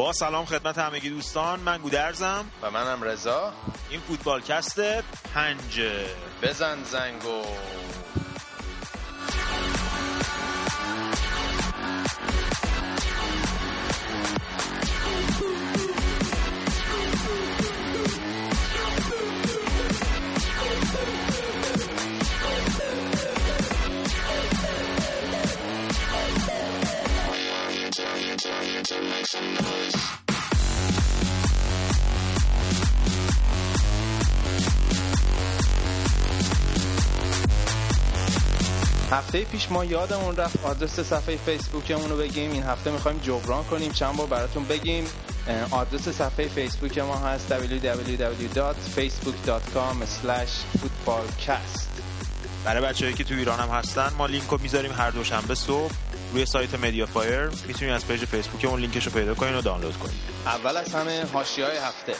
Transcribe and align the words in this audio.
با 0.00 0.12
سلام 0.12 0.44
خدمت 0.44 0.78
همگی 0.78 1.10
دوستان. 1.10 1.60
من 1.60 1.78
گودرزم. 1.78 2.44
و 2.62 2.70
منم 2.70 3.02
رضا. 3.02 3.52
این 3.90 4.00
فوتبالکست 4.00 4.80
پنج 5.34 5.80
بزن 6.42 6.82
زنگو. 6.84 7.42
هفته 39.10 39.44
پیش 39.44 39.70
ما 39.70 39.84
یادمون 39.84 40.36
رفت 40.36 40.64
آدرس 40.64 41.00
صفحه 41.00 41.36
فیسبوکمون 41.36 42.10
رو 42.10 42.16
بگیم. 42.16 42.52
این 42.52 42.62
هفته 42.62 42.90
می‌خوایم 42.90 43.18
جبران 43.18 43.64
کنیم. 43.64 43.92
چند 43.92 44.16
بار 44.16 44.26
براتون 44.26 44.64
بگیم. 44.64 45.04
آدرس 45.70 46.08
صفحه 46.08 46.48
فیسبوک 46.48 46.98
ما 46.98 47.16
هست. 47.16 47.54
www.facebook.com 47.54 49.96
footballcast 50.78 51.90
برای 52.64 52.82
بچه‌ای 52.82 53.14
که 53.14 53.24
تو 53.24 53.34
ایران 53.34 53.58
هم 53.58 53.68
هستن 53.68 54.12
ما 54.18 54.26
لینک 54.26 54.50
رو 54.50 54.58
می‌ذاریم 54.62 54.92
هر 54.92 55.10
دوشنبه 55.10 55.54
صبح 55.54 55.92
روی 56.32 56.46
سایت 56.46 56.74
MediaFire 56.74 57.50
می‌تونید 57.66 57.94
از 57.94 58.06
page 58.06 58.24
فیسبوکمون 58.24 58.80
لینکش 58.80 59.06
رو 59.06 59.12
پیدا 59.12 59.34
کنین 59.34 59.54
و 59.54 59.60
دانلود 59.60 59.98
کنین. 59.98 60.16
اول 60.46 60.76
از 60.76 60.94
همه 60.94 61.24
حاشیه‌های 61.32 61.76
هفته. 61.76 62.14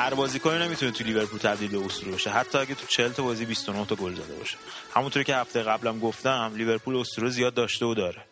هر 0.00 0.14
بازیکنی 0.14 0.58
نمی‌تونه 0.58 0.92
تو 0.92 1.04
لیورپول 1.04 1.38
تبدیل 1.38 1.70
به 1.70 1.86
اسطوره 1.86 2.12
بشه. 2.12 2.30
حتی 2.30 2.58
اگه 2.58 2.74
تو 2.74 2.86
40 2.86 3.12
تا 3.12 3.22
بازی 3.22 3.44
29 3.44 3.86
تا 3.86 3.94
گل 3.94 4.14
زده 4.14 4.34
باشه. 4.34 4.56
همونطوری 4.94 5.24
که 5.24 5.36
هفته 5.36 5.62
قبلم 5.62 5.98
گفتم 5.98 6.52
لیورپول 6.56 6.96
اسطوره 6.96 7.28
زیاد 7.28 7.54
داشته 7.54 7.86
و 7.86 7.94
داره. 7.94 8.24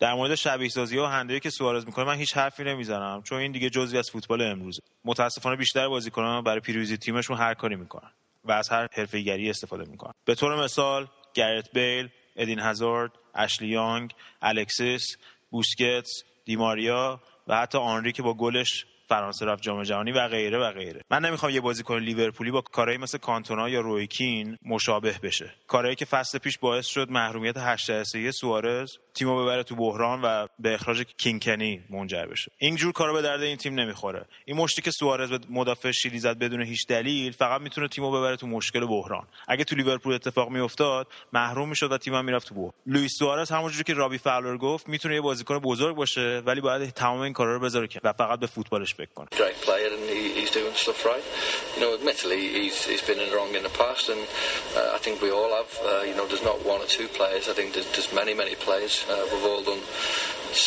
در 0.00 0.14
مورد 0.14 0.34
شبیه 0.34 0.68
سازی 0.68 0.98
و 0.98 1.06
هندهی 1.06 1.40
که 1.40 1.50
سوارز 1.50 1.86
می‌کنه 1.86 2.04
من 2.04 2.14
هیچ 2.14 2.36
حرفی 2.36 2.64
نمی‌زنم 2.64 3.22
چون 3.22 3.38
این 3.38 3.52
دیگه 3.52 3.70
جزوی 3.70 3.98
از 3.98 4.10
فوتبال 4.10 4.42
امروزه. 4.42 4.82
متاسفانه 5.04 5.56
بیشتر 5.56 5.88
بازیکنان 5.88 6.44
برای 6.44 6.60
پیروزی 6.60 6.96
تیمشون 6.96 7.36
هر 7.36 7.54
کاری 7.54 7.76
می‌کنن 7.76 8.10
و 8.44 8.52
از 8.52 8.68
هر 8.68 8.88
حرفه‌گری 8.92 9.50
استفاده 9.50 9.90
می‌کنن. 9.90 10.12
به 10.24 10.34
طور 10.34 10.64
مثال 10.64 11.06
گرت 11.34 11.72
بیل 11.72 12.08
ادین 12.36 12.58
هازارد 12.58 13.10
اشلی 13.34 13.68
یانگ 13.68 14.14
الکسیس 14.42 15.16
بوسکتس 15.50 16.22
دیماریا 16.44 17.20
و 17.46 17.56
حتی 17.56 17.78
آنری 17.78 18.12
که 18.12 18.22
با 18.22 18.34
گلش 18.34 18.86
فرانسه 19.08 19.46
رفت 19.46 19.62
جام 19.62 19.82
جهانی 19.82 20.12
و 20.12 20.28
غیره 20.28 20.58
و 20.58 20.72
غیره. 20.72 21.00
من 21.10 21.24
نمی‌خوام 21.24 21.52
یه 21.52 21.60
بازیکن 21.60 21.98
لیورپولی 21.98 22.50
با 22.50 22.60
کارهایی 22.60 22.98
مثل 22.98 23.18
کانتونا 23.18 23.68
یا 23.68 23.80
روی 23.80 24.13
کین 24.13 24.58
مشابه 24.66 25.14
بشه. 25.22 25.54
کارهایی 25.66 25.96
که 25.96 26.04
فصل 26.04 26.38
پیش 26.38 26.58
باعث 26.58 26.86
شد 26.86 27.10
محرومیت 27.10 27.56
8 27.58 27.88
درصدی 27.88 28.32
سوارز 28.32 28.98
تیمو 29.14 29.42
ببره 29.42 29.62
تو 29.62 29.76
بحران 29.76 30.20
و 30.22 30.46
به 30.58 30.74
اخراج 30.74 31.02
کینگ 31.18 31.52
کنی 31.52 31.80
منجر 31.90 32.26
بشه. 32.26 32.52
اینجور 32.58 32.92
کارا 32.92 33.12
به 33.12 33.22
درد 33.22 33.42
این 33.42 33.56
تیم 33.56 33.74
نمی‌خوره. 33.74 34.24
این 34.44 34.56
مشتی 34.56 34.82
که 34.82 34.90
سوارز 34.90 35.30
به 35.30 35.38
مدافع 35.50 35.90
شیلی 35.90 36.18
زد 36.18 36.38
بدون 36.38 36.62
هیچ 36.62 36.86
دلیل 36.86 37.32
فقط 37.32 37.60
می‌تونه 37.60 37.88
تیمو 37.88 38.10
ببره 38.10 38.36
تو 38.36 38.46
مشکل 38.46 38.86
بحران. 38.86 39.26
اگه 39.48 39.64
تو 39.64 39.76
لیورپول 39.76 40.14
اتفاق 40.14 40.50
میافتاد 40.50 41.06
محروم 41.32 41.68
می‌شد 41.68 41.92
و 41.92 41.98
تیمم 41.98 42.24
می‌رفت 42.24 42.48
تو 42.48 42.54
بحران. 42.54 42.72
لوئیس 42.86 43.12
سوارز 43.18 43.50
همونجوری 43.50 43.84
که 43.84 43.94
رابی 43.94 44.18
فاولر 44.18 44.56
گفت 44.56 44.88
می‌تونه 44.88 45.14
یه 45.14 45.20
بازیکن 45.20 45.58
بزرگ 45.58 45.96
باشه 45.96 46.42
ولی 46.46 46.60
باید 46.60 46.90
تمام 46.90 47.20
این 47.20 47.32
کارا 47.32 47.54
رو 47.54 47.60
بذاره 47.60 47.88
و 48.04 48.12
فقط 48.12 48.40
به 48.40 48.46
فوتبالش 48.46 48.94
فکر 48.98 49.10
کنه 49.14 49.26
great 49.42 49.58
player 49.66 49.90
and 49.96 50.04
he, 50.16 50.22
he's 50.38 50.52
doing 50.58 50.74
stuff 50.84 51.00
right. 51.12 51.26
You 51.74 51.80
know, 51.82 51.92
admittedly, 51.98 52.42
he's, 52.58 52.78
he's 52.90 53.04
been 53.10 53.20
in 53.24 53.30
wrong 53.36 53.50
in 53.58 53.62
the 53.68 53.74
past, 53.82 54.04
and 54.14 54.22
uh, 54.78 54.96
I 54.96 54.98
think 55.04 55.14
we 55.26 55.30
all 55.38 55.52
have. 55.60 55.72
Uh, 55.80 56.02
you 56.08 56.14
know, 56.18 56.26
there's 56.30 56.46
not 56.50 56.58
one 56.72 56.80
or 56.84 56.90
two 56.98 57.08
players. 57.18 57.44
I 57.52 57.54
think 57.58 57.68
there's, 57.74 57.88
there's 57.94 58.12
many, 58.20 58.34
many 58.42 58.54
players. 58.66 58.94
Uh, 59.12 59.14
we've 59.30 59.48
all 59.50 59.62
done 59.72 59.82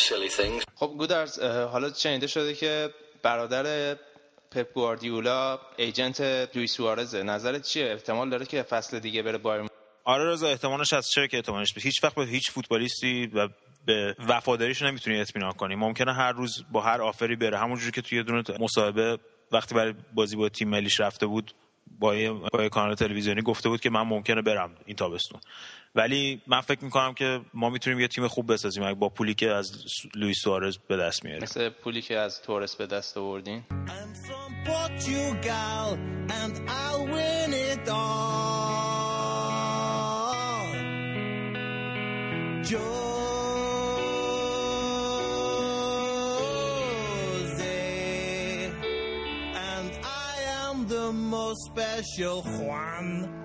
silly 0.05 0.31
things. 0.39 0.59
خب 0.75 0.91
گودرز 0.97 1.39
حالا 1.39 1.93
شنیده 1.93 2.27
شده 2.27 2.53
که 2.53 2.93
برادر 3.23 3.95
پپ 4.51 4.73
گواردیولا 4.73 5.59
ایجنت 5.77 6.21
لوئیس 6.55 6.73
سوارزه 6.73 7.23
نظرت 7.23 7.61
چیه 7.61 7.85
احتمال 7.85 8.29
داره 8.29 8.45
که 8.45 8.63
فصل 8.63 8.99
دیگه 8.99 9.21
بره 9.21 9.37
بایر 9.37 9.67
آره 10.03 10.31
رضا 10.31 10.47
احتمالش 10.47 10.93
از 10.93 11.09
چه 11.09 11.27
که 11.27 11.37
احتمالش 11.37 11.73
به 11.73 11.81
هیچ 11.81 12.03
وقت 12.03 12.15
به 12.15 12.25
هیچ 12.25 12.51
فوتبالیستی 12.51 13.27
و 13.33 13.47
به 13.85 14.15
وفاداریش 14.27 14.81
نمی‌تونی 14.81 15.19
اطمینان 15.19 15.51
کنی. 15.51 15.75
ممکنه 15.75 16.13
هر 16.13 16.31
روز 16.31 16.63
با 16.71 16.81
هر 16.81 17.01
آفری 17.01 17.35
بره. 17.35 17.57
همونجوری 17.57 17.91
که 17.91 18.01
توی 18.01 18.17
یه 18.17 18.23
دونه 18.23 18.43
مصاحبه 18.59 19.17
وقتی 19.51 19.75
برای 19.75 19.93
بازی 20.13 20.35
با 20.35 20.49
تیم 20.49 20.69
ملیش 20.69 20.99
رفته 20.99 21.25
بود 21.25 21.53
با 21.99 22.15
یه, 22.15 22.31
با 22.31 22.63
یه 22.63 22.69
کانال 22.69 22.95
تلویزیونی 22.95 23.41
گفته 23.41 23.69
بود 23.69 23.81
که 23.81 23.89
من 23.89 24.01
ممکنه 24.01 24.41
برم 24.41 24.75
این 24.85 24.95
تابستون. 24.95 25.41
ولی 25.95 26.41
من 26.47 26.61
فکر 26.61 26.83
می‌کنم 26.83 27.13
که 27.13 27.41
ما 27.53 27.69
می‌تونیم 27.69 27.99
یه 27.99 28.07
تیم 28.07 28.27
خوب 28.27 28.53
بسازیم. 28.53 28.93
با 28.93 29.09
پولی 29.09 29.33
که 29.33 29.51
از 29.51 29.85
لوئیس 30.15 30.37
سوارز 30.43 30.77
به 30.77 30.97
دست 30.97 31.25
میاریم. 31.25 31.43
مثل 31.43 31.69
پولی 31.69 32.01
که 32.01 32.17
از 32.17 32.41
تورس 32.41 32.75
به 32.75 32.85
دست 32.87 33.17
آوردین. 33.17 33.63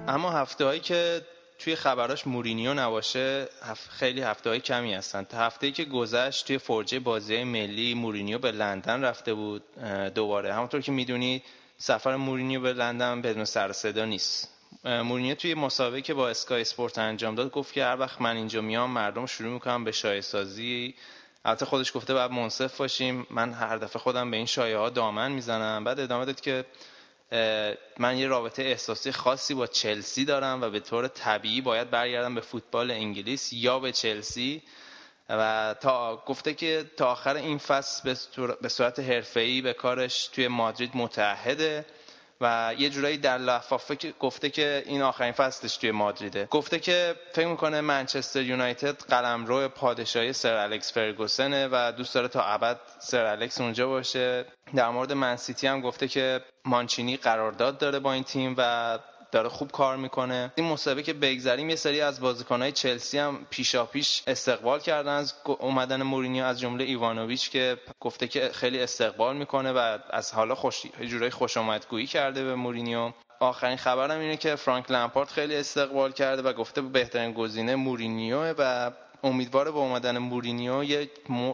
اما 0.08 0.30
هفته 0.30 0.64
هایی 0.64 0.80
که 0.80 1.20
توی 1.58 1.76
خبراش 1.76 2.26
مورینیو 2.26 2.74
نباشه 2.74 3.48
خیلی 3.90 4.20
هفته 4.20 4.50
های 4.50 4.60
کمی 4.60 4.94
هستن. 4.94 5.24
تا 5.24 5.38
هفته 5.38 5.66
ای 5.66 5.72
که 5.72 5.84
گذشت 5.84 6.46
توی 6.46 6.58
فرجه 6.58 6.98
بازی 6.98 7.44
ملی 7.44 7.94
مورینیو 7.94 8.38
به 8.38 8.52
لندن 8.52 9.04
رفته 9.04 9.34
بود 9.34 9.62
دوباره. 10.14 10.54
همونطور 10.54 10.80
که 10.80 10.92
می‌دونی 10.92 11.42
سفر 11.78 12.16
مورینیو 12.16 12.60
به 12.60 12.72
لندن 12.72 13.22
بدون 13.22 13.44
سر 13.44 13.72
صدا 13.72 14.04
نیست. 14.04 14.52
مورینیو 14.84 15.34
توی 15.34 15.54
مصاحبه 15.54 16.02
که 16.02 16.14
با 16.14 16.28
اسکای 16.28 16.60
اسپورت 16.60 16.98
انجام 16.98 17.34
داد 17.34 17.50
گفت 17.50 17.72
که 17.72 17.84
هر 17.84 18.00
وقت 18.00 18.20
من 18.20 18.36
اینجا 18.36 18.60
میام 18.60 18.90
مردم 18.90 19.26
شروع 19.26 19.52
می‌کنن 19.52 19.84
به 19.84 19.92
شایع 19.92 20.20
سازی 20.20 20.94
البته 21.44 21.64
خودش 21.64 21.96
گفته 21.96 22.14
باید 22.14 22.30
منصف 22.30 22.76
باشیم. 22.76 23.26
من 23.30 23.52
هر 23.52 23.76
دفعه 23.76 24.02
خودم 24.02 24.30
به 24.30 24.36
این 24.36 24.46
شایعه 24.46 24.78
ها 24.78 24.90
دامن 24.90 25.32
می‌زنم. 25.32 25.84
بعد 25.84 26.00
ادامه 26.00 26.24
داد 26.24 26.40
که 26.40 26.64
من 27.98 28.18
یه 28.18 28.26
رابطه 28.26 28.62
احساسی 28.62 29.12
خاصی 29.12 29.54
با 29.54 29.66
چلسی 29.66 30.24
دارم 30.24 30.62
و 30.62 30.70
به 30.70 30.80
طور 30.80 31.08
طبیعی 31.08 31.60
باید 31.60 31.90
برگردم 31.90 32.34
به 32.34 32.40
فوتبال 32.40 32.90
انگلیس 32.90 33.52
یا 33.52 33.78
به 33.78 33.92
چلسی. 33.92 34.62
و 35.28 35.74
تا 35.80 36.22
گفته 36.26 36.54
که 36.54 36.90
تا 36.96 37.12
آخر 37.12 37.36
این 37.36 37.58
فصل 37.58 38.14
به 38.62 38.68
صورت 38.68 38.98
حرفه‌ای 38.98 39.60
به 39.60 39.72
کارش 39.72 40.26
توی 40.26 40.48
مادرید 40.48 40.90
متحده 40.94 41.86
و 42.40 42.74
یه 42.78 42.90
جورایی 42.90 43.18
در 43.18 43.38
لفافه 43.38 43.96
گفته 44.20 44.50
که 44.50 44.82
این 44.86 45.02
آخرین 45.02 45.32
فصلش 45.32 45.76
توی 45.76 45.90
مادریده. 45.90 46.46
گفته 46.50 46.78
که 46.78 47.14
فکر 47.32 47.46
می‌کنه 47.46 47.80
منچستر 47.80 48.42
یونایتد 48.42 49.02
قلمرو 49.02 49.68
پادشاهی 49.68 50.32
سر 50.32 50.54
الکس 50.54 50.92
فرگوسنه 50.92 51.68
و 51.72 51.92
دوست 51.96 52.14
داره 52.14 52.28
تا 52.28 52.42
ابد 52.42 52.80
سر 52.98 53.24
الکس 53.24 53.60
اونجا 53.60 53.88
باشه. 53.88 54.44
در 54.74 54.88
مورد 54.88 55.12
من 55.12 55.30
سیتی 55.30 55.66
هم 55.66 55.80
گفته 55.80 56.08
که 56.08 56.40
مانچینی 56.64 57.16
قرارداد 57.16 57.78
داره 57.78 57.98
با 57.98 58.12
این 58.12 58.24
تیم 58.24 58.54
و 58.58 58.98
داره 59.32 59.48
خوب 59.48 59.70
کار 59.70 59.96
می‌کنه. 59.96 60.52
این 60.54 60.66
مصاحبه 60.66 61.02
که 61.02 61.12
بگذریم 61.12 61.70
یه 61.70 61.76
سری 61.76 62.00
از 62.00 62.20
بازیکنهای 62.20 62.72
چلسی 62.72 63.18
هم 63.18 63.46
پیشا 63.50 63.84
پیش 63.84 64.22
استقبال 64.26 64.80
کردن. 64.80 65.12
از 65.12 65.34
اومدن 65.58 66.02
مورینیو 66.02 66.44
از 66.44 66.60
جمله 66.60 66.84
ایوانوویچ 66.84 67.50
که 67.50 67.78
گفته 68.00 68.28
که 68.28 68.50
خیلی 68.52 68.82
استقبال 68.82 69.36
می‌کنه 69.36 69.72
و 69.72 69.98
از 70.10 70.32
حالا 70.32 70.54
خوش 70.54 70.82
جورایی 71.08 71.30
خوش 71.30 71.56
آمدگویی 71.56 72.06
کرده 72.06 72.44
به 72.44 72.54
مورینیو. 72.54 73.12
آخرین 73.40 73.76
خبرم 73.76 74.20
اینه 74.20 74.36
که 74.36 74.56
فرانک 74.56 74.90
لمپارد 74.90 75.28
خیلی 75.28 75.56
استقبال 75.56 76.12
کرده 76.12 76.42
و 76.42 76.52
گفته 76.52 76.82
بهترین 76.82 77.32
گزینه 77.32 77.74
مورینیو 77.74 78.54
و 78.58 78.90
امیدواره 79.22 79.70
با 79.70 79.80
اومدن 79.80 80.18
مورینیو 80.18 80.84
یک 80.84 81.10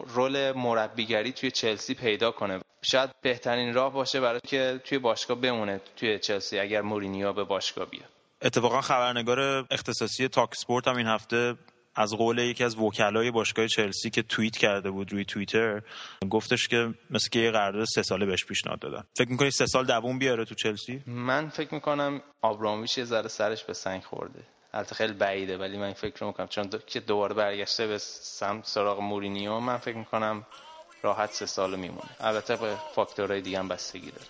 رول 0.07 0.51
مربیگری 0.51 1.31
توی 1.31 1.51
چلسی 1.51 1.93
پیدا 1.93 2.31
کنه. 2.31 2.59
شاید 2.81 3.09
بهترین 3.21 3.73
راه 3.73 3.93
باشه 3.93 4.21
برای 4.21 4.39
که 4.47 4.81
توی 4.83 4.99
باشگاه 4.99 5.41
بمونه 5.41 5.81
توی 5.95 6.19
چلسی 6.19 6.59
اگر 6.59 6.81
مورینیو 6.81 7.33
به 7.33 7.43
باشگاه 7.43 7.89
بیاد. 7.89 8.09
اتفاقا 8.41 8.81
خبرنگار 8.81 9.39
اختصاصی 9.71 10.27
تاک 10.27 10.55
سپورت 10.55 10.87
هم 10.87 10.95
این 10.95 11.07
هفته 11.07 11.55
از 11.95 12.13
قول 12.13 12.37
یکی 12.37 12.63
از 12.63 12.77
وکلای 12.77 13.31
باشگاه 13.31 13.67
چلسی 13.67 14.09
که 14.09 14.21
توییت 14.21 14.57
کرده 14.57 14.91
بود 14.91 15.11
روی 15.11 15.25
توییتر 15.25 15.81
گفتش 16.29 16.67
که 16.67 16.93
مثل 17.09 17.29
که 17.29 17.39
یه 17.39 17.51
قرارداد 17.51 17.85
سه 17.85 18.03
ساله 18.03 18.25
بهش 18.25 18.45
پیشنهاد 18.45 18.79
دادن. 18.79 19.03
فکر 19.17 19.29
می‌کنی 19.29 19.51
سه 19.51 19.65
سال 19.65 19.85
دووم 19.85 20.19
بیاره 20.19 20.45
تو 20.45 20.55
چلسی؟ 20.55 21.01
من 21.07 21.49
فکر 21.49 21.73
می‌کنم 21.73 22.21
آبرامویچ 22.41 22.97
یه 22.97 23.03
ذره 23.03 23.27
سرش 23.27 23.63
به 23.63 23.73
سنگ 23.73 24.01
خورده. 24.01 24.43
البته 24.73 24.95
خیلی 24.95 25.13
بعیده 25.13 25.57
ولی 25.57 25.77
من 25.77 25.93
فکر 25.93 26.23
می‌کنم 26.23 26.47
چون 26.47 26.69
که 26.87 26.99
دوباره 26.99 27.33
برگشته 27.33 27.87
به 27.87 27.97
سمت 27.97 28.65
سراغ 28.65 28.99
مورینیو 28.99 29.59
من 29.59 29.77
فکر 29.77 29.97
می‌کنم 29.97 30.45
راحت 31.01 31.33
سه 31.33 31.45
سال 31.45 31.75
میمونه. 31.75 32.09
البته 32.19 32.55
به 32.55 32.75
فاکتورهای 32.95 33.41
دیگه 33.41 33.59
هم 33.59 33.67
بستگی 33.67 34.11
داره. 34.11 34.27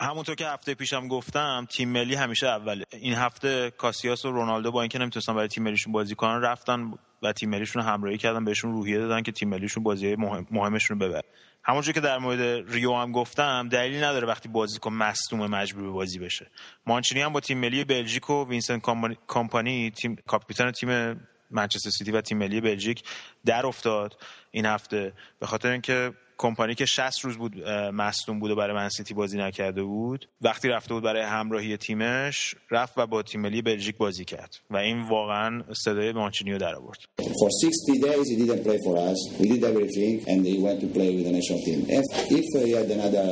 همونطور 0.00 0.34
که 0.34 0.46
هفته 0.46 0.74
پیشم 0.74 1.08
گفتم 1.08 1.66
تیم 1.70 1.88
ملی 1.88 2.14
همیشه 2.14 2.46
اوله 2.46 2.84
این 2.92 3.14
هفته 3.14 3.70
کاسیاس 3.70 4.24
و 4.24 4.30
رونالدو 4.30 4.70
با 4.70 4.82
اینکه 4.82 4.98
نمی‌تونستن 4.98 5.34
برای 5.34 5.48
تیم 5.48 5.64
ملیشون 5.64 5.92
بازی 5.92 6.14
کنن 6.14 6.40
رفتن 6.40 6.92
و 7.22 7.32
تیم 7.32 7.50
ملیشون 7.50 7.82
همراهی 7.82 8.18
کردن 8.18 8.44
بهشون 8.44 8.72
روحیه 8.72 8.98
دادن 8.98 9.22
که 9.22 9.32
تیم 9.32 9.48
ملیشون 9.48 9.82
بازی 9.82 10.16
مهم، 10.16 10.46
مهمشون 10.50 11.00
رو 11.00 11.08
ببر 11.08 11.22
همونجور 11.64 11.94
که 11.94 12.00
در 12.00 12.18
مورد 12.18 12.72
ریو 12.72 12.94
هم 12.94 13.12
گفتم 13.12 13.68
دلیلی 13.68 13.98
نداره 13.98 14.26
وقتی 14.26 14.48
بازیکن 14.48 14.92
مصدوم 14.92 15.46
مجبور 15.46 15.82
به 15.82 15.90
بازی 15.90 16.18
بشه. 16.18 16.50
مانچینی 16.86 17.20
هم 17.20 17.32
با 17.32 17.40
تیم 17.40 17.58
ملی 17.58 17.84
بلژیک 17.84 18.30
و 18.30 18.48
وینسنت 18.48 18.82
کامپانی 19.26 19.90
تیم 19.90 20.16
کاپیتان 20.26 20.72
تیم 20.72 21.20
منچستر 21.50 21.90
سیتی 21.90 22.10
و 22.10 22.20
تیم 22.20 22.38
ملی 22.38 22.60
بلژیک 22.60 23.02
در 23.46 23.66
افتاد 23.66 24.22
این 24.50 24.66
هفته. 24.66 25.12
به 25.40 25.46
خاطر 25.46 25.70
اینکه 25.70 26.12
کمپانی 26.40 26.74
که 26.74 26.84
60 26.84 27.20
روز 27.24 27.36
بود 27.36 27.68
مصدوم 27.94 28.40
بود 28.40 28.50
و 28.50 28.56
برای 28.56 28.76
من 28.76 28.89
سیتی 28.89 29.14
بازی 29.14 29.38
نکرده 29.38 29.82
بود 29.82 30.28
وقتی 30.40 30.68
رفته 30.68 30.94
بود 30.94 31.02
برای 31.02 31.22
همراهی 31.22 31.76
تیمش 31.76 32.54
رفت 32.70 32.92
و 32.96 33.06
با 33.06 33.22
تیم 33.22 33.40
ملی 33.40 33.62
بلژیک 33.62 33.96
بازی 33.96 34.24
کرد 34.24 34.56
و 34.70 34.76
این 34.76 35.08
واقعا 35.08 35.62
صدای 35.84 36.12
مانچینیو 36.12 36.58
در 36.58 36.74
آورد 36.74 36.98
For 37.40 37.50
60 37.62 38.02
days 38.06 38.26
he 38.30 38.36
didn't 38.42 38.64
play 38.68 38.78
for 38.86 38.94
us. 39.10 39.18
We 39.40 39.46
did 39.52 39.64
everything 39.64 40.12
and 40.30 40.38
he 40.50 40.56
went 40.66 40.78
to 40.84 40.88
play 40.96 41.10
with 41.16 41.24
the 41.28 41.34
national 41.38 41.60
team. 41.66 41.78
If, 41.98 42.06
if 42.40 42.46
he 42.66 42.72
had 42.78 42.88
another 42.98 43.26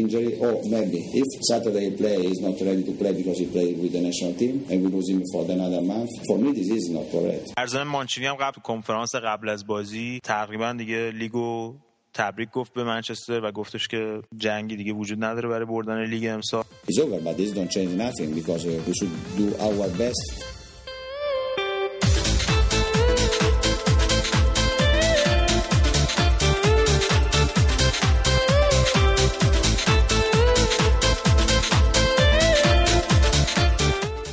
injury, 0.00 0.30
or 0.44 0.52
maybe 0.74 0.98
if 1.22 1.28
Saturday 1.50 1.82
he 1.88 1.92
play, 2.02 2.16
he's 2.28 2.42
not 2.48 2.56
ready 2.68 2.82
to 2.90 2.92
play 3.00 3.12
because 3.20 3.38
he 3.42 3.46
played 3.56 3.76
with 3.82 3.92
the 3.96 4.02
national 4.08 4.32
team 4.40 4.54
and 4.70 4.76
we 4.82 4.88
lose 4.96 5.08
him 5.14 5.22
for 5.32 5.42
another 5.56 5.82
month. 5.92 6.10
For 6.28 6.36
me 6.42 6.48
this 6.58 6.68
is 6.78 6.84
not 6.96 7.06
correct. 7.14 7.46
ارزان 7.58 7.86
مانچینی 7.86 8.26
هم 8.26 8.34
قبل 8.34 8.60
کنفرانس 8.62 9.14
قبل 9.14 9.48
از 9.48 9.66
بازی 9.66 10.20
تقریبا 10.24 10.72
دیگه 10.72 11.10
لیگو 11.10 11.74
تبریک 12.18 12.50
گفت 12.50 12.72
به 12.72 12.84
منچستر 12.84 13.40
و 13.44 13.52
گفتش 13.52 13.88
که 13.88 14.22
جنگی 14.36 14.76
دیگه 14.76 14.92
وجود 14.92 15.24
نداره 15.24 15.48
برای 15.48 15.64
بردن 15.64 16.04
لیگ 16.04 16.30
امسال 16.30 16.64
It's 16.88 16.98
over, 16.98 17.20
but 17.20 17.36
this 17.36 17.52
don't 17.52 17.70
change 17.76 17.92
nothing 18.04 18.30
because 18.40 18.62
uh, 18.66 18.82
we 18.86 18.92
should 18.98 19.14
do 19.36 19.46
our 19.66 19.88
best. 20.00 20.44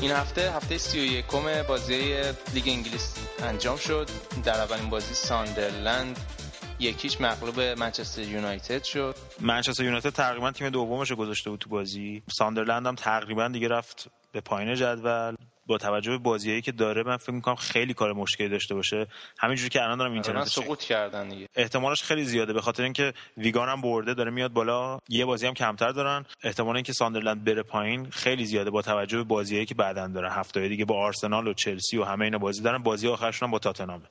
این 0.01 0.11
هفته 0.11 0.51
هفته 0.51 0.77
سی 0.77 0.99
و 0.99 1.03
یکم 1.03 1.63
بازی 1.67 2.13
لیگ 2.53 2.63
انگلیس 2.67 3.13
انجام 3.43 3.77
شد 3.77 4.09
در 4.43 4.61
اولین 4.61 4.89
بازی 4.89 5.13
ساندرلند 5.13 6.19
یک 6.79 6.97
هیچ 6.97 7.21
مغلوب 7.21 7.59
منچستر 7.59 8.21
یونایتد 8.21 8.83
شد. 8.83 9.15
منچستر 9.41 9.83
یونایتد 9.83 10.09
تقریبا 10.09 10.51
تیم 10.51 10.69
دومش 10.69 11.11
رو 11.11 11.15
گذاشته 11.15 11.49
بود 11.49 11.59
تو 11.59 11.69
بازی. 11.69 12.23
ساندرلند 12.37 12.87
هم 12.87 12.95
تقریبا 12.95 13.47
دیگه 13.47 13.67
رفت 13.67 14.07
به 14.31 14.41
پایین 14.41 14.75
جدول. 14.75 15.35
با 15.65 15.77
توجه 15.77 16.11
به 16.11 16.17
بازیایی 16.17 16.61
که 16.61 16.71
داره 16.71 17.03
من 17.03 17.17
فکر 17.17 17.31
می‌کنم 17.31 17.55
خیلی 17.55 17.93
کار 17.93 18.13
مشکلی 18.13 18.49
داشته 18.49 18.75
باشه. 18.75 19.07
همینجوری 19.39 19.69
که 19.69 19.83
الان 19.83 19.97
دارم 19.97 20.11
الان 20.11 20.13
اینترنت 20.13 20.47
سقوط 20.47 20.79
کردن 20.79 21.29
دیگه. 21.29 21.49
احتمالش 21.55 22.03
خیلی 22.03 22.25
زیاده 22.25 22.53
به 22.53 22.61
خاطر 22.61 22.83
اینکه 22.83 23.13
ویگان 23.37 23.69
هم 23.69 23.81
برده 23.81 24.13
داره 24.13 24.31
میاد 24.31 24.53
بالا. 24.53 24.99
یه 25.09 25.25
بازی 25.25 25.47
هم 25.47 25.53
کمتر 25.53 25.91
دارن. 25.91 26.25
احتمال 26.43 26.75
اینکه 26.75 26.93
ساندرلند 26.93 27.43
بره 27.43 27.63
پایین 27.63 28.09
خیلی 28.09 28.45
زیاده 28.45 28.69
با 28.69 28.81
توجه 28.81 29.17
به 29.17 29.23
بازیایی 29.23 29.65
که 29.65 29.75
بعدن 29.75 30.11
داره. 30.11 30.33
هفته 30.33 30.67
دیگه 30.67 30.85
با 30.85 31.05
آرسنال 31.05 31.47
و 31.47 31.53
چلسی 31.53 31.97
و 31.97 32.03
همه 32.03 32.25
اینا 32.25 32.37
بازی 32.37 32.61
دارن. 32.61 32.83
بازی 32.83 33.07
آخرشون 33.07 33.47
هم 33.47 33.51
با 33.51 33.59
تاتنهام 33.59 34.03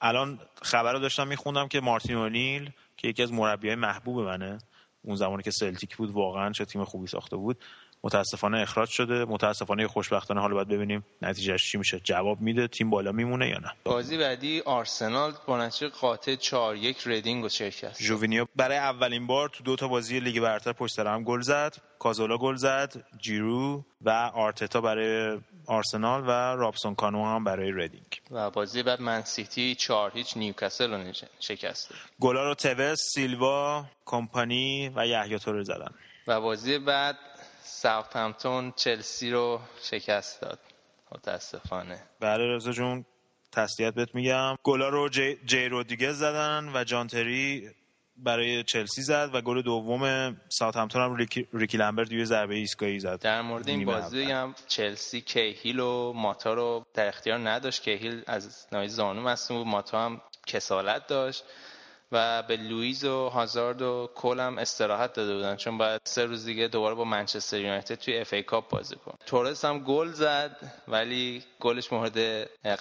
الان 0.00 0.38
خبر 0.62 0.92
رو 0.92 0.98
داشتم 0.98 1.28
میخوندم 1.28 1.68
که 1.68 1.80
مارتین 1.80 2.16
اونیل 2.16 2.70
که 2.96 3.08
یکی 3.08 3.22
از 3.22 3.32
مربیای 3.32 3.74
محبوب 3.74 4.20
منه 4.20 4.58
اون 5.04 5.16
زمانی 5.16 5.42
که 5.42 5.50
سلتیک 5.50 5.96
بود 5.96 6.10
واقعا 6.10 6.50
چه 6.50 6.64
تیم 6.64 6.84
خوبی 6.84 7.06
ساخته 7.06 7.36
بود 7.36 7.58
متاسفانه 8.04 8.58
اخراج 8.58 8.88
شده. 8.88 9.24
متاسفانه 9.24 9.88
خوشبختانه 9.88 10.40
حالا 10.40 10.54
باید 10.54 10.68
ببینیم 10.68 11.04
نتیجهش 11.22 11.70
چی 11.70 11.78
میشه. 11.78 12.00
جواب 12.04 12.40
میده 12.40 12.68
تیم 12.68 12.90
بالا 12.90 13.12
میمونه 13.12 13.48
یا 13.48 13.58
نه. 13.58 13.72
بازی 13.84 14.18
بعدی 14.18 14.60
آرسنال 14.60 15.32
با 15.46 15.66
نتیجه 15.66 15.88
قاطع 15.88 16.34
4 16.34 16.76
یک 16.76 16.96
ریدینگ 17.06 17.42
رو 17.42 17.48
شکست 17.48 18.02
ژوینیو 18.02 18.46
برای 18.56 18.76
اولین 18.76 19.26
بار 19.26 19.48
تو 19.48 19.64
دو 19.64 19.76
تا 19.76 19.88
بازی 19.88 20.20
لیگ 20.20 20.40
برتر 20.40 20.72
پشت 20.72 20.94
سر 20.94 21.06
هم 21.06 21.24
گل 21.24 21.40
زد. 21.40 21.76
کازورلا 21.98 22.38
گل 22.38 22.56
زد. 22.56 23.04
ژیرو 23.18 23.84
و 24.02 24.10
آرتتا 24.34 24.80
برای 24.80 25.38
آرسنال 25.66 26.22
و 26.22 26.30
رابسون 26.56 26.94
کانو 26.94 27.24
هم 27.24 27.44
برای 27.44 27.72
ریدینگ. 27.72 28.20
و 28.30 28.50
بازی 28.50 28.82
بعد 28.82 29.00
من 29.00 29.22
سیتی 29.22 29.74
4 29.74 30.10
هیچ 30.14 30.36
نیوکاسل 30.36 30.92
رو 30.92 31.12
شکست. 31.40 31.94
گلا 32.20 32.44
رو 32.44 32.54
توس 32.54 32.98
سیلوا 33.14 33.84
کمپانی 34.06 34.92
و 34.96 35.06
یحیی 35.06 35.38
توره 35.38 35.64
زدن. 35.64 35.90
و 36.26 36.40
بازی 36.40 36.78
بعد 36.78 37.16
ساوثهمپتون 37.64 38.72
چلسی 38.76 39.30
رو 39.30 39.60
شکست 39.82 40.40
داد. 40.40 40.58
متاسفانه. 41.12 42.02
بله 42.20 42.56
رضا 42.56 42.72
جون 42.72 43.04
تسلیت 43.52 43.94
بهت 43.94 44.14
میگم. 44.14 44.56
گلا 44.62 44.88
رو 44.88 45.08
جی, 45.08 45.38
جی 45.44 45.68
رودریگز 45.68 46.18
زدن 46.18 46.70
و 46.74 46.84
جان 46.84 47.06
تری 47.06 47.70
برای 48.16 48.64
چلسی 48.64 49.02
زد 49.02 49.30
و 49.32 49.40
گل 49.40 49.62
دوم 49.62 50.36
ساوثهمپتون 50.48 51.02
هم 51.02 51.14
ریکی, 51.14 51.48
ریکی 51.52 51.78
لمبرت 51.78 52.12
یه 52.12 52.24
ضربه 52.24 52.54
ایستگاهی 52.54 52.98
زد. 52.98 53.20
در 53.20 53.42
مورد 53.42 53.68
این 53.68 53.84
بازی. 53.84 54.24
بگم 54.24 54.54
چلسی 54.66 55.20
کیهیل 55.20 55.80
و 55.80 56.12
ماتا 56.12 56.54
رو 56.54 56.86
در 56.94 57.08
اختیار 57.08 57.38
نداشت. 57.38 57.82
کیهیل 57.82 58.22
از 58.26 58.66
ناحیه 58.72 58.88
زانو 58.88 59.22
مصدوم 59.22 59.58
بود. 59.58 59.66
ماتا 59.66 60.04
هم 60.04 60.20
کسالت 60.46 61.06
داشت. 61.06 61.44
و 62.12 62.42
به 62.42 62.56
لویز 62.56 63.04
و 63.04 63.28
هازارد 63.28 63.82
و 63.82 64.10
کل 64.14 64.40
هم 64.40 64.58
استراحت 64.58 65.12
داده 65.12 65.34
بودن 65.34 65.56
چون 65.56 65.78
باید 65.78 66.00
سه 66.04 66.24
روز 66.24 66.44
دیگه 66.44 66.68
دوباره 66.68 66.94
با 66.94 67.04
منچستر 67.04 67.60
یونایتد 67.60 67.94
توی 67.94 68.18
FA 68.18 68.32
Cup 68.32 68.70
بازی 68.70 68.96
کنن 68.96 69.14
تورس 69.26 69.64
هم 69.64 69.78
گل 69.78 70.12
زد 70.12 70.56
ولی 70.88 71.42
گلش 71.60 71.92
مورد 71.92 72.18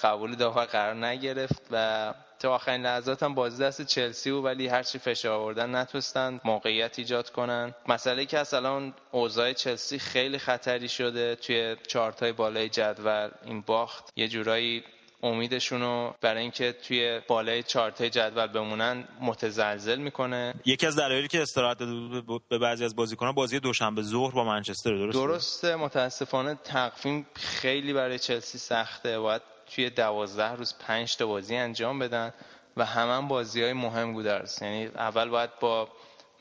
قبول 0.04 0.36
داور 0.36 0.66
قرار 0.66 1.06
نگرفت 1.06 1.62
و 1.72 2.14
تا 2.42 2.56
آخرین 2.56 2.82
لحظات 2.82 3.24
هم 3.24 3.36
بازی 3.36 3.64
دست 3.64 3.82
چلسی 3.82 4.32
بود 4.32 4.46
ولی 4.46 4.68
هرچی 4.68 5.00
فشار 5.00 5.32
آوردن 5.32 5.76
نتونستن 5.76 6.40
موقعیت 6.44 7.00
ایجاد 7.00 7.30
کنن. 7.30 7.76
مسئله 7.88 8.26
که 8.26 8.40
از 8.40 8.54
الان 8.54 8.94
اوضاع 9.12 9.54
چلسی 9.54 10.00
خیلی 10.00 10.38
خطری 10.38 10.90
شده 10.90 11.36
توی 11.36 11.76
چارتای 11.88 12.32
بالای 12.32 12.70
جدول 12.70 13.30
این 13.46 13.62
باخت. 13.62 14.10
یه 14.16 14.28
جورایی 14.28 14.84
امیدشون 15.24 15.82
رو 15.82 16.16
برای 16.22 16.42
اینکه 16.42 16.72
توی 16.72 17.22
بالای 17.28 17.64
چارتای 17.64 18.10
جدول 18.10 18.48
بمونن 18.48 19.08
متزلزل 19.22 20.00
می‌کنه. 20.00 20.54
یکی 20.66 20.88
از 20.88 20.96
دلایلی 21.00 21.28
که 21.28 21.42
استراحت 21.42 21.78
به 22.50 22.58
بعضی 22.58 22.86
از 22.86 22.96
بازیکنان 22.96 23.34
بازی 23.34 23.60
دوشنبه 23.60 24.02
ظهر 24.02 24.34
با 24.34 24.44
منچستر 24.44 24.92
درست 24.92 25.18
درسته. 25.18 25.76
متاسفانه 25.76 26.56
تقویم 26.64 27.28
خیلی 27.36 27.94
برای 27.94 28.20
چلسی 28.20 28.58
سخته. 28.58 29.20
باید 29.20 29.42
توی 29.76 29.90
دوازده 29.90 30.56
روز 30.56 30.76
پنج 30.80 31.16
تا 31.18 31.26
بازی 31.28 31.56
انجام 31.56 32.00
بدن 32.00 32.34
و 32.78 32.86
همان 32.86 33.28
بازی 33.28 33.64
های 33.64 33.74
مهم 33.74 34.14
گودرس 34.14 34.62
یعنی 34.62 34.86
اول 34.86 35.30
باید 35.30 35.50
با 35.60 35.90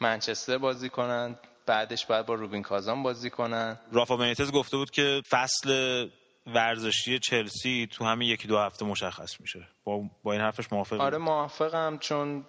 منچستر 0.01 0.59
بازی 0.59 0.89
کنن 0.89 1.39
بعدش 1.67 2.07
باید 2.07 2.27
با 2.27 2.35
روبین 2.35 2.63
کازان 2.63 3.03
بازی 3.03 3.31
کنن. 3.31 3.79
رافا 3.93 4.17
بنیتز 4.17 4.53
گفته 4.53 4.77
بود 4.77 4.91
که 4.91 5.23
فصل 5.31 6.09
ورزشی 6.55 7.19
چلسی 7.19 7.89
تو 7.91 8.05
همین 8.05 8.29
یکی 8.29 8.49
دو 8.49 8.59
هفته 8.59 8.85
مشخص 8.85 9.41
میشه. 9.41 9.69
با, 9.85 10.03
با 10.23 10.33
این 10.33 10.41
حرفش 10.41 10.73
موافق 10.73 11.01
آره 11.01 11.19
موافقم 11.19 11.99
چون 11.99 12.45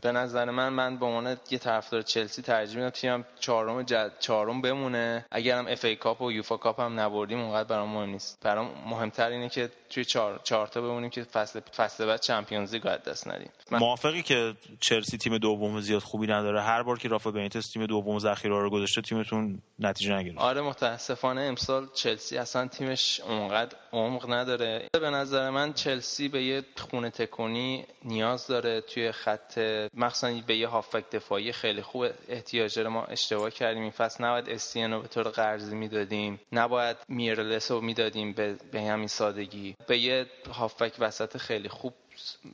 به 0.00 0.12
نظر 0.12 0.50
من 0.50 0.68
من 0.68 0.98
به 0.98 1.06
عنوان 1.06 1.36
یه 1.50 1.58
طرفدار 1.58 2.02
چلسی 2.02 2.42
ترجیح 2.42 2.76
میدم 2.76 2.90
تیمم 2.90 3.24
چهارم 3.40 3.82
جد... 3.82 4.12
چهارم 4.20 4.60
بمونه. 4.62 5.26
اگرم 5.30 5.66
FA 5.66 5.84
Cup 5.84 6.22
و 6.22 6.32
UEFA 6.32 6.56
Cup 6.56 6.80
هم 6.80 7.00
نبردیم 7.00 7.40
اونقدر 7.40 7.68
برام 7.68 7.88
مهم 7.88 8.10
نیست. 8.10 8.38
برام 8.42 8.70
مهمتر 8.86 9.28
اینه 9.28 9.48
که 9.48 9.70
توی 9.90 10.04
چهار 10.04 10.40
چهار 10.44 10.66
تا 10.66 10.80
بمونیم 10.80 11.10
که 11.10 11.22
فصل 11.22 11.60
فصل 11.76 12.06
بعد 12.06 12.20
Champions 12.20 12.74
League 12.74 12.82
دست 12.82 13.28
ندیم. 13.28 13.50
من... 13.70 13.78
موافقی 13.78 14.22
که 14.22 14.54
چلسی 14.80 15.18
تیم 15.18 15.38
دوم 15.38 15.80
زیاد 15.80 16.02
خوبی 16.02 16.26
نداره. 16.26 16.62
هر 16.62 16.82
بار 16.82 16.98
که 16.98 17.08
رافا 17.08 17.30
بنیتز 17.30 17.72
تیم 17.72 17.86
دوم 17.86 18.18
ذخیره 18.18 18.60
رو 18.60 18.70
گذاشته 18.70 19.02
تیمتون 19.02 19.62
نتیجه 19.78 20.14
نگرفت 20.14 20.38
آره 20.38 20.60
متاسفانه 20.60 21.40
امسال 21.40 21.88
چلسی 21.94 22.38
اصلا 22.38 22.68
تیمش 22.68 23.20
اونقدر 23.20 23.76
عمق 23.92 24.32
نداره. 24.32 24.88
به 24.92 25.10
نظر 25.10 25.50
من 25.50 25.72
چلسی 25.72 26.28
به 26.28 26.42
یه 26.42 26.62
خونه 26.90 27.10
تکونی 27.10 27.84
نیاز 28.04 28.46
داره 28.46 28.80
توی 28.80 29.12
خط 29.12 29.58
مخصوصا 29.94 30.40
به 30.46 30.56
یه 30.56 30.68
هافک 30.68 31.10
دفاعی 31.10 31.52
خیلی 31.52 31.82
خوب 31.82 32.06
احتیاج 32.28 32.76
داره. 32.76 32.88
ما 32.88 33.04
اشتباه 33.04 33.50
کردیم 33.50 33.82
این 33.82 33.90
فصل. 33.90 34.24
نباید 34.24 34.48
استین 34.48 34.92
رو 34.92 35.02
به 35.02 35.08
طور 35.08 35.28
قرضی 35.28 35.76
می‌دادیم. 35.76 36.40
نباید 36.52 36.96
میرلس 37.08 37.70
رو 37.70 37.80
می‌دادیم 37.80 38.32
به, 38.32 38.56
به 38.72 38.82
همین 38.82 39.08
سادگی. 39.08 39.74
به 39.86 39.98
یه 39.98 40.26
هافک 40.52 40.92
وسط 40.98 41.36
خیلی 41.36 41.68
خوب 41.68 41.92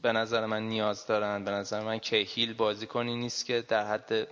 به 0.03 0.13
نظر 0.13 0.47
من 0.47 0.63
نیاز 0.63 1.07
دارن 1.07 1.45
به 1.45 1.51
نظر 1.51 1.81
من 1.81 1.99
کیهیل 1.99 2.55
بازی 2.55 2.87
کنی 2.87 3.17
نیست 3.17 3.47
که 3.47 3.63
در 3.69 3.87
حد 3.87 4.29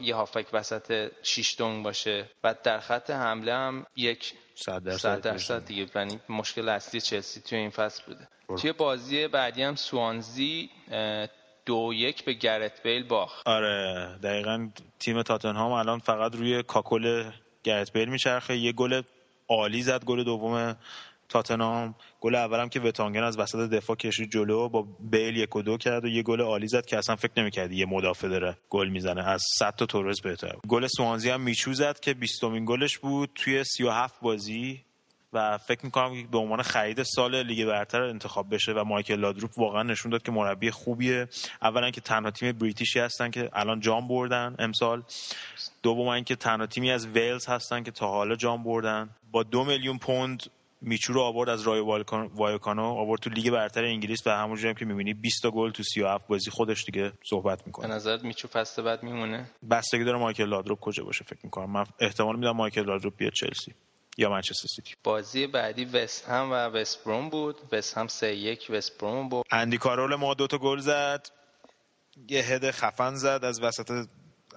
یه 0.00 0.14
هافک 0.14 0.46
وسط 0.52 1.10
شیش 1.22 1.56
دونگ 1.58 1.84
باشه. 1.84 2.30
و 2.44 2.54
در 2.62 2.80
خط 2.80 3.10
حمله 3.10 3.54
هم 3.54 3.86
یک 3.96 4.34
صد 4.54 4.82
درصد 5.22 5.64
دیگه 5.64 5.86
یعنی 5.94 6.20
مشکل 6.28 6.68
اصلی 6.68 7.00
چلسی 7.00 7.40
توی 7.40 7.58
این 7.58 7.70
فصل 7.70 8.02
بوده. 8.06 8.28
توی 8.60 8.72
بازی 8.72 9.28
بعدی 9.28 9.62
هم 9.62 9.74
سوانزی 9.74 10.70
دو 11.66 11.90
یک 11.94 12.24
به 12.24 12.32
گرت 12.32 12.82
بیل 12.82 13.04
باخت. 13.04 13.48
آره 13.48 14.18
دقیقا 14.22 14.70
تیم 14.98 15.22
تاتنهام 15.22 15.72
الان 15.72 15.98
فقط 15.98 16.34
روی 16.34 16.62
کاکل 16.62 17.30
گرت 17.64 17.92
بیل 17.92 18.08
میچرخه. 18.08 18.56
یه 18.56 18.72
گل 18.72 19.02
عالی 19.48 19.82
زد 19.82 20.04
گل 20.04 20.24
دوم 20.24 20.76
تاتنهام 21.28 21.94
گل 22.20 22.34
اولم 22.34 22.68
که 22.68 22.80
وتانگن 22.80 23.22
از 23.22 23.38
وسط 23.38 23.70
دفاع 23.70 23.96
کشید 23.96 24.30
جلو 24.30 24.68
با 24.68 24.86
بیل 25.00 25.36
یک 25.36 25.56
و 25.56 25.62
دو 25.62 25.76
کرد 25.76 26.04
و 26.04 26.08
یه 26.08 26.22
گل 26.22 26.40
عالی 26.40 26.68
زد 26.68 26.86
که 26.86 26.98
اصلا 26.98 27.16
فکر 27.16 27.32
نمی‌کرد 27.36 27.72
یه 27.72 27.86
مدافع 27.86 28.28
داره 28.28 28.58
گل 28.70 28.88
می‌زنه. 28.88 29.28
از 29.28 29.42
100 29.58 29.74
تا 29.76 29.86
تورز 29.86 30.20
بهتر 30.20 30.56
گل 30.68 30.86
سوانزی 30.86 31.30
هم 31.30 31.40
میچو 31.40 31.72
زد 31.72 32.00
که 32.00 32.14
20 32.14 32.44
گلش 32.44 32.98
بود 32.98 33.30
توی 33.34 33.64
37 33.64 34.20
بازی 34.20 34.82
و 35.32 35.58
فکر 35.58 35.84
می‌کنم 35.84 36.26
به 36.26 36.38
عنوان 36.38 36.62
خرید 36.62 37.02
سال 37.02 37.42
لیگ 37.42 37.66
برتر 37.66 38.02
انتخاب 38.02 38.54
بشه 38.54 38.72
و 38.72 38.84
مایکل 38.84 39.14
لادروپ 39.14 39.58
واقعا 39.58 39.82
نشون 39.82 40.12
داد 40.12 40.22
که 40.22 40.32
مربی 40.32 40.70
خوبیه. 40.70 41.28
اولا 41.62 41.90
که 41.90 42.00
تنها 42.00 42.30
تیم 42.30 42.52
British 42.52 42.94
ی 42.94 43.00
هستن 43.00 43.30
که 43.30 43.50
الان 43.52 43.80
جام 43.80 44.08
بردن 44.08 44.56
امسال. 44.58 45.02
دوم 45.82 46.08
اینکه 46.08 46.36
تنها 46.36 46.66
تیمی 46.66 46.90
از 46.90 47.06
ویلز 47.06 47.46
هستن 47.46 47.82
که 47.82 47.90
تا 47.90 48.08
حالا 48.08 48.34
جام 48.34 48.64
بردن. 48.64 49.10
با 49.32 49.42
دو 49.42 49.64
میلیون 49.64 49.98
پوند 49.98 50.42
میچو 50.80 51.12
رو 51.12 51.20
آورد 51.20 51.48
از 51.48 51.62
رایو 51.62 51.80
وایکانو 52.34 52.82
آورد 52.82 53.20
تو 53.20 53.30
لیگ 53.30 53.50
برتر 53.50 53.84
انگلیس 53.84 54.26
و 54.26 54.30
همونجوری 54.30 54.74
که 54.74 54.84
می‌بینی 54.84 55.14
20 55.14 55.42
تا 55.42 55.50
گل 55.50 55.70
تو 55.70 55.82
37 55.82 56.26
بازی 56.26 56.50
خودش 56.50 56.84
دیگه 56.84 57.12
صحبت 57.30 57.66
می‌کنه. 57.66 57.88
به 57.88 57.94
نظرت 57.94 58.24
میچو 58.24 58.48
فصل 58.48 58.82
بعد 58.82 59.02
میمونه؟ 59.02 59.50
بستگی 59.70 60.04
داره 60.04 60.18
مایکل 60.18 60.44
لادروپ 60.44 60.80
کجا 60.80 61.04
باشه 61.04 61.24
فکر 61.24 61.40
می‌کنم. 61.44 61.70
من 61.70 61.84
احتمال 62.00 62.36
میدم 62.36 62.50
مایکل 62.50 62.84
لادروپ 62.84 63.16
بیاد 63.16 63.32
چلسی 63.32 63.74
یا 64.18 64.30
منچستر 64.30 64.68
سیتی. 64.76 64.94
بازی 65.04 65.46
بعدی 65.46 65.84
وست 65.84 66.28
هم 66.28 66.50
و 66.50 66.54
وست 66.54 67.04
بروم 67.04 67.28
بود. 67.28 67.56
وست 67.72 67.98
هم 67.98 68.06
3 68.08 68.26
1 68.26 68.66
وست 68.70 68.98
بروم 68.98 69.28
بود. 69.28 69.46
اندی 69.50 69.78
کارول 69.78 70.14
ما 70.14 70.34
دو 70.34 70.46
تا 70.46 70.58
گل 70.58 70.78
زد. 70.78 71.26
یه 72.28 72.42
هد 72.42 72.70
خفن 72.70 73.14
زد 73.14 73.40
از 73.42 73.62
وسط 73.62 74.06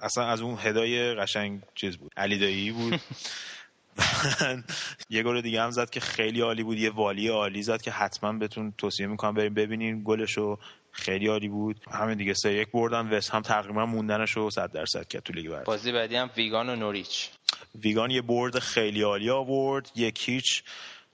اصلا 0.02 0.26
از 0.26 0.40
اون 0.40 0.58
هدای 0.58 1.14
قشنگ 1.14 1.62
چیز 1.74 1.96
بود. 1.96 2.12
علی 2.16 2.38
دایی 2.38 2.72
بود. 2.72 3.00
یه 5.10 5.22
گل 5.22 5.40
دیگه 5.40 5.62
هم 5.62 5.70
زد 5.70 5.90
که 5.90 6.00
خیلی 6.00 6.40
عالی 6.40 6.62
بود 6.62 6.78
یه 6.78 6.90
والی 6.90 7.28
عالی 7.28 7.62
زد 7.62 7.82
که 7.82 7.90
حتما 7.90 8.32
بهتون 8.32 8.74
توصیه 8.78 9.06
می‌کنم 9.06 9.34
بریم 9.34 9.54
ببینین 9.54 10.02
گلشو. 10.04 10.58
خیلی 10.92 11.26
عالی 11.26 11.48
بود. 11.48 11.80
همین 11.90 12.18
دیگه 12.18 12.34
سه 12.34 12.52
یک 12.52 12.70
بردن. 12.70 13.08
وست 13.08 13.30
هم 13.30 13.42
تقریبا 13.42 13.86
موندنش 13.86 14.30
رو 14.30 14.50
100 14.50 14.72
درصد 14.72 15.08
کرد 15.08 15.22
تو 15.22 15.32
لیگ 15.32 15.64
بازی 15.64 15.92
بعدی 15.92 16.16
هم 16.16 16.30
ویگان 16.36 16.68
و 16.68 16.76
نوریچ. 16.76 17.28
ویگان 17.74 18.10
یه 18.10 18.22
برد 18.22 18.58
خیلی 18.58 19.02
عالی 19.02 19.30
آورد. 19.30 19.90
یک 19.96 20.28
هیچ. 20.28 20.62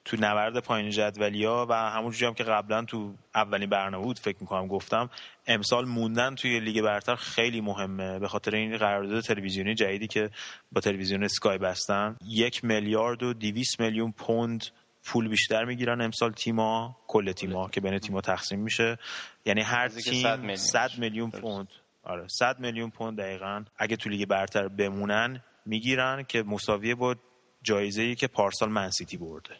تو 0.06 0.16
نبرد 0.20 0.58
پایین 0.60 0.90
جدولیا 0.90 1.66
و 1.68 1.75
همونجوری 1.75 2.26
هم 2.26 2.34
که 2.34 2.44
قبلا 2.44 2.84
تو 2.84 3.14
اولین 3.34 3.70
برنامه 3.70 4.04
بود 4.04 4.18
فکر 4.18 4.36
می‌کنم 4.40 4.66
گفتم 4.66 5.10
امسال 5.46 5.84
موندن 5.84 6.34
توی 6.34 6.60
لیگ 6.60 6.82
برتر 6.82 7.14
خیلی 7.14 7.60
مهمه 7.60 8.18
به 8.18 8.28
خاطر 8.28 8.54
این 8.54 8.76
قرارداد 8.76 9.20
تلویزیونی 9.20 9.75
جدیدی 9.75 10.06
که 10.06 10.30
با 10.72 10.80
تلویزیون 10.80 11.25
اسکای 11.25 11.58
بستن. 11.58 12.16
یک 12.25 12.64
میلیارد 12.64 13.22
و 13.22 13.32
دیویس 13.32 13.80
میلیون 13.80 14.12
پوند 14.12 14.66
پول 15.04 15.28
بیشتر 15.28 15.64
می‌گیرن 15.64 16.00
امسال 16.00 16.32
تیما 16.32 16.96
کل 17.06 17.32
تیما 17.32 17.68
که 17.68 17.80
بین 17.80 17.98
تیما 17.98 18.20
تقسیم 18.20 18.60
میشه. 18.60 18.98
یعنی 19.44 19.60
هر 19.60 19.88
تیم 19.88 20.54
100 20.54 20.98
میلیون. 20.98 21.30
پوند. 21.30 21.68
آره 22.02 22.28
100 22.28 22.60
میلیون 22.60 22.90
پوند 22.90 23.18
دقیقا 23.18 23.64
اگه 23.78 23.96
تو 23.96 24.10
لیگ 24.10 24.28
برتر 24.28 24.68
بمونن 24.68 25.42
می‌گیرن 25.66 26.25
که 26.28 26.42
مساویه 26.42 26.94
با 26.94 27.16
جایزه 27.62 28.02
ای 28.02 28.14
که 28.14 28.26
پارسال 28.26 28.68
منسیتی 28.68 29.16
برده. 29.16 29.56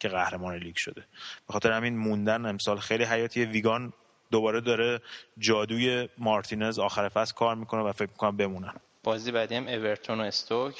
که 0.00 0.08
قهرمان 0.08 0.54
لیگ 0.56 0.76
شده. 0.76 1.00
به 1.46 1.52
خاطر 1.52 1.72
همین 1.72 1.96
موندن 1.96 2.46
امسال 2.46 2.78
خیلی 2.78 3.04
حیاتی. 3.04 3.44
ویگان 3.44 3.92
دوباره 4.30 4.60
داره 4.60 5.00
جادوی 5.38 6.08
مارتینز 6.18 6.78
آخر 6.78 7.08
فصل 7.08 7.34
کار 7.34 7.54
می‌کنه 7.54 7.80
و 7.80 7.92
فکر 7.92 8.10
می‌کنم 8.10 8.36
بمونن. 8.36 8.74
بازی 9.04 9.32
بعدی 9.32 9.54
هم 9.54 9.68
اورتون 9.68 10.20
و 10.20 10.22
استوک 10.22 10.74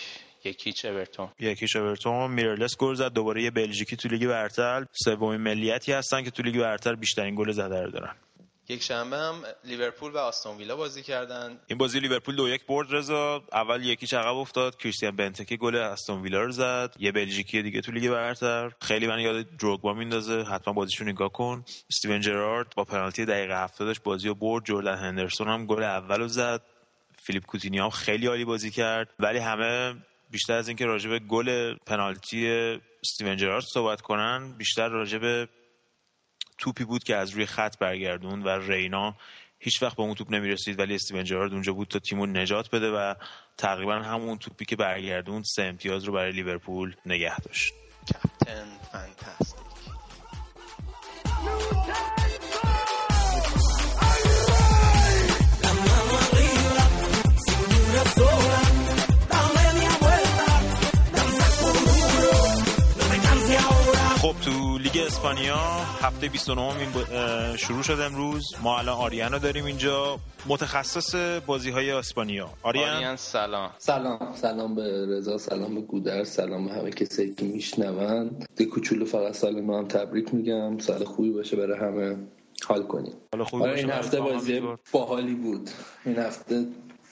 یک 0.44 0.61
هیچ 0.61 0.84
اورتون. 0.84 1.28
یک 1.40 1.56
هیچ 1.56 1.76
اورتون. 1.76 2.30
میرالس 2.30 2.76
گل 2.76 2.94
زد. 2.94 3.12
دوباره 3.12 3.42
یه 3.42 3.50
بلژیکی 3.50 3.96
تو 3.96 4.08
لیگ 4.08 4.26
برتر. 4.26 4.86
سومین 4.92 5.40
ملیتی 5.40 5.92
هستن 5.92 6.22
که 6.22 6.30
تو 6.30 6.42
لیگ 6.42 6.60
برتر 6.60 6.94
بیشترین 6.94 7.34
گل 7.34 7.50
زده 7.52 7.82
رو 7.82 7.90
دارن. 7.90 8.14
یک 8.70 8.82
شنبه 8.82 9.16
هم 9.16 9.42
لیورپول 9.64 10.12
و 10.12 10.18
آستون 10.18 10.56
ویلا 10.56 10.76
بازی 10.76 11.02
کردن. 11.02 11.60
این 11.66 11.78
بازی 11.78 12.00
لیورپول 12.00 12.36
دو 12.36 12.48
یک 12.48 12.66
برد 12.66 12.94
رضا. 12.94 13.42
اول 13.52 13.84
یکی 13.84 14.16
عقب 14.16 14.36
افتاد 14.36 14.76
کریستیان 14.76 15.16
بنتکه 15.16 15.56
گل 15.56 15.76
استون 15.76 16.22
ویلا 16.22 16.42
رو 16.42 16.52
زد. 16.52 16.94
یه 16.98 17.12
بلژیکی 17.12 17.62
دیگه 17.62 17.80
تو 17.80 17.92
لیگ 17.92 18.10
برتر. 18.10 18.72
خیلی 18.80 19.06
من 19.06 19.20
یاد 19.20 19.56
دروگبا 19.56 19.92
میندازه. 19.92 20.42
حتما 20.42 20.74
بازیشو 20.74 21.04
نگاه 21.04 21.32
کن. 21.32 21.64
استیون 21.90 22.20
جرارد 22.20 22.72
با 22.76 22.84
پنالتی 22.84 23.24
دقیقه 23.24 23.62
70 23.62 23.98
بازی 24.04 24.28
رو 24.28 24.34
برد. 24.34 24.64
جردن 24.64 24.94
هندرسون 24.94 25.48
هم 25.48 25.66
گل 25.66 25.82
اولو 25.82 26.28
زد. 26.28 26.62
فیلیپ 27.22 27.46
کوتینیو 27.46 27.82
هم 27.82 27.90
خیلی 27.90 28.26
عالی 28.26 28.44
بازی 28.44 28.70
کرد. 28.70 29.14
ولی 29.18 29.38
همه 29.38 29.94
بیشتر 30.30 30.54
از 30.54 30.68
اینکه 30.68 30.86
راجع 30.86 31.10
به 31.10 31.18
گل 31.18 31.74
پنالتی 31.74 32.48
استیون 33.02 33.36
جرارد 33.36 33.64
صحبت 33.74 34.00
کنن 34.00 34.52
بیشتر 34.58 34.88
راجع 34.88 35.18
به 35.18 35.48
توپی 36.58 36.84
بود 36.84 37.04
که 37.04 37.16
از 37.16 37.30
روی 37.30 37.46
خط 37.46 37.78
برگردون 37.78 38.42
و 38.42 38.48
رینا 38.48 39.14
هیچ 39.58 39.82
وقت 39.82 39.96
به 39.96 40.02
اون 40.02 40.14
توپ 40.14 40.30
نمی‌رسید 40.30 40.78
ولی 40.78 40.94
استیون 40.94 41.24
جرارد 41.24 41.52
اونجا 41.52 41.72
بود 41.72 41.88
تا 41.88 41.98
تیمو 41.98 42.26
نجات 42.26 42.70
بده 42.70 42.90
و 42.90 43.14
تقریبا 43.56 43.94
همون 43.94 44.38
توپی 44.38 44.64
که 44.64 44.76
برگردون 44.76 45.42
سه 45.42 45.62
امتیاز 45.62 46.04
رو 46.04 46.12
برای 46.12 46.32
لیورپول 46.32 46.94
نگه 47.06 47.38
داشت. 47.40 47.72
کپتن 48.08 48.66
فانتاستیک. 48.92 49.68
اسپانیا. 65.08 65.56
هفته 66.02 66.28
29 66.28 66.62
این 66.62 67.56
شروع 67.56 67.82
شد 67.82 68.00
امروز. 68.00 68.44
ما 68.62 68.78
الان 68.78 68.96
آریان 68.96 69.32
رو 69.32 69.38
داریم 69.38 69.64
اینجا. 69.64 70.18
متخصص 70.46 71.14
بازی 71.46 71.70
های 71.70 71.90
اسپانیا. 71.90 72.48
آریان, 72.62 72.96
آریان 72.96 73.16
سلام. 73.16 73.70
سلام. 73.78 74.32
سلام 74.34 74.74
به 74.74 75.06
رضا 75.06 75.38
سلام 75.38 75.74
به 75.74 75.80
گودر 75.80 76.24
سلام 76.24 76.66
به 76.66 76.72
همه 76.72 76.90
کسی 76.90 77.34
که 77.34 77.44
میشنون. 77.44 78.30
دی 78.56 78.64
کوچولو 78.64 79.04
فقط 79.04 79.34
سال 79.34 79.60
ما 79.60 79.78
هم 79.78 79.88
تبریک 79.88 80.34
میگم. 80.34 80.78
سال 80.78 81.04
خوبی 81.04 81.30
باشه 81.30 81.56
برای 81.56 81.78
همه. 81.78 82.16
حال 82.66 82.82
کنیم. 82.82 83.14
آره 83.52 83.74
این 83.78 83.90
هفته 83.90 84.20
بازی 84.20 84.62
باحالی 84.92 85.34
بود. 85.34 85.70
این 86.04 86.18
هفته 86.18 86.66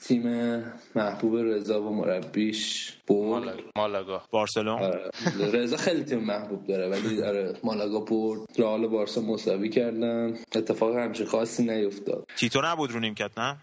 تیم 0.08 0.62
محبوب 0.94 1.36
رضا 1.36 1.82
و 1.82 1.94
مربیش 1.94 2.92
برد. 3.08 3.54
مالاگا. 3.76 4.22
بارسلون 4.30 4.82
آره. 4.82 5.10
رضا 5.52 5.76
خیلی 5.76 6.04
تیم 6.04 6.18
محبوب 6.18 6.66
داره 6.66 6.88
ولی 6.88 7.22
آره 7.22 7.54
مالاگا 7.64 8.00
برد. 8.00 8.40
رئال 8.58 8.86
بارسا 8.86 9.20
مساوی 9.20 9.68
کردن. 9.68 10.38
اتفاق 10.54 10.96
همچین 10.96 11.26
خاصی 11.26 11.64
نیفتاد. 11.64 12.26
تیتو 12.36 12.60
نبود 12.64 12.90
رو 12.90 13.00
نیمکت 13.00 13.38
نه؟ 13.38 13.56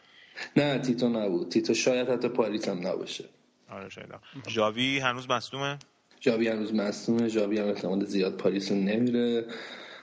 نه 0.57 0.79
تیتو 0.79 1.09
نبود. 1.09 1.49
تیتو 1.49 1.73
شاید 1.73 2.09
حتی 2.09 2.27
پاریس 2.27 2.67
هم 2.67 2.87
نباشه. 2.87 3.25
آره 3.69 3.89
شاید 3.89 4.07
جاوی 4.47 4.99
هنوز 4.99 5.29
مصدومه؟ 5.29 5.77
جاوی 6.19 6.47
هنوز 6.47 6.73
مصدومه. 6.73 7.29
جاوی 7.29 7.59
هم 7.59 7.67
احتمال 7.67 8.05
زیاد 8.05 8.37
پاریس 8.37 8.71
نمیره. 8.71 9.45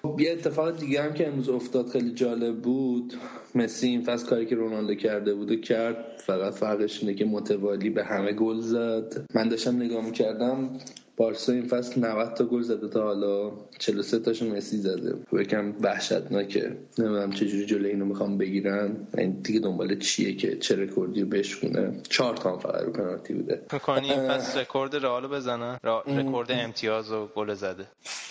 خب، 0.02 0.20
یه 0.20 0.32
اتفاق 0.32 0.76
دیگه 0.76 1.02
هم 1.02 1.14
که 1.14 1.28
امروز 1.28 1.48
افتاد 1.48 1.88
خیلی 1.88 2.10
جالب 2.10 2.62
بود. 2.62 3.14
مسی 3.54 3.88
این 3.88 4.02
فصل 4.02 4.26
کاری 4.26 4.46
که 4.46 4.54
رونالدو 4.54 4.94
کرده 4.94 5.34
بود 5.34 5.50
و 5.50 5.56
کرد 5.56 6.22
فقط 6.26 6.54
فرقش 6.54 7.00
اینه 7.00 7.14
که 7.14 7.24
متوالی 7.24 7.90
به 7.90 8.04
همه 8.04 8.32
گل 8.32 8.60
زد. 8.60 9.26
من 9.34 9.48
داشتم 9.48 9.76
نگاه 9.76 10.04
می‌کردم 10.04 10.78
بارسا 11.20 11.52
این 11.52 11.66
فصل 11.66 12.00
90 12.00 12.34
تا 12.34 12.44
گل 12.44 12.62
زده 12.62 12.88
تا 12.88 13.02
حالا 13.02 13.52
43 13.78 14.18
تاشون 14.18 14.56
مسی 14.56 14.76
زده. 14.76 15.14
یکم 15.32 15.74
وحشتناکه. 15.80 16.76
نمی‌دونم 16.98 17.32
چه 17.32 17.46
جوری 17.46 17.66
جلوی 17.66 17.90
اینو 17.90 18.04
می‌خوام 18.04 18.38
بگیرن. 18.38 18.96
این 19.18 19.30
دیگه 19.30 19.60
دنبال 19.60 19.98
چیه 19.98 20.36
که 20.36 20.56
چه 20.56 20.76
رکوردی 20.76 21.24
بشکونه. 21.24 22.02
چهار 22.08 22.36
تا 22.36 22.58
فقط 22.58 22.82
رو 22.82 22.92
پنالتی 22.92 23.34
بوده. 23.34 23.62
می‌کنی 23.72 24.10
این 24.10 24.28
فصل 24.28 24.60
رکورد 24.60 24.96
رئال 24.96 25.26
بزنن 25.26 25.78
رکورد 26.06 26.52
امتیاز 26.52 27.12
و 27.12 27.26
گل 27.26 27.54
زده. 27.54 27.86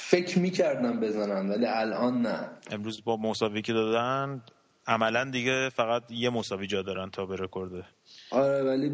فکر 0.09 0.39
می‌کردم 0.39 0.99
بزنن 0.99 1.49
ولی 1.49 1.65
الان 1.65 2.21
نه. 2.21 2.49
امروز 2.71 3.03
با 3.03 3.17
مساوی 3.17 3.61
که 3.61 3.73
دادن 3.73 4.41
عملا 4.87 5.29
دیگه 5.31 5.69
فقط 5.69 6.03
یه 6.11 6.29
مساوی 6.29 6.67
جا 6.67 6.81
دارن 6.81 7.09
تا 7.09 7.25
به 7.25 7.35
رکورد 7.35 7.85
آره 8.31 8.63
ولی 8.63 8.91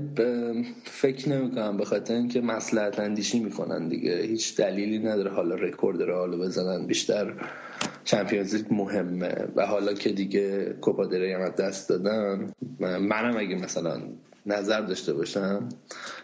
فکر 0.83 1.29
نمی‌کنم 1.29 1.77
به 1.77 1.85
خاطر 1.85 2.13
اینکه 2.13 2.41
مصلحت 2.41 2.99
اندیشی 2.99 3.39
می‌کنن 3.39 3.87
دیگه. 3.87 4.21
هیچ 4.21 4.57
دلیلی 4.57 4.99
نداره. 4.99 5.31
حالا 5.31 5.55
رکورد 5.55 6.01
رو 6.01 6.15
حالا 6.15 6.37
بزنن. 6.37 6.85
بیشتر 6.87 7.33
Champions 8.03 8.55
League 8.55 8.65
مهمه. 8.73 9.35
و 9.55 9.65
حالا 9.65 9.93
که 9.93 10.09
دیگه 10.09 10.75
کوپا 10.81 11.03
هم 11.03 11.49
دست 11.49 11.89
دادن 11.89 12.51
منم 12.79 13.37
اگه 13.37 13.55
مثلا 13.55 14.01
نظر 14.45 14.81
داشته 14.81 15.13
باشم 15.13 15.69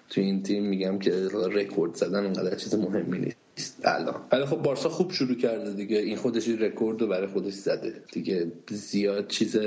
تو 0.09 0.21
این 0.21 0.43
تیم 0.43 0.65
میگم 0.65 0.99
که 0.99 1.27
رکورد 1.33 1.95
زدن 1.95 2.23
اونقدر 2.25 2.55
چیز 2.55 2.75
مهمی 2.75 3.19
نیست. 3.19 3.40
الان. 3.83 4.15
ولی 4.31 4.45
خب 4.45 4.57
بارسا 4.57 4.89
خوب 4.89 5.11
شروع 5.11 5.35
کرده 5.35 5.73
دیگه. 5.73 5.97
این 5.97 6.15
خودش 6.15 6.47
رکورد 6.47 7.01
رو 7.01 7.07
برای 7.07 7.27
خودش 7.27 7.53
زده. 7.53 8.03
دیگه 8.11 8.51
زیاد 8.69 9.27
چیز 9.27 9.57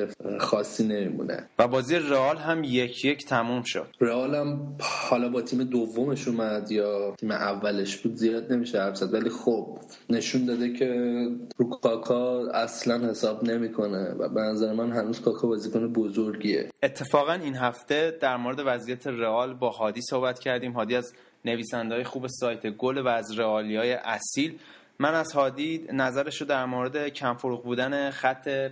خاصی 0.41 0.85
نمیمونه. 0.85 1.49
و 1.59 1.69
بازی 1.69 1.97
رئال 1.97 2.37
هم 2.37 2.65
یک 2.65 3.05
یک 3.05 3.27
تموم 3.27 3.63
شد. 3.63 3.87
رئال 4.01 4.35
هم 4.35 4.77
حالا 4.81 5.29
با 5.29 5.43
تیم 5.43 5.65
دومش 5.65 6.29
اومد 6.29 6.71
یا 6.73 7.15
تیم 7.19 7.31
اولش 7.31 7.97
بود 7.97 8.15
زیاد 8.15 8.53
نمیشه 8.53 8.81
حرف 8.81 8.97
زد. 8.97 9.15
ولی 9.15 9.31
خب 9.31 9.79
نشون 10.11 10.45
داده 10.45 10.73
که 10.73 11.29
رو 11.57 11.71
کاکا 11.71 12.49
اصلا 12.51 13.11
حساب 13.11 13.45
نمی‌کنه 13.45 14.15
و 14.19 14.29
به 14.29 14.41
نظر 14.41 14.73
من 14.73 14.93
هنوز 14.93 15.21
کاکا 15.21 15.49
بازیکن 15.49 15.93
بزرگیه. 15.93 16.71
اتفاقا 16.83 17.33
این 17.33 17.55
هفته 17.55 18.19
در 18.21 18.37
مورد 18.37 18.63
وضعیت 18.67 19.07
رئال 19.07 19.55
با 19.55 19.71
هادی 19.71 20.01
صحبت 20.01 20.39
کردیم. 20.39 20.73
هادی 20.73 20.97
از 20.97 21.13
نویسنده 21.45 21.95
های 21.95 22.05
خوب 22.05 22.27
سایت 22.27 22.67
گل 22.67 22.99
و 22.99 23.09
از 23.09 23.39
رئالی 23.39 23.77
های 23.77 23.93
اصیل. 23.93 24.59
من 24.99 25.15
از 25.15 25.33
هادی 25.33 25.87
نظرش 25.93 26.41
رو 26.41 26.47
در 26.47 26.65
مورد 26.65 27.09
کم 27.09 27.35
فروغ 27.35 27.65
بودن 27.65 28.11
خط 28.11 28.71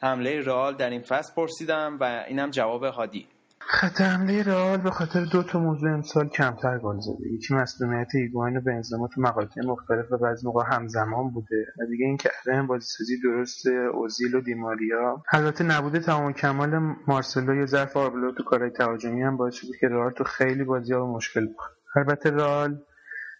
حمله 0.00 0.40
رئال 0.40 0.76
در 0.76 0.90
این 0.90 1.02
فصل 1.02 1.34
پرسیدم 1.34 1.96
و 2.00 2.24
اینم 2.28 2.50
جواب 2.50 2.84
هادی. 2.84 3.26
خط 3.60 4.00
حمله 4.00 4.42
رئال 4.42 4.78
به 4.78 4.90
خاطر 4.90 5.24
دو 5.32 5.42
تا 5.42 5.58
موضوع 5.58 5.90
امسال 5.90 6.28
کمتر 6.28 6.78
گل 6.78 6.98
زده. 7.00 7.32
یکی 7.32 7.54
مصدومیت 7.54 8.14
ایگواین 8.14 8.56
و 8.56 8.60
بنزما 8.60 9.08
تو 9.08 9.20
مقاطع 9.20 9.60
مختلف 9.66 10.12
و 10.12 10.16
بعضی 10.16 10.46
موقع 10.46 10.64
همزمان 10.72 11.30
بوده. 11.30 11.66
و 11.78 11.86
دیگه 11.90 12.06
اینکه 12.06 12.30
عدم 12.46 12.66
بازیسازی 12.66 13.20
درست 13.24 13.66
اوزیل 13.94 14.34
و 14.34 14.40
دیماریا. 14.40 15.22
البته 15.32 15.64
نبوده 15.64 16.00
تمام 16.00 16.32
کمال 16.32 16.96
مارسلو 17.06 17.54
یا 17.54 17.66
ظرف 17.66 17.96
آربلو 17.96 18.32
تو 18.32 18.42
کارهای 18.42 18.70
تهاجمی 18.70 19.22
هم 19.22 19.36
باعث 19.36 19.54
شده 19.54 19.70
که 19.80 19.88
رئال 19.88 20.12
تو 20.12 20.24
خیلی 20.24 20.64
بازی 20.64 20.92
ها 20.92 21.06
مشکل 21.06 21.46
بخوره. 21.46 21.77
البته 21.96 22.30
رئال 22.30 22.78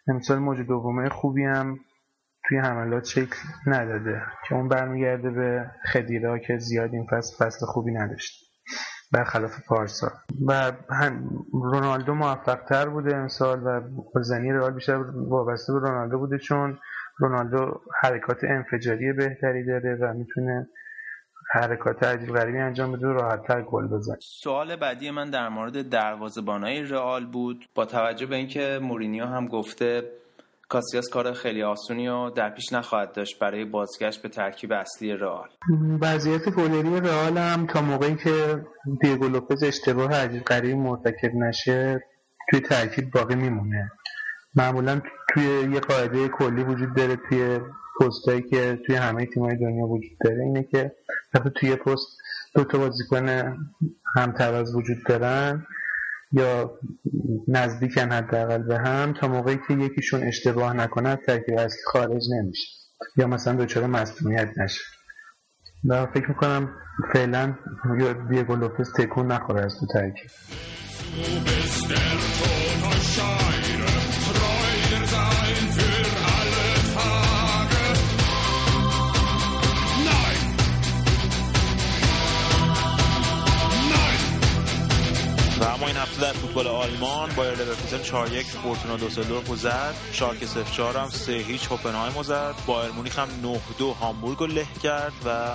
امسال 0.09 0.38
موج 0.38 0.61
دومه 0.61 1.09
خوبی 1.09 1.45
هم 1.45 1.81
توی 2.49 2.59
حملات 2.59 3.05
شکل 3.05 3.37
نداده. 3.67 4.23
که 4.49 4.55
اون 4.55 4.69
برمیگرده 4.69 5.31
به 5.31 5.71
خدیرا 5.93 6.38
که 6.38 6.59
زیاد 6.59 6.95
این 6.95 7.07
فصل 7.07 7.45
فصل 7.45 7.67
خوبی 7.67 7.93
نداشت. 7.93 8.45
برخلاف 9.12 9.61
پارسا. 9.67 10.12
و 10.49 10.73
رونالدو 11.52 12.14
موفق 12.14 12.64
تر 12.64 12.88
بوده 12.88 13.17
امسال 13.17 13.62
و 13.67 13.81
گلزنی 14.14 14.52
رئال 14.52 14.73
بیشتر 14.73 15.05
وابسته 15.17 15.73
به 15.73 15.78
رونالدو 15.78 16.19
بوده 16.19 16.38
چون 16.38 16.78
رونالدو 17.19 17.81
حرکات 18.02 18.45
انفجاری 18.45 19.12
بهتری 19.12 19.64
داره 19.67 19.99
و 20.00 20.14
می‌تونه 20.14 20.69
حرکات 21.50 22.02
عجیب 22.02 22.35
غریبی 22.35 22.59
انجام 22.59 22.93
بده 22.93 23.07
و 23.07 23.12
راحتتر 23.12 23.62
گل 23.62 23.87
بزنه. 23.87 24.17
سوال 24.43 24.76
بعدی 24.76 25.11
من 25.11 25.31
در 25.31 25.49
مورد 25.49 25.88
دروازه‌بانای 25.88 26.83
رئال 26.83 27.26
بود. 27.26 27.64
با 27.75 27.85
توجه 27.85 28.26
به 28.26 28.37
اینکه 28.37 28.78
مورینیو 28.83 29.25
هم 29.25 29.47
گفته 29.47 30.02
کاسیاس 30.69 31.09
کار 31.12 31.33
خیلی 31.33 31.62
آسونی 31.62 32.09
و 32.09 32.31
در 32.31 32.50
پیش 32.50 32.73
نخواهد 32.73 33.12
داشت 33.12 33.38
برای 33.38 33.64
بازگشت 33.64 34.23
به 34.23 34.28
ترکیب 34.28 34.73
اصلی 34.73 35.12
رئال. 35.12 35.49
وضعیت 36.00 36.49
گلری 36.49 37.00
رئال 37.00 37.38
هم 37.38 37.67
تا 37.67 37.83
موقعی 37.83 38.17
که 38.17 38.64
دیگو 39.00 39.28
لوپز 39.28 39.62
اشتباه 39.62 40.14
عجیب 40.14 40.43
غریبی 40.43 40.75
مرتکب 40.75 41.35
نشه 41.35 42.05
توی 42.50 42.61
ترکیب 42.61 43.11
باقی 43.11 43.35
میمونه. 43.35 43.93
معمولا 44.55 45.00
توی 45.28 45.45
یه 45.73 45.81
قاعده 45.81 46.28
کلی 46.28 46.64
وجود 46.64 46.97
داره 46.97 47.17
توی 47.28 47.61
پستایی 48.00 48.43
که 48.43 48.78
توی 48.87 48.97
همه 48.97 49.26
تیم‌های 49.26 49.57
دنیا 49.57 49.87
وجود 49.87 50.19
داره 50.25 50.43
اینه 50.43 50.62
که 50.62 50.93
وقتی 51.35 51.50
توی 51.50 51.76
پست 51.76 52.07
دو 52.55 52.64
تا 52.64 52.78
بازیکن 52.78 53.57
همتراز 54.14 54.75
وجود 54.75 54.97
دارن 55.07 55.67
یا 56.32 56.78
نزدیکن 57.49 58.13
حداقل 58.13 58.63
به 58.63 58.78
هم 58.78 59.13
تا 59.21 59.28
موقعی 59.28 59.58
که 59.69 59.75
یکیشون 59.75 60.23
اشتباه 60.23 60.73
نکنه 60.73 61.17
ترکیب 61.17 61.58
اصلی 61.58 61.82
خارج 61.93 62.23
نمیشه 62.39 62.67
یا 63.17 63.26
مثلا 63.26 63.65
دچار 63.65 63.87
مصدومیت 63.87 64.49
نشه. 64.56 64.80
و 65.84 66.06
فکر 66.06 66.28
می‌کنم 66.28 66.75
فعلا 67.13 67.54
دیگو 68.30 68.56
لوپس 68.56 68.93
تکون 68.97 69.32
نخوره 69.32 69.65
از 69.65 69.80
تو 69.80 69.87
ترکیب. 69.87 70.30
این 85.86 85.97
هفته 85.97 86.21
در 86.21 86.32
فوتبال 86.32 86.67
آلمان 86.67 87.30
بایر 87.36 87.54
لورکوزن 87.54 88.02
4 88.02 88.32
1 88.32 88.47
فورتونا 88.47 88.97
دوسلدورف 88.97 89.56
زد. 89.56 89.95
شالکه 90.12 90.47
0 90.47 90.71
4 90.71 90.97
هم 90.97 91.08
3 91.08 91.32
هیچ 91.32 91.67
هوپنهایم 91.67 92.23
زد. 92.23 92.54
بایر 92.67 92.91
مونیخ 92.91 93.19
هم 93.19 93.28
9 93.43 93.60
2 93.78 93.93
هامبورگ 93.93 94.38
رو 94.38 94.47
له 94.47 94.67
کرد 94.82 95.12
و 95.26 95.50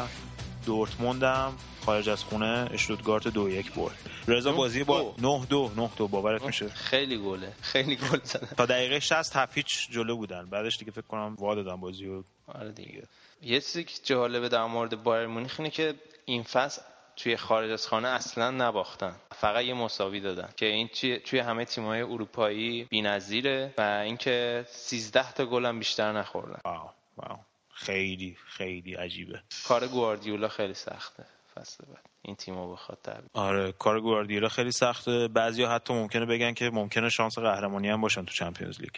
دورتموند 0.65 1.23
هم 1.23 1.53
خارج 1.86 2.09
از 2.09 2.23
خونه 2.23 2.69
اشتوتگارت 2.73 3.27
دو 3.27 3.49
یک 3.49 3.73
برد. 3.73 3.95
رضا 4.27 4.51
بازی 4.51 4.83
با 4.83 5.15
9 5.21 5.45
2 5.49 5.71
9 5.77 5.89
2 5.97 6.07
باورت 6.07 6.45
میشه؟ 6.45 6.69
خیلی 6.69 7.17
گله. 7.17 7.53
خیلی 7.62 7.95
گل 7.95 8.19
زدن. 8.23 8.47
تا 8.57 8.65
دقیقه 8.65 8.99
60 8.99 9.36
7 9.36 9.57
هیچ 9.57 9.91
جلو 9.91 10.17
بودن. 10.17 10.45
بعدش 10.45 10.77
دیگه 10.77 10.91
فکر 10.91 11.07
کنم 11.07 11.36
وا 11.39 11.55
دادن 11.55 11.75
بازی 11.75 12.05
رو. 12.05 12.23
آره 12.47 12.71
دیگه. 12.71 13.03
یه 13.41 13.62
چیزی 13.62 13.83
که 13.83 13.93
جالبه 14.03 14.49
در 14.49 14.65
مورد 14.65 15.03
بایر 15.03 15.27
مونیخ 15.27 15.55
اینه 15.59 15.69
که 15.69 15.93
این 16.25 16.43
فصل 16.43 16.81
توی 17.15 17.38
خارج 17.38 17.71
از 17.71 17.88
خانه 17.88 18.08
اصلا 18.08 18.52
نباختن. 18.52 19.15
فقط 19.36 19.65
یه 19.65 19.73
مساوی 19.73 20.19
دادن 20.19 20.49
که 20.58 20.65
این 20.65 20.89
توی 21.26 21.39
همه 21.39 21.65
تیم‌های 21.65 22.02
اروپایی 22.02 22.84
بی‌نظیره 22.84 23.73
و 23.78 23.82
اینکه 23.82 24.65
13 24.67 25.32
تا 25.32 25.45
گل 25.45 25.65
هم 25.65 25.80
بیشتر 25.80 26.12
نخوردن. 26.12 26.60
واو 26.65 26.89
واو. 27.17 27.39
خیلی 27.73 28.38
خیلی 28.47 28.93
عجیبه. 28.93 29.41
کار 29.67 29.88
گواردیولا 29.88 30.47
خیلی 30.47 30.73
سخته. 30.73 31.26
فصل 31.56 31.86
بعد 31.86 32.06
این 32.21 32.36
تیمو 32.36 32.71
بخواد 32.71 32.97
تبدیل 33.04 33.30
آره 33.34 33.71
کار 33.71 34.02
گواردیولا 34.02 34.49
خیلی 34.49 34.71
سخته. 34.71 35.28
بعضیا 35.28 35.69
حتی 35.69 35.93
ممکنه 35.93 36.26
بگن 36.26 36.54
که 36.54 36.69
ممکنه 36.69 37.10
شانس 37.10 37.39
قهرمانی 37.39 37.89
هم 37.89 38.02
باشن 38.02 38.26
تو 38.26 38.34
چمپیونز 38.34 38.82
لیگ. 38.82 38.93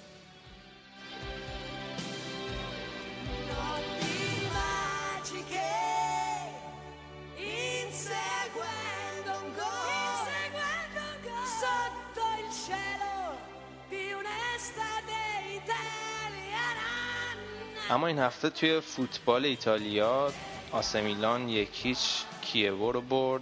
اما 17.93 18.08
این 18.08 18.19
هفته 18.19 18.49
توی 18.49 18.79
فوتبال 18.79 19.45
ایتالیا 19.45 20.34
آسمیلان 20.71 21.49
یکیش 21.49 22.23
کیوو 22.41 22.91
رو 22.91 23.01
برد 23.01 23.41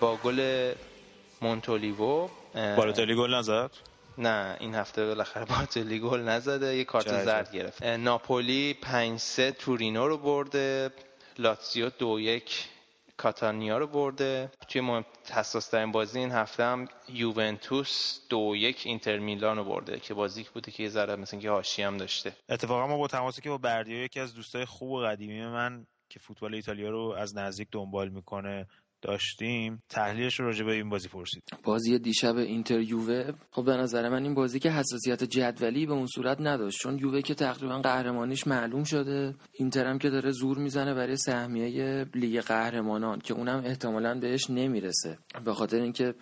با 0.00 0.16
گل 0.16 0.72
مونتولیوو 1.40 2.28
بالاتلی 2.54 3.14
گل 3.14 3.34
نزد؟ 3.34 3.70
نه 4.18 4.56
این 4.60 4.74
هفته 4.74 5.06
بالاخره 5.06 5.44
بالاتلی 5.44 5.98
گل 5.98 6.20
نزده 6.20 6.76
یه 6.76 6.84
کارت 6.84 7.24
زرد 7.24 7.52
گرفت. 7.52 7.82
ناپولی 7.82 8.74
5 8.74 9.20
3 9.20 9.52
تورینو 9.52 10.08
رو 10.08 10.18
برده 10.18 10.90
لاتزیو 11.38 11.90
2 11.98 12.20
1 12.20 12.68
کاتانیا 13.16 13.78
رو 13.78 13.86
برده. 13.86 14.50
توی 14.68 14.80
مهم 14.80 15.04
حساس 15.32 15.68
ترین 15.68 15.92
بازی 15.92 16.18
این 16.18 16.32
هفته 16.32 16.64
هم 16.64 16.88
یوونتوس 17.08 18.20
دو 18.28 18.52
یک 18.56 18.82
اینتر 18.84 19.18
میلان 19.18 19.56
رو 19.56 19.64
برده 19.64 20.00
که 20.00 20.14
بازی 20.14 20.46
بوده 20.54 20.70
که 20.70 20.82
یه 20.82 20.88
ذره 20.88 21.16
مثل 21.16 21.38
که 21.38 21.50
هاشی 21.50 21.82
هم 21.82 21.96
داشته. 21.96 22.36
اتفاقا 22.48 22.86
ما 22.86 22.96
با 22.96 23.08
تماسی 23.08 23.42
که 23.42 23.50
با 23.50 23.58
بردیا 23.58 24.04
یکی 24.04 24.20
از 24.20 24.34
دوستای 24.34 24.64
خوب 24.64 24.90
و 24.90 25.00
قدیمی 25.00 25.46
من 25.46 25.86
که 26.08 26.18
فوتبال 26.18 26.54
ایتالیا 26.54 26.90
رو 26.90 27.14
از 27.18 27.36
نزدیک 27.36 27.68
دنبال 27.72 28.08
می‌کنه 28.08 28.66
داشتیم 29.02 29.82
تحلیلش 29.88 30.40
رو 30.40 30.46
راجع 30.46 30.64
به 30.64 30.72
این 30.72 30.88
بازی 30.88 31.08
پرسید. 31.08 31.42
بازی 31.62 31.98
دیشب 31.98 32.36
اینتر 32.36 32.80
یووه. 32.80 33.32
خب 33.50 33.64
به 33.64 33.76
نظر 33.76 34.08
من 34.08 34.22
این 34.22 34.34
بازی 34.34 34.58
که 34.58 34.70
حساسیت 34.70 35.24
جدولی 35.24 35.86
به 35.86 35.92
اون 35.92 36.06
صورت 36.06 36.38
نداشت 36.40 36.78
چون 36.80 36.98
یووه 36.98 37.22
که 37.22 37.34
تقریبا 37.34 37.78
قهرمانیش 37.78 38.46
معلوم 38.46 38.84
شده. 38.84 39.34
اینتر 39.52 39.86
هم 39.86 39.98
که 39.98 40.10
داره 40.10 40.30
زور 40.30 40.58
می‌زنه 40.58 40.94
برای 40.94 41.16
سهمیه 41.16 42.06
لیگ 42.14 42.40
قهرمانان 42.40 43.18
که 43.18 43.34
اونم 43.34 43.62
احتمالا 43.64 44.18
بهش 44.18 44.50
نمی‌رسه. 44.50 45.18
به 45.44 45.54
خاطر 45.54 45.80
اینکه 45.80 46.14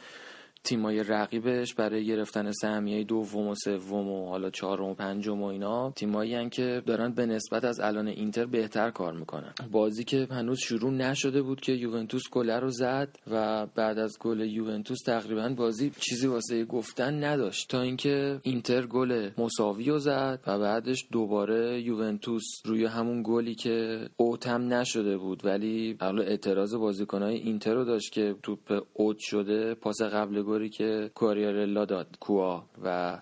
تیمای 0.65 1.03
رقیبش 1.03 1.75
برای 1.75 2.07
گرفتن 2.07 2.51
سهمیه 2.51 3.05
دوم 3.05 3.49
و 3.49 3.55
سوم 3.55 4.09
و 4.09 4.29
حالا 4.29 4.51
چهارم 4.51 4.85
و 4.85 4.95
پنجم 4.95 5.43
و 5.43 5.45
اینا 5.45 5.91
تیمایی 5.91 6.49
که 6.49 6.83
دارن 6.87 7.13
به 7.13 7.27
نسبت 7.27 7.65
از 7.65 7.81
الان 7.81 8.09
اینتر 8.09 8.47
بهتر 8.47 8.91
کار 8.91 9.13
می‌کنن. 9.13 9.55
بازی 9.71 10.05
که 10.05 10.29
هنوز 10.31 10.59
شروع 10.59 10.91
نشده 10.91 11.43
بود 11.43 11.61
که 11.61 11.73
یوونتوس 11.73 12.23
گل 12.33 12.51
رو 12.51 12.69
زد 12.69 13.17
و 13.31 13.67
بعد 13.67 13.99
از 13.99 14.19
گل 14.21 14.41
یوونتوس 14.41 14.99
تقریبا 15.07 15.49
بازی 15.49 15.93
چیزی 16.01 16.27
واسه 16.27 16.65
گفتن 16.65 17.25
نداشت. 17.25 17.71
تا 17.71 17.81
اینکه 17.81 18.41
اینتر 18.43 18.87
گل 18.87 19.31
مساوی 19.39 19.85
رو 19.85 19.99
زد 19.99 20.41
و 20.47 20.59
بعدش 20.59 21.07
دوباره 21.13 21.83
یوونتوس 21.83 22.45
روی 22.65 22.85
همون 22.85 23.23
گلی 23.27 23.55
که 23.55 24.09
اوتم 24.17 24.75
نشده 24.75 25.19
بود 25.19 25.45
ولی 25.45 25.97
حالا 26.01 26.23
اعتراض 26.23 26.75
بازیکنهای 26.75 27.37
اینتر 27.37 27.75
رو 27.75 27.85
داشت 27.85 28.13
که 28.13 28.35
توپ 28.43 28.83
اوت 28.93 29.19
شده 29.19 29.75
پاس 29.75 30.03
قبل 30.03 30.43
گلی 30.51 30.69
که 30.69 31.11
کوریارلا 31.15 31.85
داد 31.85 32.07
کوا 32.21 32.65
و 32.85 33.19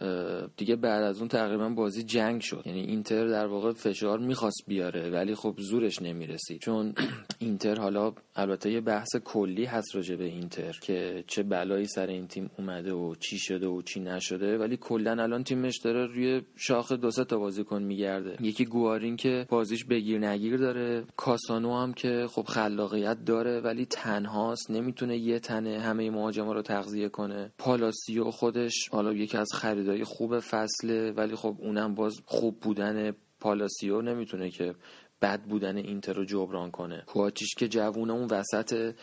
دیگه 0.56 0.76
بعد 0.76 1.02
از 1.02 1.18
اون 1.18 1.28
تقریبا 1.28 1.68
بازی 1.68 2.02
جنگ 2.02 2.40
شد. 2.40 2.62
یعنی 2.66 2.80
اینتر 2.80 3.26
در 3.26 3.46
واقع 3.46 3.72
فشار 3.72 4.18
می‌خواست 4.18 4.62
بیاره 4.66 5.10
ولی 5.10 5.34
خب 5.34 5.54
زورش 5.58 6.02
نمی‌رسید. 6.02 6.60
چون 6.60 6.94
اینتر 7.38 7.74
حالا 7.80 8.12
البته 8.36 8.70
یه 8.70 8.80
بحث 8.80 9.16
کلی 9.24 9.64
هست 9.64 9.96
راجع 9.96 10.16
به 10.16 10.24
اینتر 10.24 10.72
که 10.82 11.24
چه 11.26 11.42
بلایی 11.42 11.86
سر 11.86 12.06
این 12.06 12.26
تیم 12.26 12.50
اومده 12.58 12.92
و 12.92 13.14
چی 13.14 13.38
شده 13.38 13.66
و 13.66 13.82
چی 13.82 14.00
نشده. 14.00 14.58
ولی 14.58 14.76
کلا 14.76 15.22
الان 15.22 15.44
تیمش 15.44 15.78
داره 15.78 16.06
روی 16.06 16.42
شاخ 16.56 16.92
دو 16.92 17.10
سه 17.10 17.24
تا 17.24 17.38
بازیکن 17.38 17.82
میگرده. 17.82 18.36
یکی 18.40 18.64
گوارین 18.64 19.16
که 19.16 19.46
بازیش 19.48 19.84
بگیر 19.84 20.18
نگیر 20.18 20.56
داره. 20.56 21.04
کاسانو 21.16 21.76
هم 21.76 21.92
که 21.92 22.26
خب 22.30 22.44
خلاقیت 22.44 23.24
داره 23.24 23.60
ولی 23.60 23.86
تنهاست 23.86 24.70
نمی‌تونه 24.70 25.16
یه 25.16 25.38
تنه 25.38 25.80
همه 25.80 26.10
مهاجما 26.10 26.52
رو 26.52 26.62
تغذیه 26.62 27.08
کنه 27.18 27.52
پالاسیو 27.58 28.30
خودش 28.30 28.88
حالا 28.88 29.12
یکی 29.12 29.36
از 29.36 29.48
خریدای 29.54 30.04
خوب 30.04 30.38
فصله 30.38 31.12
ولی 31.12 31.36
خب 31.36 31.56
اونم 31.58 31.94
باز 31.94 32.14
خوب 32.24 32.60
بودن 32.60 33.12
پالاسیو 33.40 34.02
نمی‌تونه 34.02 34.50
که 34.50 34.74
بد 35.22 35.42
بودن 35.42 35.76
اینتر 35.76 36.12
رو 36.12 36.24
جبران 36.24 36.70
کنه. 36.70 37.02
کواتیش 37.06 37.54
که 37.54 37.68
جوونه 37.68 38.12
اون 38.12 38.28
وسط 38.30 38.94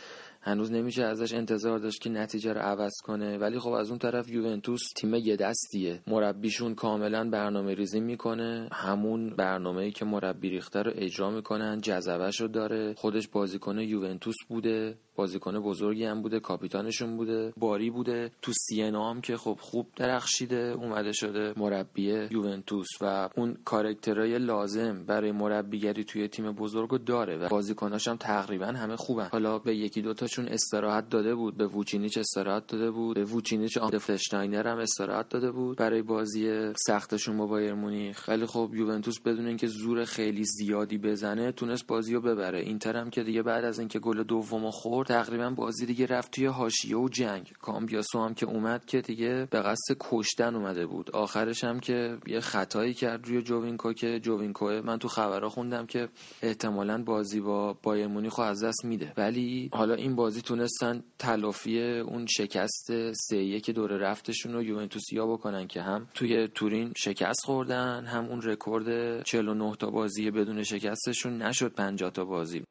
هنوز 0.47 0.71
نمیشه 0.71 1.03
ازش 1.03 1.33
انتظار 1.33 1.79
داشت 1.79 2.01
که 2.01 2.09
نتیجه 2.09 2.53
رو 2.53 2.59
عوض 2.59 2.93
کنه. 3.03 3.37
ولی 3.37 3.59
خب 3.59 3.69
از 3.69 3.89
اون 3.89 3.99
طرف 3.99 4.29
یوونتوس 4.29 4.81
تیم 4.95 5.13
یه 5.13 5.35
دستیه. 5.35 6.01
مربیشون 6.07 6.75
کاملا 6.75 7.29
برنامه 7.29 7.73
ریزی 7.73 7.99
می‌کنه. 7.99 8.69
همون 8.71 9.29
برنامه 9.29 9.81
ای 9.81 9.91
که 9.91 10.05
مربی 10.05 10.49
ریخته 10.49 10.81
رو 10.81 10.91
اجرا 10.95 11.29
می‌کنن. 11.29 11.81
جذبه‌ش 11.81 12.41
رو 12.41 12.47
داره. 12.47 12.93
خودش 12.97 13.27
بازیکن 13.27 13.79
یوونتوس 13.79 14.35
بوده. 14.49 14.97
بازیکن 15.15 15.59
بزرگی 15.59 16.05
هم 16.05 16.21
بوده. 16.21 16.39
کاپیتانشون 16.39 17.17
بوده. 17.17 17.53
باری 17.57 17.89
بوده. 17.89 18.31
تو 18.41 18.51
سیه‌نا 18.53 19.09
هم 19.09 19.21
که 19.21 19.37
خب 19.37 19.57
خوب 19.61 19.87
درخشیده. 19.95 20.75
اومده 20.81 21.11
شده 21.11 21.53
مربی 21.57 22.27
یوونتوس. 22.31 22.87
و 23.01 23.29
اون 23.35 23.57
کارکترهای 23.65 24.39
لازم 24.39 25.05
برای 25.05 25.31
مربیگری 25.31 26.03
توی 26.03 26.27
تیم 26.27 26.51
بزرگو 26.51 26.97
داره. 26.97 27.37
و 27.37 27.47
بازیکناش 27.47 28.07
هم 28.07 28.15
تقریبا 28.15 28.65
همه 28.65 28.95
خوبن. 28.95 29.29
حالا 29.31 29.59
به 29.59 29.75
یکی 29.75 30.01
دوتاشون 30.35 30.53
استراحت 30.53 31.09
داده 31.09 31.35
بود. 31.35 31.57
به 31.57 31.67
ووچینیچ 31.67 32.17
استراحت 32.17 32.67
داده 32.67 32.91
بود. 32.91 33.15
به 33.15 33.23
ووچینیچ 33.23 33.77
و 33.77 33.85
لیختشتاینر 33.85 34.67
هم 34.67 34.77
استراحت 34.77 35.29
داده 35.29 35.51
بود. 35.51 35.77
برای 35.77 36.01
بازی 36.01 36.73
سختشون 36.87 37.37
با 37.37 37.45
بایرن 37.45 37.73
مونیخ. 37.73 38.29
ولی 38.29 38.45
خب 38.45 38.71
یوونتوس 38.73 39.19
بدون 39.19 39.47
اینکه 39.47 39.67
زور 39.67 40.05
خیلی 40.05 40.43
زیادی 40.43 40.97
بزنه 40.97 41.51
تونست 41.51 41.87
بازی 41.87 42.13
رو 42.13 42.21
ببره. 42.21 42.59
اینتر 42.59 42.97
هم 42.97 43.09
که 43.09 43.23
دیگه 43.23 43.43
بعد 43.43 43.65
از 43.65 43.79
اینکه 43.79 43.99
گل 43.99 44.23
دومو 44.23 44.71
خورد 44.71 45.07
تقریبا 45.07 45.49
بازی 45.49 45.85
دیگه 45.85 46.05
رفت 46.05 46.31
توی 46.31 46.45
حاشیه 46.45 46.97
و 46.97 47.09
جنگ. 47.09 47.53
کامبیاسو 47.61 48.19
هم 48.19 48.33
که 48.33 48.45
اومد 48.45 48.85
که 48.85 49.01
دیگه 49.01 49.47
به 49.51 49.61
قصد 49.61 49.95
کشتن 49.99 50.55
اومده 50.55 50.85
بود. 50.85 51.11
آخرش 51.11 51.63
هم 51.63 51.79
که 51.79 52.17
یه 52.27 52.39
خطایی 52.39 52.93
کرد 52.93 53.27
روی 53.27 53.41
جوینکو 53.41 53.93
که 53.93 54.19
جوینکو 54.19 54.65
من 54.65 54.99
تو 54.99 55.07
خبرها 55.07 55.49
خوندم 55.49 55.85
که 55.85 56.09
احتمالا 56.41 57.03
بازی 57.03 57.39
با 57.39 57.77
بایر 57.83 58.07
مونیخو 58.07 58.41
از 58.41 58.63
دست 58.63 58.85
میده. 58.85 59.13
ولی 59.17 59.69
حالا 59.73 59.93
این 59.93 60.15
بازی 60.25 60.41
تونستن 60.41 61.03
تلافی 61.19 61.99
اون 61.99 62.25
شکست 62.25 63.11
سه 63.11 63.37
یک 63.37 63.69
دور 63.69 63.91
رفتشون 63.91 64.53
رو 64.53 64.63
یوونتوسیا 64.63 65.27
بکنن 65.27 65.67
که 65.67 65.81
هم 65.81 66.07
توی 66.13 66.47
تورین 66.47 66.93
شکست 66.97 67.45
خوردن 67.45 68.05
هم 68.05 68.25
اون 68.25 68.41
رکورد 68.41 69.21
49 69.23 69.75
تا 69.75 69.89
بازی 69.89 70.31
بدون 70.31 70.63
شکستشون 70.63 71.41
نشد 71.41 71.73
50 71.73 72.11
تا 72.11 72.25
بازی. 72.25 72.63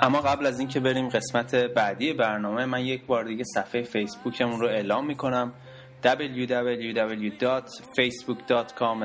اما 0.00 0.20
قبل 0.20 0.46
از 0.46 0.58
اینکه 0.58 0.80
بریم 0.80 1.08
قسمت 1.08 1.54
بعدی 1.54 2.12
برنامه 2.12 2.64
من 2.64 2.84
یک 2.84 3.06
بار 3.06 3.24
دیگه 3.24 3.44
صفحه 3.54 3.82
فیسبوکمون 3.82 4.60
رو 4.60 4.66
اعلام 4.66 5.06
می‌کنم. 5.06 5.52
www.facebook.com 6.04 9.04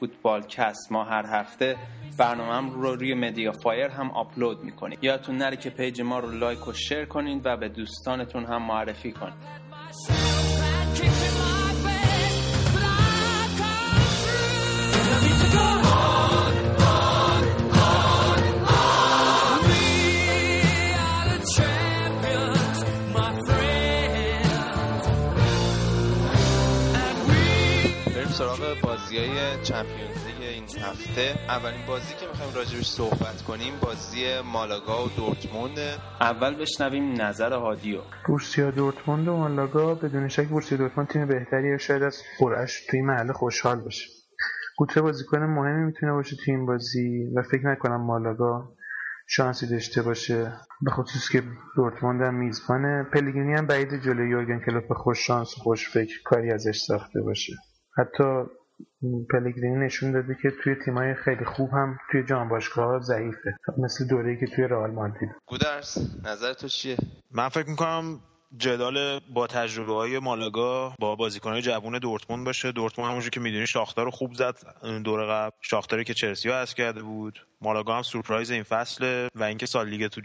footballcast. 0.00 0.90
ما 0.90 1.04
هر 1.04 1.26
هفته 1.26 1.76
برنامه 2.18 2.72
رو 2.72 2.94
روی 2.94 3.14
MediaFire 3.14 3.90
هم 3.90 4.10
آپلود 4.10 4.64
می‌کنیم. 4.64 4.98
یادتون 5.02 5.36
نره 5.36 5.56
که 5.56 5.70
page 5.70 6.00
ما 6.00 6.18
رو 6.18 6.30
like 6.30 6.68
و 6.68 6.72
share 6.72 7.04
کنید 7.04 7.42
و 7.44 7.56
به 7.56 7.68
دوستانتون 7.68 8.44
هم 8.44 8.62
معرفی 8.62 9.12
کنید. 9.12 9.34
سراغ 28.64 28.80
بازی 28.80 29.18
های 29.18 29.62
چمپیونز 29.62 30.26
لیگ 30.26 30.42
این 30.42 30.64
هفته 30.64 31.34
اولین 31.48 31.86
بازی 31.86 32.14
که 32.20 32.26
می‌خوایم 32.26 32.54
راجبش 32.54 32.86
صحبت 32.86 33.42
کنیم 33.42 33.72
بازی 33.82 34.40
مالاگا 34.52 35.04
و 35.04 35.08
دورتموند. 35.08 35.78
اول 36.20 36.54
بشنویم 36.54 37.22
نظر 37.22 37.52
هادیو. 37.52 38.00
بورسیا 38.26 38.70
دورتموند 38.70 39.28
و 39.28 39.36
مالاگا 39.36 39.94
بدون 39.94 40.28
شک 40.28 40.48
بورسیا 40.48 40.78
دورتموند 40.78 41.08
تیم 41.08 41.26
بهتری 41.26 41.78
شاید 41.78 42.02
از 42.02 42.22
قرعش 42.38 42.86
توی 42.90 43.02
محل 43.02 43.32
خوشحال 43.32 43.80
باشه. 43.80 44.06
گوته 44.76 45.00
بازیکن 45.00 45.38
مهمی 45.38 45.84
می‌تونه 45.84 46.12
باشه 46.12 46.36
توی 46.44 46.54
این 46.54 46.66
بازی 46.66 47.24
و 47.36 47.42
فکر 47.42 47.66
نکنم 47.66 48.06
مالاگا 48.06 48.68
شانسی 49.28 49.66
داشته 49.66 50.02
باشه. 50.02 50.52
به 50.82 50.90
خصوص 50.90 51.28
که 51.32 51.42
دورتموند 51.76 52.22
هم 52.22 52.34
میزبانه 52.34 53.06
پلگرینی 53.12 53.54
هم 53.54 53.66
بعید 53.66 54.00
جلوی 54.00 54.30
یورگن 54.30 54.60
کلوپ 54.66 54.92
خوش 54.92 55.26
شانس 55.26 55.58
و 55.58 55.62
خوش 55.62 55.88
فکر 55.88 56.22
کاری 56.24 56.52
ازش 56.52 56.76
ساخته 56.76 57.20
باشه. 57.22 57.52
حتی 57.98 58.44
پلگرینی 59.30 59.86
نشون 59.86 60.12
داده 60.12 60.36
که 60.42 60.52
توی 60.62 60.74
تیمای 60.84 61.14
خیلی 61.14 61.44
خوب 61.44 61.70
هم 61.70 61.98
توی 62.10 62.22
جام 62.22 62.48
باشگاه 62.48 63.00
ضعیفه. 63.00 63.56
مثل 63.78 64.06
دوره‌ای 64.06 64.40
که 64.40 64.46
توی 64.46 64.64
رئال 64.64 64.90
مادرید. 64.90 65.30
گودرس 65.46 65.98
نظر 66.24 66.52
تو 66.52 66.68
چیه؟ 66.68 66.96
من 67.32 67.48
فکر 67.48 67.68
می‌کنم 67.68 68.20
جدال 68.56 69.20
با 69.34 69.46
تجربه 69.46 69.92
های 69.92 70.18
مالاگا 70.18 70.94
با 70.98 71.16
بازیکنهای 71.16 71.62
جوون 71.62 71.98
دورتموند 71.98 72.44
باشه. 72.44 72.72
دورتموند 72.72 73.08
همونجور 73.10 73.30
که 73.30 73.40
می‌دونی 73.40 73.66
شاختار 73.66 74.04
رو 74.04 74.10
خوب 74.10 74.34
زد. 74.34 74.56
دور 75.04 75.26
قبل 75.26 75.56
شاختاری 75.60 76.04
که 76.04 76.14
چلسی 76.14 76.48
ها 76.48 76.64
کرده 76.64 77.02
بود. 77.02 77.46
مالاگا 77.64 77.96
هم 77.96 78.02
سورپرایز 78.02 78.50
این 78.50 78.62
فصل 78.62 79.28
و 79.34 79.42
اینکه 79.42 79.66
سال 79.66 79.88
لیگ 79.88 80.06
تو 80.06 80.20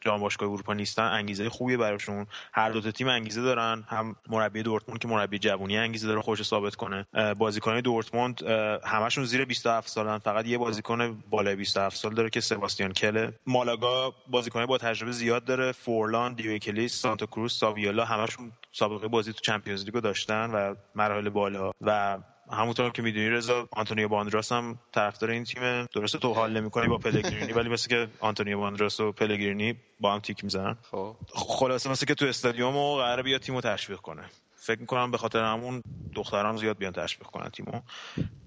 جام 0.00 0.20
باشگاه 0.20 0.48
اروپا 0.48 0.74
نیستن 0.74 1.02
انگیزه 1.02 1.48
خوبی 1.48 1.76
براشون. 1.76 2.26
هر 2.52 2.70
دو 2.70 2.80
تا 2.80 2.90
تیم 2.90 3.08
انگیزه 3.08 3.42
دارن. 3.42 3.84
هم 3.88 4.16
مربی 4.28 4.62
دورتموند 4.62 5.00
که 5.00 5.08
مربی 5.08 5.38
جوونی 5.38 5.78
انگیزه 5.78 6.08
داره 6.08 6.20
خودشو 6.20 6.42
ثابت 6.42 6.74
کنه. 6.74 7.06
بازیکن 7.38 7.80
دورتموند 7.80 8.42
همشون 8.84 9.24
زیر 9.24 9.44
27 9.44 9.88
سالن. 9.88 10.18
فقط 10.18 10.46
یه 10.46 10.58
بازیکن 10.58 11.22
بالای 11.30 11.56
27 11.56 11.96
سال 11.96 12.14
داره 12.14 12.30
که 12.30 12.40
سباستیان 12.40 12.92
کله. 12.92 13.32
مالاگا 13.46 14.14
بازیکن 14.26 14.66
با 14.66 14.78
تجربه 14.78 15.12
زیاد 15.12 15.44
داره. 15.44 15.72
فورلان 15.72 16.34
دمیکلیس 16.34 16.94
سانتا 16.94 17.26
کروز 17.26 17.52
ساویالا 17.52 18.04
همشون 18.04 18.52
سابقه 18.72 19.08
بازی 19.08 19.32
تو 19.32 19.40
Champions 19.40 19.84
League 19.84 19.98
و 19.98 20.00
داشتن 20.00 20.50
و 20.50 20.74
مراحل 20.94 21.28
بالا. 21.28 21.72
و 21.80 22.18
همونطور 22.52 22.90
که 22.90 23.02
می‌دونی 23.02 23.30
رضا 23.30 23.68
آنتونیو 23.72 24.08
باندراس 24.08 24.52
هم 24.52 24.78
طرفدار 24.92 25.30
این 25.30 25.44
تیمه. 25.44 25.86
درسته 25.94 26.18
تو 26.18 26.32
حال 26.32 26.52
نمی‌کنی 26.60 26.88
با 26.88 26.98
پلگرینی 26.98 27.52
ولی 27.52 27.68
مثل 27.68 27.88
که 27.88 28.08
آنتونیو 28.20 28.58
باندراس 28.58 29.00
و 29.00 29.12
پلگرینی 29.12 29.74
با 30.00 30.14
هم 30.14 30.20
تیک 30.20 30.44
می‌زنن. 30.44 30.76
خب. 30.90 31.16
خلاصه 31.34 31.90
مثل 31.90 32.06
که 32.06 32.14
تو 32.14 32.24
استادیوم 32.24 32.76
و 32.76 32.96
قراره 32.96 33.22
بیا 33.22 33.38
تیمو 33.38 33.60
تشویق 33.60 33.98
کنه. 33.98 34.24
فکر 34.56 34.80
می‌کنم 34.80 35.10
به 35.10 35.18
خاطر 35.18 35.44
همون 35.44 35.82
دختران 36.14 36.56
زیاد 36.56 36.78
بیان 36.78 36.92
تشویق 36.92 37.26
کنن 37.26 37.48
تیمو. 37.48 37.80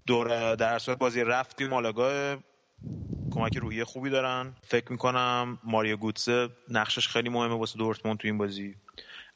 در 0.07 0.55
هر 0.55 0.79
صورت 0.79 0.97
بازی 0.97 1.23
رفتی 1.23 1.67
مالاگا 1.67 2.37
کمک 3.31 3.57
روحی 3.57 3.83
خوبی 3.83 4.09
دارن. 4.09 4.55
فکر 4.63 4.91
می‌کنم 4.91 5.59
ماریو 5.63 5.97
گوتسه 5.97 6.49
نقشش 6.69 7.07
خیلی 7.07 7.29
مهمه 7.29 7.55
واسه 7.55 7.77
دورتموند 7.77 8.17
تو 8.17 8.27
این 8.27 8.37
بازی. 8.37 8.75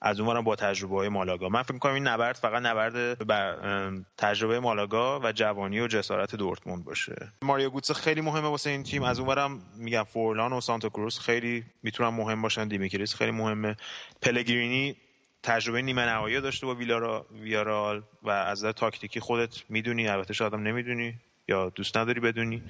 از 0.02 0.20
اونورم 0.20 0.44
با 0.44 0.56
تجربه 0.56 0.96
های 0.96 1.10
مالاگا. 1.10 1.50
من 1.50 1.62
فکر 1.62 1.74
می‌کنم 1.74 1.94
این 1.94 2.08
نبرد 2.08 2.36
فقط 2.36 2.62
نبرد 2.62 3.28
بر 3.28 3.92
تجربه 4.18 4.60
مالاگا 4.60 5.20
و 5.20 5.32
جوانی 5.32 5.80
و 5.80 5.88
جسارت 5.88 6.36
دورتموند 6.36 6.86
باشه. 6.86 7.32
ماریو 7.42 7.70
گوتسه 7.70 7.94
خیلی 7.94 8.22
مهمه 8.22 8.48
واسه 8.48 8.70
این 8.70 8.84
تیم. 8.84 9.04
از 9.04 9.20
اونورم 9.20 9.62
میگم 9.78 10.04
فورلان 10.04 10.54
و 10.54 10.62
سانتا 10.62 10.90
کروز 10.90 11.20
خیلی 11.20 11.64
می‌تونن 11.84 12.10
مهم 12.10 12.42
باشن. 12.42 12.68
دمیکلیس 12.68 13.16
خیلی 13.16 13.32
مهمه. 13.32 13.76
پلگرینی 14.22 14.96
تجربه 15.44 15.82
نیمه 15.82 16.06
نهایی 16.06 16.42
داشته 16.42 16.66
با 16.66 16.76
ویلارا 16.76 17.26
ویارال 17.42 18.04
و 18.24 18.30
از 18.30 18.64
تاکتیکی 18.64 19.20
خودت 19.20 19.64
می‌دونی 19.70 20.08
البته 20.08 20.34
شاید 20.34 20.54
هم 20.54 20.64
نمی‌دونی 20.64 21.14
یا 21.48 21.70
دوست 21.70 21.98
نداری 21.98 22.20
بدونی 22.20 22.64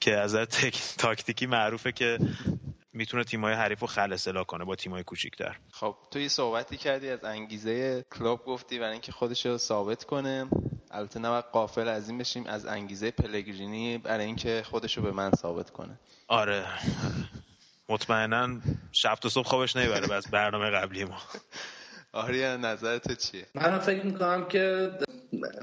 که 0.00 0.16
از 0.16 0.34
تاکتیکی 0.98 1.46
معروفه 1.46 1.92
که 1.92 2.18
می‌تونه 2.92 3.24
تیمای 3.24 3.54
حریف 3.54 3.80
رو 3.80 3.86
خلصلا 3.86 4.44
کنه 4.44 4.64
با 4.64 4.76
تیمای 4.76 5.02
کوچیکتر. 5.02 5.56
خب 5.72 5.96
تو 6.10 6.18
یه 6.18 6.28
صحبتی 6.28 6.76
کردی 6.76 7.10
از 7.10 7.24
انگیزه 7.24 8.04
کلوب 8.18 8.44
گفتی 8.44 8.78
برای 8.78 8.92
اینکه 8.92 9.12
خودش 9.12 9.46
رو 9.46 9.58
ثابت 9.58 10.04
کنه. 10.04 10.48
البته 10.90 11.20
نباید 11.20 11.44
قافل 11.52 11.88
از 11.88 12.08
این 12.08 12.18
بشیم 12.18 12.46
از 12.46 12.66
انگیزه 12.66 13.10
پلگرینی 13.10 13.98
برای 13.98 14.24
اینکه 14.24 14.62
خودش 14.66 14.96
رو 14.96 15.02
به 15.02 15.12
من 15.12 15.30
ثابت 15.30 15.70
کنه. 15.70 15.98
آره. 16.28 16.64
مطمئنا 17.88 18.60
شب 18.92 19.14
تا 19.14 19.28
صبح 19.28 19.46
خوابش 19.46 19.76
نمی‌بره 19.76 20.06
بس 20.06 20.28
برنامه 20.28 20.70
قبلی 20.70 21.04
ما. 21.04 21.18
آریا 22.12 22.56
نظر 22.56 22.98
تو 22.98 23.14
چیه؟ 23.14 23.46
من 23.54 23.78
فکر 23.78 24.06
می‌کنم 24.06 24.48
که 24.48 24.90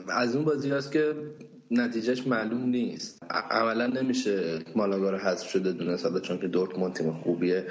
از 0.09 0.35
اون 0.35 0.45
بازی 0.45 0.71
هست 0.71 0.91
که 0.91 1.15
نتیجهش 1.71 2.27
معلوم 2.27 2.69
نیست. 2.69 3.23
عملا 3.51 3.87
نمیشه 3.87 4.59
مالاگا 4.75 5.09
رو 5.09 5.17
حذف 5.17 5.49
شده 5.49 5.71
دونه 5.71 5.97
ساله 5.97 6.19
چون 6.19 6.39
که 6.39 6.47
دورتموند 6.47 6.93
تیم 6.93 7.13
خوبیه. 7.13 7.65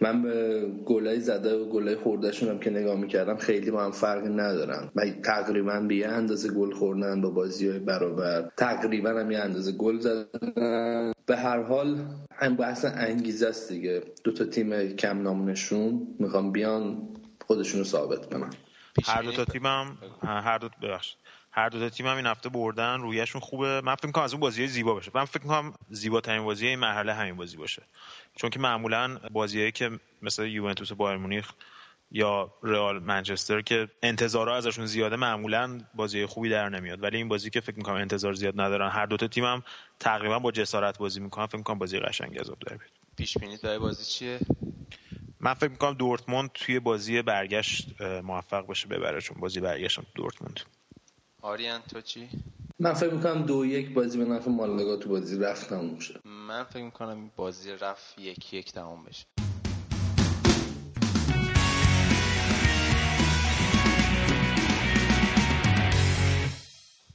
من 0.00 0.22
به 0.22 0.66
گلای 0.86 1.20
زده 1.20 1.54
و 1.54 1.64
گلای 1.64 1.96
خوردهشون 1.96 2.48
هم 2.48 2.58
که 2.58 2.70
نگاه 2.70 3.00
می‌کردم 3.00 3.36
خیلی 3.36 3.70
با 3.70 3.84
هم 3.84 3.90
فرقی 3.90 4.28
ندارن. 4.28 4.90
و 4.96 5.10
تقریبا 5.24 5.80
به 5.80 5.94
یه 5.94 6.08
اندازه 6.08 6.50
گل 6.52 6.70
خوردن 6.70 7.20
با 7.20 7.30
بازی 7.30 7.68
های 7.68 7.78
برابر. 7.78 8.50
تقریبا 8.56 9.10
هم 9.10 9.30
یه 9.30 9.38
اندازه 9.38 9.72
گل 9.72 9.98
زدن. 9.98 11.12
به 11.26 11.36
هر 11.36 11.62
حال 11.62 11.96
هم 12.32 12.56
بحث 12.56 12.84
انگیزه 12.88 13.46
است 13.46 13.72
دیگه. 13.72 14.02
دو 14.24 14.32
تا 14.32 14.44
تیم 14.44 14.88
کم 14.88 15.22
نامونشون 15.22 16.06
می‌خوام 16.18 16.52
بیان 16.52 17.08
خودشون 17.46 17.78
رو 17.78 17.84
ثابت 17.84 18.26
کنن. 18.26 18.50
هر 19.04 19.22
دو 19.22 19.32
تا 19.32 19.44
تیم 19.44 19.66
هم 19.66 19.98
هر 20.22 20.58
دو 20.58 20.68
هر 21.50 21.68
دو 21.68 21.78
تا 21.78 21.88
تیم 21.88 22.06
هم 22.06 22.16
این 22.16 22.26
هفته 22.26 22.48
بردن 22.48 23.00
رویشون 23.00 23.40
خوبه. 23.40 23.80
من 23.80 23.94
فکر 23.94 24.06
می‌کنم 24.06 24.24
از 24.24 24.32
اون 24.32 24.40
بازی 24.40 24.66
زیبا 24.66 24.94
باشه. 24.94 25.10
من 25.14 25.24
فکر 25.24 25.42
می‌کنم 25.42 25.74
زیباترین 25.90 26.44
بازی 26.44 26.66
این 26.66 26.78
مرحله 26.78 27.14
همین 27.14 27.36
بازی 27.36 27.56
باشه. 27.56 27.82
چون 28.36 28.50
که 28.50 28.58
معمولا 28.58 29.18
بازیایی 29.30 29.72
که 29.72 29.90
مثل 30.22 30.46
یوونتوس 30.46 30.92
بایر 30.92 31.16
مونیخ 31.18 31.52
یا 32.10 32.54
رئال 32.62 32.98
منچستر 32.98 33.60
که 33.60 33.88
انتظارها 34.02 34.56
ازشون 34.56 34.86
زیاده 34.86 35.16
معمولا 35.16 35.80
بازی 35.94 36.26
خوبی 36.26 36.48
در 36.48 36.68
نمیاد. 36.68 37.02
ولی 37.02 37.16
این 37.16 37.28
بازی 37.28 37.50
که 37.50 37.60
فکر 37.60 37.76
می‌کنم 37.76 37.94
انتظار 37.94 38.32
زیاد 38.32 38.60
ندارن. 38.60 38.90
هر 38.90 39.06
دو 39.06 39.16
تا 39.16 39.28
تیم 39.28 39.44
هم 39.44 39.62
تقریبا 40.00 40.38
با 40.38 40.50
جسارت 40.50 40.98
بازی 40.98 41.20
می‌کنن. 41.20 41.46
فکر 41.46 41.56
می‌کنم 41.56 41.78
بازی 41.78 41.98
قشنگی 41.98 42.38
از 42.38 42.46
در 42.46 42.76
بیاد. 42.76 42.90
پیش 43.16 43.38
بینی 43.38 43.56
برای 43.56 43.78
بازی 43.78 44.04
چیه؟ 44.04 44.40
من 45.40 45.54
فکر 45.54 45.70
می‌کنم 45.70 45.94
دورتموند 45.94 46.50
توی 46.54 46.80
بازی 46.80 47.22
برگشت 47.22 48.02
موفق 48.02 48.66
باشه 48.66 48.88
ببره 48.88 49.20
چون 49.20 49.40
بازی 49.40 49.60
برگشت 49.60 50.00
دورتموند. 50.14 50.60
آریان 51.42 51.80
تو 51.80 52.00
چی؟ 52.00 52.28
من 52.78 52.92
فکر 52.92 53.10
می‌کنم 53.10 53.42
دو 53.42 53.66
یک 53.66 53.94
بازی 53.94 54.18
به 54.18 54.24
نفع 54.24 54.50
مالگا 54.50 54.96
تو 54.96 55.08
بازی 55.08 55.38
رفت 55.38 55.68
تموم 55.68 55.94
میشه 55.94 56.20
من 56.24 56.64
فکر 56.64 56.82
می‌کنم 56.82 57.30
بازی 57.36 57.70
رفت 57.72 58.18
یک 58.18 58.52
یک 58.52 58.72
تموم 58.72 59.04
بشه. 59.04 59.24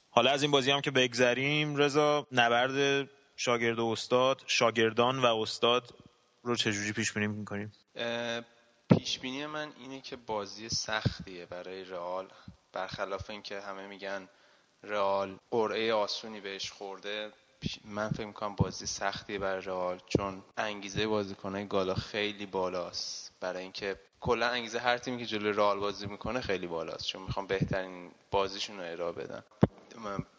حالا 0.10 0.32
از 0.32 0.44
این 0.44 0.52
بازی 0.52 0.72
هم 0.72 0.82
که 0.82 0.92
بگذریم 0.92 1.76
رضا 1.76 2.28
نبرد 2.32 3.10
شاگرد 3.36 3.80
و 3.80 3.86
استاد 3.86 4.42
شاگردان 4.48 5.20
و 5.20 5.26
استاد 5.26 5.96
رو 6.44 6.56
چجوری 6.56 6.92
پیش 6.92 7.14
بینی 7.14 7.28
می‌کنیم؟ 7.28 7.72
پیش 8.90 9.20
بینی 9.20 9.46
من 9.46 9.74
اینه 9.80 10.02
که 10.02 10.16
بازی 10.16 10.70
سختیه 10.70 11.46
برای 11.46 11.84
رئال. 11.84 12.28
برخلاف 12.74 13.30
اینکه 13.30 13.62
همه 13.62 13.88
میگن 13.88 14.28
رئال 14.84 15.38
قرعه 15.52 15.94
آسونی 15.94 16.40
بهش 16.40 16.72
خورده 16.72 17.32
من 17.86 18.10
فکر 18.10 18.26
می‌کنم 18.26 18.56
بازی 18.56 18.86
سختی 18.86 19.38
برای 19.38 19.62
رئال 19.62 20.00
چون 20.08 20.44
انگیزه 20.58 21.08
بازیکنهای 21.08 21.68
گالا 21.68 21.96
خیلی 21.96 22.46
بالاست. 22.46 23.32
برای 23.40 23.64
اینکه 23.64 24.00
کلا 24.20 24.48
انگیزه 24.48 24.80
هر 24.80 24.98
تیمی 24.98 25.18
که 25.18 25.26
جلوی 25.26 25.54
رئال 25.54 25.80
بازی 25.80 26.08
می‌کنه 26.08 26.42
خیلی 26.42 26.68
بالاست 26.68 27.06
چون 27.06 27.22
می‌خوام 27.22 27.48
بهترین 27.48 28.12
بازیشون 28.32 28.78
رو 28.80 28.92
ارائه 28.92 29.12
بدن 29.12 29.44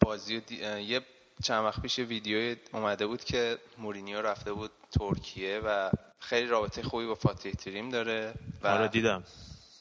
بازی 0.01 0.43
یه 0.81 1.01
چند 1.43 1.65
وقت 1.65 1.83
پیش 1.83 1.99
ویدیو 1.99 2.57
اومده 2.73 3.07
بود 3.07 3.25
که 3.25 3.59
مورینیو 3.79 4.23
رفته 4.23 4.53
بود 4.53 4.71
ترکیه 4.99 5.61
و 5.65 5.91
خیلی 6.25 6.47
رابطه 6.47 6.83
خوبی 6.83 7.07
با 7.07 7.15
فاتح 7.15 7.51
تریم 7.51 7.89
داره 7.89 8.35
و 8.63 8.69
آره 8.69 8.89
دیدم. 8.89 9.25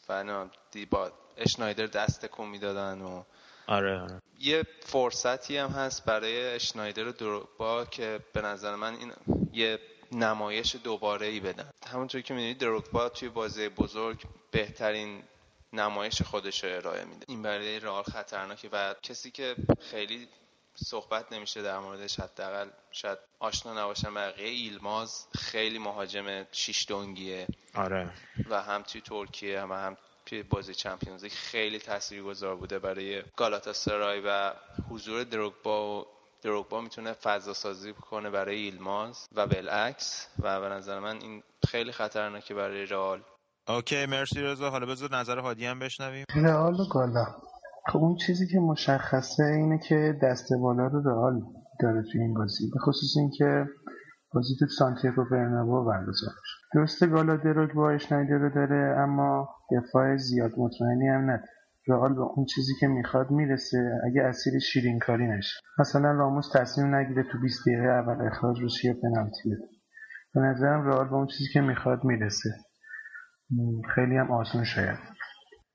و 0.09 0.45
با 0.89 1.11
اشنایدر 1.37 1.85
دست 1.85 2.25
کن 2.25 2.47
می‌دادن 2.47 3.01
و 3.01 3.23
آره, 3.67 3.99
آره. 3.99 4.21
یه 4.39 4.63
فرصتی 4.81 5.57
هم 5.57 5.69
هست 5.69 6.05
برای 6.05 6.55
اشنایدر 6.55 7.07
و 7.07 7.47
با 7.57 7.85
که 7.85 8.19
به 8.33 8.41
نظر 8.41 8.75
من 8.75 8.95
این 8.95 9.13
یه 9.53 9.79
نمایش 10.11 10.75
دوباره 10.83 11.27
ای 11.27 11.39
بدن. 11.39 11.69
همونطور 11.87 12.21
که 12.21 12.33
می‌دونید 12.33 12.57
دروگبا 12.57 13.09
توی 13.09 13.29
بازی 13.29 13.69
بزرگ 13.69 14.23
بهترین 14.51 15.23
نمایش 15.73 16.21
خودش 16.21 16.63
رو 16.63 16.69
ارائه 16.75 17.05
میده. 17.05 17.25
این 17.27 17.41
برای 17.41 17.79
رئال 17.79 18.03
خطرناکه 18.03 18.69
و 18.71 18.95
کسی 19.01 19.31
که 19.31 19.55
خیلی 19.91 20.27
صحبت 20.75 21.33
نمیشه 21.33 21.61
در 21.61 21.79
موردش. 21.79 22.19
حداقل 22.19 22.69
شاید 22.91 23.17
آشنا 23.39 23.83
نباشن 23.83 24.13
بقیه 24.13 24.47
ایلماز 24.47 25.27
خیلی 25.35 25.79
مهاجم 25.79 26.45
شیش 26.51 26.85
دنگیه. 26.89 27.47
آره. 27.75 28.09
و 28.49 28.61
هم 28.61 28.81
توی 28.81 29.01
ترکیه 29.01 29.61
هم 29.61 29.71
هم 29.71 29.97
توی 30.25 30.43
بازی 30.43 30.73
چمپیونز 30.73 31.25
خیلی 31.25 31.79
تاثیرگذار 31.79 32.55
بوده 32.55 32.79
برای 32.79 33.23
گالاتاسرای 33.35 34.21
و 34.25 34.53
حضور 34.89 35.23
دروگبا 35.23 36.01
و 36.01 36.05
دروگبا 36.41 36.81
می‌تونه 36.81 37.13
فضا 37.13 37.53
سازی 37.53 37.93
کنه 37.93 38.29
برای 38.29 38.55
ایلماز 38.55 39.27
و 39.35 39.47
بالعکس. 39.47 40.27
و 40.39 40.61
به 40.61 40.69
نظر 40.69 40.99
من 40.99 41.21
این 41.21 41.43
خیلی 41.67 41.91
خطرناکه 41.91 42.53
برای 42.53 42.85
رئال. 42.85 43.21
اوکی 43.67 44.05
مرسی 44.05 44.41
رضا. 44.41 44.69
حالا 44.69 44.85
بذار 44.85 45.15
نظر 45.15 45.39
هادی 45.39 45.65
هم 45.65 45.79
بشنویم. 45.79 46.25
رئال 46.35 46.79
و 46.79 46.87
گالا 46.87 47.25
خب 47.87 47.99
اون 47.99 48.15
چیزی 48.15 48.47
که 48.47 48.59
مشخصه 48.59 49.43
اینه 49.43 49.79
که 49.79 50.19
دست 50.23 50.53
بالا 50.61 50.87
رو 50.87 51.09
رئال 51.09 51.41
داره 51.79 52.03
توی 52.11 52.21
این 52.21 52.33
بازی 52.33 52.69
به 52.73 52.79
خصوص 52.79 53.17
اینکه 53.17 53.65
بازی 54.33 54.53
تو 54.59 54.65
سانتیاگو 54.67 55.25
برنابو 55.31 55.85
برگزار 55.85 56.33
درسته 56.73 57.07
گالا 57.07 57.37
دروگ 57.37 57.73
با 57.73 57.91
اشنایدر 57.91 58.37
رو 58.37 58.49
داره 58.49 58.99
اما 58.99 59.49
دفاع 59.71 60.17
زیاد 60.17 60.51
مطمئنی 60.57 61.07
هم 61.07 61.21
نداره. 61.21 61.49
رئال 61.87 62.13
به 62.13 62.21
اون 62.21 62.45
چیزی 62.45 62.73
که 62.79 62.87
می‌خواد 62.87 63.31
می‌رسه 63.31 63.99
اگه 64.05 64.23
اسیر 64.23 64.59
شیرین 64.59 64.99
کاری 64.99 65.27
نشه. 65.27 65.59
مثلا 65.79 66.11
راموس 66.11 66.51
تصمیم 66.55 66.95
نگیره 66.95 67.23
تو 67.23 67.39
20 67.41 67.61
دقیقه 67.67 67.83
اول 67.83 68.27
اخراج 68.27 68.63
بشه 68.63 68.87
یا 68.87 68.93
پنالتی 69.01 69.49
بده. 69.49 69.67
به 70.33 70.41
نظرم 70.41 70.87
رئال 70.87 71.07
به 71.07 71.13
اون 71.13 71.27
چیزی 71.27 71.49
که 71.53 71.61
می‌خواد 71.61 72.03
می‌رسه. 72.03 72.49
خیلی 73.95 74.17
هم 74.17 74.31
آسون 74.31 74.63
شاید. 74.63 74.97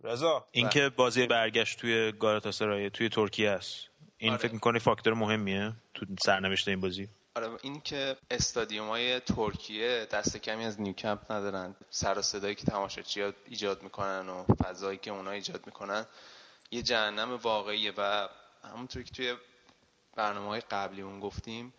رضا. 0.08 0.46
اینکه 0.50 0.88
بازی 0.88 1.26
برگشت 1.26 1.78
توی 1.78 2.12
گالاتاسرای 2.12 2.90
توی 2.90 3.08
ترکیه 3.08 3.50
است. 3.50 3.88
این 4.18 4.32
آره. 4.32 4.42
فکر 4.42 4.52
می‌کنی 4.52 4.78
فاکتور 4.78 5.14
مهمیه 5.14 5.72
تو 5.94 6.06
سرنوشت 6.22 6.68
این 6.68 6.80
بازی؟ 6.80 7.08
آره 7.36 7.48
این 7.62 7.80
که 7.80 8.16
استادیوم 8.30 8.88
های 8.88 9.20
ترکیه 9.20 10.06
دست 10.10 10.36
کمی 10.36 10.64
از 10.64 10.80
نیوکمپ 10.80 11.32
ندارن. 11.32 11.74
سر 11.90 12.18
و 12.18 12.22
صدایی 12.22 12.54
که 12.54 12.66
تماشاچی 12.66 13.32
ایجاد 13.46 13.82
می‌کنن 13.82 14.28
و 14.28 14.44
فضایی 14.64 14.98
که 14.98 15.10
اونا 15.10 15.30
ایجاد 15.30 15.66
می‌کنن 15.66 16.06
یه 16.70 16.82
جهنم 16.82 17.36
واقعیه 17.36 17.92
و 17.96 18.28
همونطور 18.64 19.02
که 19.02 19.14
توی 19.14 19.34
برنامه 20.16 20.46
های 20.48 20.60
قبلی 20.70 21.02
اون 21.02 21.20
گفتیم 21.20 21.74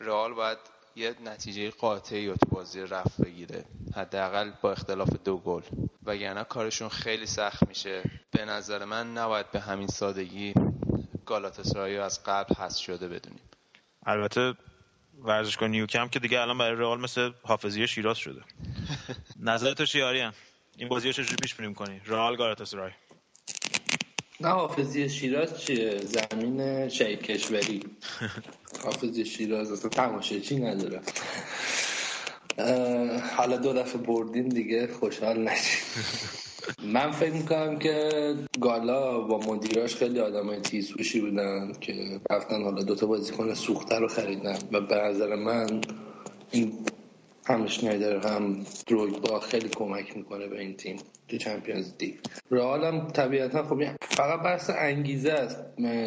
رئال 0.00 0.34
باید 0.34 0.58
یه 0.96 1.14
نتیجه 1.24 1.70
قاطعی 1.70 2.28
رو 2.28 2.36
تو 2.36 2.46
بازی 2.50 2.80
رفت 2.80 3.20
بگیره. 3.20 3.64
حداقل 3.96 4.50
با 4.62 4.72
اختلاف 4.72 5.08
دو 5.24 5.36
گل. 5.36 5.62
وگرنه 6.02 6.44
کارشون 6.44 6.88
خیلی 6.88 7.26
سخت 7.26 7.68
میشه. 7.68 8.02
به 8.30 8.44
نظر 8.44 8.84
من 8.84 9.12
نباید 9.12 9.50
به 9.50 9.60
همین 9.60 9.88
سادگی 9.88 10.54
گالاتاسرای 11.26 11.98
از 11.98 12.24
قبل 12.24 12.54
حذف 12.54 12.80
شده 12.80 13.08
بدونیم. 13.08 13.42
البته 14.06 14.54
ورزشگاه 15.18 15.68
نیوکم 15.68 16.08
که 16.08 16.18
دیگه 16.18 16.40
الان 16.40 16.58
برای 16.58 16.76
رئال 16.76 17.00
مثل 17.00 17.32
حافظی 17.42 17.88
شیراز 17.88 18.18
شده. 18.18 18.42
نظر 19.40 19.74
تو 19.74 19.86
چی 19.86 20.02
این 20.76 20.88
بازی 20.88 21.08
رو 21.08 21.12
چجوری 21.12 21.36
پیش 21.42 21.54
بینی 21.54 21.74
کنی 21.74 22.00
رئال 22.06 22.36
گالاتاسرای 22.36 22.90
نه 24.42 24.48
حافظی 24.48 25.08
شیراز 25.08 25.60
چیه؟ 25.60 26.00
زمین 26.04 26.88
شهید 26.88 27.22
کشوری. 27.22 27.82
حافظی 28.84 29.24
شیراز 29.24 29.72
اصلا 29.72 29.90
تماشه 29.90 30.40
چی 30.40 30.56
نداره 30.56 31.00
حالا 33.36 33.56
دو 33.56 33.72
دفعه 33.72 34.02
بردین 34.02 34.48
دیگه 34.48 34.86
خوشحال 34.86 35.38
نشید 35.38 35.82
من 36.94 37.10
فکر 37.10 37.32
می‌کنم 37.32 37.78
که 37.78 38.08
گالا 38.60 39.20
با 39.20 39.38
مدیراش 39.38 39.96
خیلی 39.96 40.20
آدم 40.20 40.46
های 40.46 40.60
تیزوشی 40.60 41.20
بودن 41.20 41.72
که 41.80 42.20
رفتن 42.30 42.62
حالا 42.62 42.82
دوتا 42.82 43.06
بازیکن 43.06 43.54
سوخته 43.54 43.98
رو 43.98 44.08
خریدن. 44.08 44.58
و 44.72 44.80
به 44.80 44.94
نظر 44.94 45.34
من 45.34 45.80
این 46.50 46.72
هم 47.46 47.66
شنیدر 47.66 48.16
هم 48.16 48.66
با 49.28 49.40
خیلی 49.40 49.68
کمک 49.68 50.16
می‌کنه 50.16 50.46
به 50.48 50.60
این 50.60 50.76
تیم 50.76 50.96
تو 51.28 51.36
چمپیونز 51.36 51.92
لیگ 52.00 52.14
رئال 52.50 52.84
هم 52.84 53.08
طبیعتا 53.08 53.62
خب 53.62 53.82
فقط 54.00 54.42
بحث 54.42 54.70
انگیزه 54.70 55.32
است. 55.32 55.58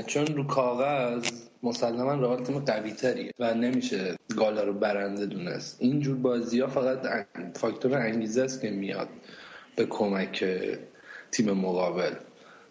چون 0.07 0.25
رو 0.25 0.43
کاغذ 0.47 1.31
مسلما 1.63 2.13
رئال 2.13 2.43
تیم 2.43 2.59
قوی 2.59 2.91
تریه 2.91 3.31
و 3.39 3.53
نمیشه 3.53 4.15
گالا 4.37 4.63
رو 4.63 4.73
برنده 4.73 5.25
دونست. 5.25 5.77
اینجور 5.79 6.15
بازی 6.15 6.59
ها 6.59 6.67
فقط 6.67 7.25
فاکتور 7.55 7.93
انگیزه 7.97 8.41
است 8.41 8.61
که 8.61 8.69
میاد 8.69 9.09
به 9.75 9.85
کمک 9.85 10.45
تیم 11.31 11.51
مقابل. 11.51 12.13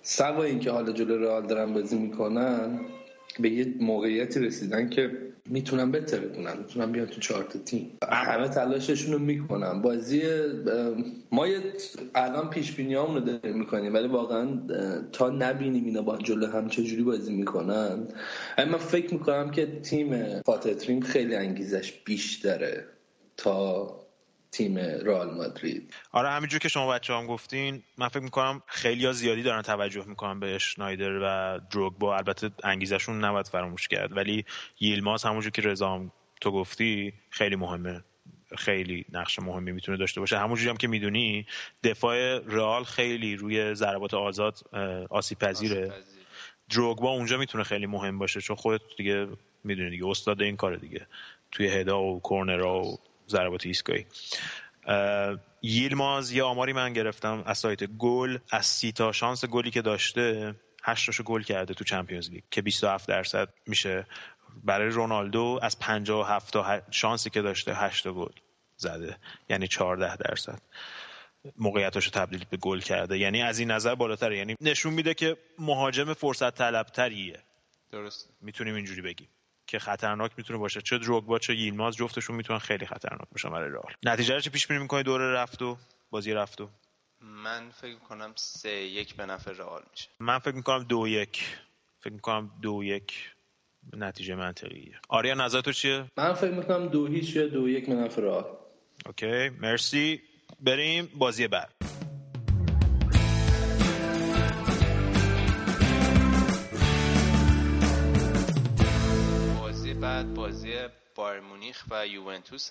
سوا 0.03 0.43
اینکه 0.43 0.71
حالا 0.71 0.93
جلو 0.93 1.19
رئال 1.19 1.47
دارن 1.47 1.75
بازی 1.75 1.99
می‌کنن 1.99 2.81
به 3.41 3.51
یه 3.51 3.75
موقعیتی 3.81 4.41
رسیدن 4.41 4.89
که 4.91 5.11
می‌تونن 5.49 5.91
بهتره 5.91 6.29
کنن 6.29 6.59
می‌تونن 6.59 6.93
بیان 6.93 7.07
تو 7.07 7.21
چارت 7.21 7.65
تیم. 7.65 7.99
همه 8.13 8.49
تلاششون 8.49 9.13
رو 9.13 9.19
می‌کنن. 9.19 9.83
بازی 9.83 10.23
ما 11.33 11.47
یه 11.47 11.61
الان 12.15 12.51
پیش 12.51 12.73
بینی 12.73 12.95
رو 12.95 13.21
داریم 13.21 13.59
می‌کنیم 13.59 13.95
ولی 13.95 14.09
واقعا 14.09 14.47
تا 15.13 15.31
نبینیم 15.31 15.85
اینا 15.85 16.03
با 16.03 16.17
جلو 16.17 16.47
هم 16.47 16.69
چجوری 16.69 17.03
بازی 17.03 17.33
می‌کنن. 17.33 18.09
من 18.59 18.77
فکر 18.79 19.15
می‌کنم 19.15 19.51
که 19.51 19.81
تیم 19.81 20.41
فاتتریم 20.41 21.01
خیلی 21.01 21.35
انگیزش 21.35 21.93
بیشتره 22.05 22.85
تا 23.37 24.04
تیم 24.57 24.79
رئال 24.79 25.35
مادرید. 25.35 25.95
آره 26.13 26.31
همینجور 26.31 26.61
که 26.61 26.69
شما 26.69 26.93
بچه 26.93 27.15
هم 27.15 27.27
گفتین 27.27 27.83
من 27.99 28.09
فکر 28.09 28.23
می‌کنم 28.23 28.63
خیلی 28.67 29.07
ها 29.07 29.13
زیادی 29.13 29.43
دارن 29.43 29.63
توجه 29.63 30.05
می‌کنن 30.05 30.41
به 30.41 30.59
شنایدر 30.59 31.19
و 31.23 31.61
دروگ 31.71 31.93
با 31.93 32.17
البته 32.17 32.51
انگیزشون 32.65 33.25
نباید 33.25 33.47
فراموش 33.47 33.89
کرد 33.89 34.17
ولی 34.17 34.45
ییلماز 34.81 35.25
همونجور 35.25 35.51
که 35.51 35.63
رضا 35.63 36.11
تو 36.41 36.51
گفتی 36.51 37.13
خیلی 37.31 37.57
مهمه. 37.57 38.05
خیلی 38.59 39.05
نقش 39.13 39.39
مهمی 39.39 39.73
می‌تونه 39.73 39.99
داشته 39.99 40.21
باشه. 40.21 40.39
همونجوری 40.39 40.71
هم 40.71 40.77
که 40.77 40.89
می‌دونی 40.89 41.47
دفاع 41.85 42.39
رئال 42.39 42.85
خیلی 42.85 43.37
روی 43.37 43.75
ضربات 43.75 44.15
آزاد 44.15 44.59
آسیب 45.11 45.39
پذیره. 45.39 45.93
دروگبا 46.71 47.11
اونجا 47.11 47.37
می‌تونه 47.39 47.65
خیلی 47.65 47.87
مهم 47.87 48.19
باشه 48.19 48.41
چون 48.41 48.57
خودت 48.57 48.81
دیگه 48.99 49.27
می‌دونی 49.65 49.91
دیگه 49.91 50.07
استاد 50.07 50.43
این 50.43 50.57
کار 50.57 50.77
دیگه. 50.77 51.07
توی 51.53 51.69
هدا 51.69 52.03
و 52.03 52.21
کورنرا 52.21 52.83
و 52.83 52.99
ضربات 53.29 53.67
ایستگاهی. 53.67 54.07
ییلماز 55.63 56.33
یه 56.33 56.43
آماری 56.43 56.73
من 56.73 56.93
گرفتم 56.93 57.43
از 57.47 57.59
سایت 57.59 57.85
گل. 57.85 58.39
از 58.51 58.67
سی 58.67 58.93
تا 58.93 59.13
شانس 59.13 59.45
گلی 59.45 59.71
که 59.71 59.83
داشته 59.83 60.55
هشتاشو 60.83 61.23
گل 61.23 61.43
کرده 61.43 61.75
تو 61.75 61.85
چمپیونز 61.85 62.31
لیگ 62.31 62.43
که 62.51 62.63
27 62.63 63.09
درصد 63.09 63.49
میشه. 63.67 64.07
برای 64.65 64.89
رونالدو 64.89 65.59
از 65.63 65.79
57 65.79 66.53
تا 66.53 66.81
شانسی 66.91 67.31
که 67.31 67.43
داشته 67.43 67.75
8 67.75 68.09
گل 68.09 68.33
زده. 68.77 69.17
یعنی 69.49 69.69
14 69.69 70.17
درصد. 70.17 70.63
موقعیتاشو 71.57 72.11
تبدیل 72.11 72.45
به 72.51 72.57
گل 72.57 72.81
کرده. 72.81 73.19
یعنی 73.19 73.43
از 73.43 73.59
این 73.59 73.71
نظر 73.71 73.95
بالاتره. 73.95 74.39
یعنی 74.39 74.57
نشون 74.61 74.95
میده 74.95 75.15
که 75.15 75.37
مهاجم 75.59 76.13
فرصت 76.13 76.55
طلبتریه. 76.55 77.39
درست 77.93 78.31
می‌تونیم 78.41 78.75
اینجوری 78.75 79.03
بگیم. 79.03 79.29
که 79.67 79.79
خطرناک 79.79 80.33
می‌تونه 80.37 80.59
باشه. 80.59 80.81
چه 80.83 80.99
دروگبا 80.99 81.39
چه 81.39 81.55
ییلماز 81.55 81.97
جفتشون 81.97 82.37
می‌تونن 82.37 82.59
خیلی 82.59 82.87
خطرناک 82.87 83.29
باشن 83.33 83.51
برای 83.51 83.71
رئال. 83.71 83.93
نتیجه 84.03 84.35
رو 84.35 84.41
چه 84.41 84.51
پیش 84.51 84.67
بینی 84.67 84.81
می‌کنی 84.83 85.03
دوره 85.03 85.33
رفتو 85.33 85.77
بازی 86.11 86.33
رفتو 86.33 86.69
من 87.21 87.71
فکر 87.71 87.95
می‌کنم 87.95 88.33
سه 88.37 88.71
یک 88.71 89.17
به 89.17 89.27
نفع 89.27 89.53
رئال 89.53 89.83
میشه. 89.91 90.09
من 90.21 90.39
فکر 90.39 90.55
می‌کنم 90.55 90.85
دو 90.85 91.09
یک. 91.09 91.57
فکر 92.01 92.13
می‌کنم 92.13 92.51
دو 92.63 92.85
یک 92.85 93.31
نتیجه 93.97 94.35
منطقیه. 94.35 94.95
آریا 95.09 95.35
نظر 95.35 95.61
تو 95.61 95.73
چیه؟ 95.73 96.05
من 96.17 96.33
فکر 96.33 96.51
می‌کنم 96.51 96.89
دو 96.89 97.07
هیچ 97.07 97.37
یا 97.37 97.47
دو 97.47 97.69
یک 97.69 97.87
به 97.87 97.95
نفع 97.95 98.23
رئال. 98.23 98.45
اوکی 99.07 99.49
مرسی. 99.49 100.23
بریم 100.61 101.11
بازی 101.15 101.49
بعد 101.49 101.71
بعد. 101.81 101.94
بایر 111.15 111.41
مونیخ 111.41 111.85
و 111.91 112.07
یوونتوس. 112.07 112.69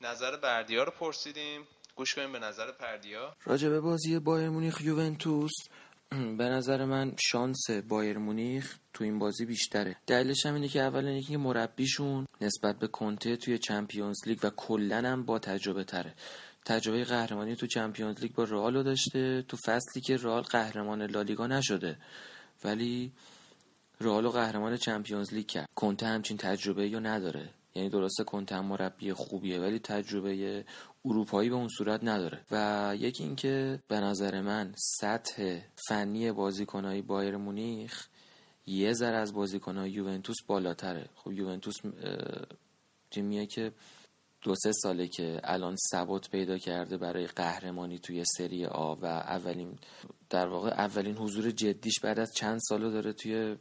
نظر 0.00 0.36
بردیا 0.36 0.84
رو 0.84 0.90
پرسیدیم. 0.90 1.66
گوش 1.96 2.14
کنیم 2.14 2.32
به 2.32 2.38
نظر 2.38 2.72
پردیا 2.72 3.36
راجع 3.44 3.68
به 3.68 3.80
بازی 3.80 4.18
بایرن 4.18 4.48
مونیخ 4.48 4.80
یوونتوس 4.80 5.52
به 6.38 6.44
نظر 6.44 6.84
من 6.84 7.12
شانس 7.28 7.70
بایرن 7.88 8.18
مونیخ 8.18 8.78
تو 8.94 9.04
این 9.04 9.18
بازی 9.18 9.46
بیشتره. 9.46 9.96
دلیلش 10.06 10.46
هم 10.46 10.54
اینه 10.54 10.68
که 10.68 10.82
اولا 10.82 11.08
اینکه 11.08 11.38
مربیشون 11.38 12.26
نسبت 12.40 12.78
به 12.78 12.86
کنته 12.86 13.36
توی 13.36 13.58
Champions 13.58 14.16
League 14.26 14.38
و 14.42 14.50
کلا 14.50 14.96
هم 14.96 15.22
با 15.22 15.38
تجربه 15.38 15.84
تره. 15.84 16.14
تجربه 16.64 17.04
قهرمانی 17.04 17.56
تو 17.56 17.66
Champions 17.66 18.20
League 18.20 18.32
با 18.32 18.44
رئال 18.44 18.82
داشته 18.82 19.42
تو 19.48 19.56
فصلی 19.56 20.02
که 20.02 20.16
رئال 20.16 20.42
قهرمان 20.42 21.02
لالیگا 21.02 21.46
نشده. 21.46 21.96
ولی 22.64 23.12
رئال 24.00 24.28
قهرمان 24.28 24.76
Champions 24.76 25.34
League 25.34 25.46
کرد. 25.46 25.68
کنته 25.74 26.06
همچین 26.06 26.36
تجربه 26.36 26.88
ای 26.88 26.98
نداره. 26.98 27.50
یعنی 27.74 27.88
درسته 27.88 28.24
کنته 28.24 28.60
مربی 28.60 29.12
خوبیه 29.12 29.60
ولی 29.60 29.78
تجربه 29.78 30.64
اروپایی 31.04 31.48
به 31.48 31.54
اون 31.56 31.68
صورت 31.68 32.00
نداره. 32.04 32.40
و 32.50 32.94
یکی 32.98 33.22
اینکه 33.22 33.82
به 33.88 34.00
نظر 34.00 34.40
من 34.40 34.74
سطح 34.76 35.60
فنی 35.88 36.32
بازیکنهای 36.32 37.02
بایر 37.02 37.36
مونیخ 37.36 38.08
یه 38.66 38.92
ذره 38.92 39.16
از 39.16 39.34
بازیکنهای 39.34 39.90
یوونتوس 39.90 40.36
بالاتره. 40.46 41.08
خب 41.14 41.32
یوونتوس 41.32 41.76
تیمیه 43.10 43.46
که 43.46 43.72
دو 44.42 44.54
سه 44.54 44.72
ساله 44.72 45.08
که 45.08 45.40
الان 45.44 45.76
ثبات 45.90 46.30
پیدا 46.30 46.58
کرده 46.58 46.96
برای 46.96 47.26
قهرمانی 47.26 47.98
توی 47.98 48.24
سری 48.24 48.66
آ 48.66 48.94
و 48.94 49.04
اولین 49.04 49.78
در 50.30 50.46
واقع 50.46 50.68
اولین 50.68 51.16
حضور 51.16 51.50
جدیش 51.50 52.00
بعد 52.00 52.18
از 52.18 52.32
چند 52.34 52.60
ساله 52.68 52.90
داره 52.90 53.12
توی 53.12 53.56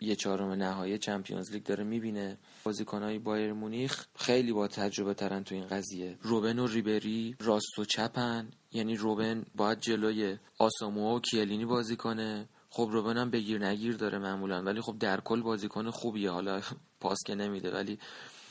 یه 0.00 0.16
چهارم 0.16 0.50
نهایی 0.50 0.98
چمپیونز 0.98 1.52
لیگ 1.52 1.62
داره 1.62 1.84
می‌بینه. 1.84 2.38
بازیکنهای 2.64 3.18
بایر 3.18 3.52
مونیخ 3.52 4.06
خیلی 4.16 4.52
با 4.52 4.68
تجربه 4.68 5.14
ترن 5.14 5.44
تو 5.44 5.54
این 5.54 5.66
قضیه. 5.66 6.18
روبن 6.22 6.58
و 6.58 6.66
ریبری 6.66 7.36
راست 7.40 7.78
و 7.78 7.84
چپن. 7.84 8.50
یعنی 8.72 8.96
روبن 8.96 9.44
باید 9.54 9.80
جلوی 9.80 10.36
آساموا 10.58 11.14
و 11.14 11.20
کیلینی 11.20 11.64
بازی 11.64 11.96
کنه. 11.96 12.48
خب 12.70 12.88
روبن 12.92 13.16
هم 13.16 13.30
بگیر 13.30 13.66
نگیر 13.66 13.96
داره 13.96 14.18
معمولا. 14.18 14.62
ولی 14.62 14.80
خب 14.80 14.98
در 14.98 15.20
کل 15.20 15.42
بازیکن 15.42 15.90
خوبیه. 15.90 16.30
حالا 16.30 16.60
پاس 17.00 17.18
که 17.26 17.34
نمیده 17.34 17.70
ولی 17.70 17.98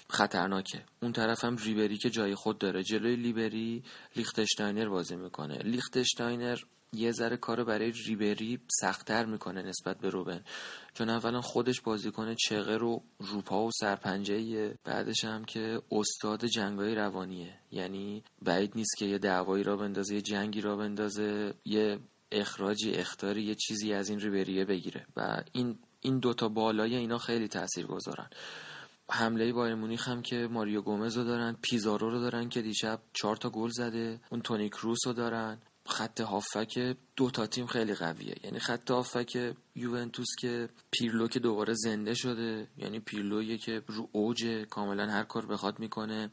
خطرناکه. 0.09 0.83
اون 1.01 1.11
طرف 1.11 1.45
هم 1.45 1.57
ریبری 1.57 1.97
که 1.97 2.09
جای 2.09 2.35
خود 2.35 2.57
داره. 2.57 2.83
جلوی 2.83 3.15
لیبری 3.15 3.83
لیختشتاینر 4.15 4.89
بازی 4.89 5.15
می‌کنه. 5.15 5.57
لیختشتاینر 5.57 6.59
یه 6.93 7.11
ذره 7.11 7.37
کار 7.37 7.63
برای 7.63 7.91
ریبری 7.91 8.59
سختتر 8.81 9.25
می‌کنه 9.25 9.61
نسبت 9.61 9.97
به 9.97 10.09
روبن. 10.09 10.43
چون 10.93 11.09
اولا 11.09 11.41
خودش 11.41 11.81
بازیکن 11.81 12.35
چغه 12.35 12.77
رو 12.77 13.03
روپا 13.19 13.65
و 13.65 13.71
سرپنجه 13.71 14.73
بعدش 14.83 15.25
هم 15.25 15.45
که 15.45 15.81
استاد 15.91 16.45
جنگای 16.45 16.95
روانیه. 16.95 17.53
یعنی 17.71 18.23
بعید 18.41 18.71
نیست 18.75 18.97
که 18.97 19.05
یه 19.05 19.17
دعوایی 19.17 19.63
را 19.63 19.77
بندازه 19.77 20.15
یه 20.15 20.21
جنگی 20.21 20.61
را 20.61 20.75
بندازه 20.75 21.53
یه 21.65 21.99
اخراجی 22.31 22.91
اختاری 22.91 23.43
یه 23.43 23.55
چیزی 23.55 23.93
از 23.93 24.09
این 24.09 24.19
ریبریه 24.19 24.65
بگیره. 24.65 25.05
و 25.17 25.43
این 25.51 25.79
این 26.01 26.19
دوتا 26.19 26.49
بالای 26.49 26.95
اینا 26.95 27.17
خیلی 27.17 27.47
تاثیر 27.47 27.85
گذارن 27.85 28.29
حمله 29.09 29.53
بایر 29.53 29.75
مونیخ 29.75 30.07
هم 30.07 30.21
که 30.21 30.47
ماریو 30.51 30.81
گومز 30.81 31.17
رو 31.17 31.23
دارن 31.23 31.57
پیزارو 31.61 32.09
رو 32.09 32.19
دارن 32.19 32.49
که 32.49 32.61
دیشب 32.61 32.99
چهار 33.13 33.35
تا 33.35 33.49
گل 33.49 33.69
زده 33.69 34.19
اون 34.29 34.41
تونی 34.41 34.69
کروس 34.69 35.07
رو 35.07 35.13
دارن. 35.13 35.57
خط 35.85 36.21
هافک 36.21 36.95
دو 37.15 37.29
تا 37.31 37.47
تیم 37.47 37.65
خیلی 37.65 37.93
قویه. 37.93 38.35
یعنی 38.43 38.59
خط 38.59 38.91
هافک 38.91 39.53
یوونتوس 39.75 40.27
که 40.39 40.69
پیرلو 40.91 41.27
که 41.27 41.39
دوباره 41.39 41.73
زنده 41.73 42.13
شده 42.13 42.67
یعنی 42.77 42.99
پیرلویه 42.99 43.57
که 43.57 43.81
رو 43.87 44.09
اوج 44.11 44.45
کاملا 44.69 45.11
هر 45.11 45.23
کار 45.23 45.45
بخواد 45.45 45.79
می‌کنه. 45.79 46.31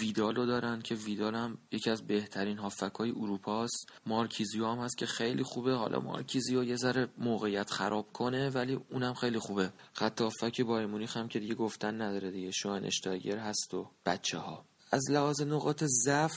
ویدالو 0.00 0.46
دارن 0.46 0.82
که 0.82 0.94
ویدال 0.94 1.34
هم 1.34 1.58
یکی 1.70 1.90
از 1.90 2.06
بهترین 2.06 2.58
هافک 2.58 2.94
های 2.94 3.10
اروپاست. 3.10 3.92
مارکیزیو 4.06 4.66
هم 4.66 4.78
هست 4.78 4.98
که 4.98 5.06
خیلی 5.06 5.42
خوبه. 5.42 5.74
حالا 5.74 6.00
مارکیزیو 6.00 6.64
یه 6.64 6.76
ذره 6.76 7.08
موقعیت 7.18 7.70
خراب 7.70 8.12
کنه 8.12 8.50
ولی 8.50 8.78
اونم 8.90 9.14
خیلی 9.14 9.38
خوبه. 9.38 9.72
خط 9.92 10.20
هافک 10.20 10.60
بایر 10.60 10.86
مونیخ 10.86 11.16
هم 11.16 11.28
که 11.28 11.38
دیگه 11.38 11.54
گفتن 11.54 12.02
نداره 12.02 12.30
دیگه. 12.30 12.50
اشتاگر 12.84 13.38
هست 13.38 13.74
و 13.74 13.90
بچه 14.06 14.38
ها 14.38 14.64
از 14.92 15.10
لحاظ 15.10 15.40
نقاط 15.40 15.84
ضعف 15.84 16.34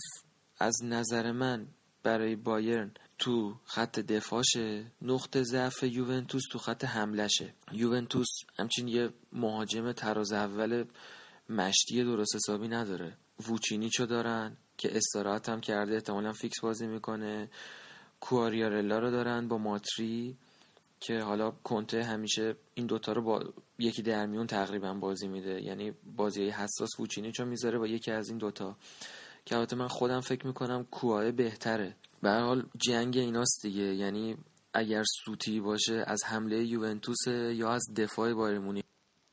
از 0.60 0.84
نظر 0.84 1.32
من 1.32 1.68
برای 2.04 2.36
بایرن 2.36 2.92
تو 3.20 3.56
خط 3.66 4.00
دفاعشه 4.00 4.86
نقطه 5.02 5.44
ضعف 5.44 5.84
یوونتوس 5.84 6.44
تو 6.52 6.60
خط 6.60 6.86
حملشه 6.86 7.54
یوونتوس 7.72 8.28
همچین 8.60 8.88
یه 8.88 9.10
مهاجم 9.34 9.92
تراز 9.92 10.32
اول 10.32 10.86
مشتی 11.50 12.04
درست 12.04 12.36
حسابی 12.36 12.68
نداره. 12.68 13.14
ووچینیچو 13.48 14.06
دارن 14.06 14.58
که 14.78 14.98
استراحت 14.98 15.50
هم 15.50 15.62
کرده 15.62 15.94
احتمالا 15.94 16.34
فیکس 16.34 16.60
بازی 16.62 16.88
می‌کنه. 16.88 17.50
کواریارلا 18.20 19.00
رو 19.00 19.12
دارن 19.12 19.48
با 19.48 19.58
ماتری 19.58 20.36
که 21.00 21.20
حالا 21.20 21.52
کنته 21.52 22.04
همیشه 22.04 22.56
این 22.74 22.88
دوتا 22.88 23.12
رو 23.12 23.22
با 23.22 23.44
یکی 23.80 24.02
در 24.02 24.26
میون 24.26 24.48
تقریبا 24.48 24.94
بازی 24.94 25.28
میده. 25.28 25.62
یعنی 25.62 25.94
بازی 26.16 26.50
حساس 26.50 27.00
ووچینیچو 27.00 27.46
می‌ذاره 27.46 27.80
با 27.80 27.88
یکی 27.88 28.12
از 28.12 28.30
این 28.30 28.38
دوتا. 28.38 28.78
که 29.48 29.56
البته 29.56 29.76
من 29.76 29.88
خودم 29.88 30.22
فکر 30.22 30.48
می‌کنم 30.48 30.88
کواه 30.92 31.32
بهتره. 31.32 31.96
به 32.22 32.30
حال 32.30 32.64
جنگ 32.78 33.18
ایناست 33.18 33.62
دیگه. 33.62 33.84
یعنی 33.84 34.38
اگر 34.74 35.04
سوتی 35.26 35.60
باشه 35.60 36.04
از 36.08 36.24
حمله 36.26 36.64
یوونتوس 36.64 37.28
یا 37.28 37.70
از 37.70 37.86
دفاع 37.98 38.34
بایرمونی 38.34 38.84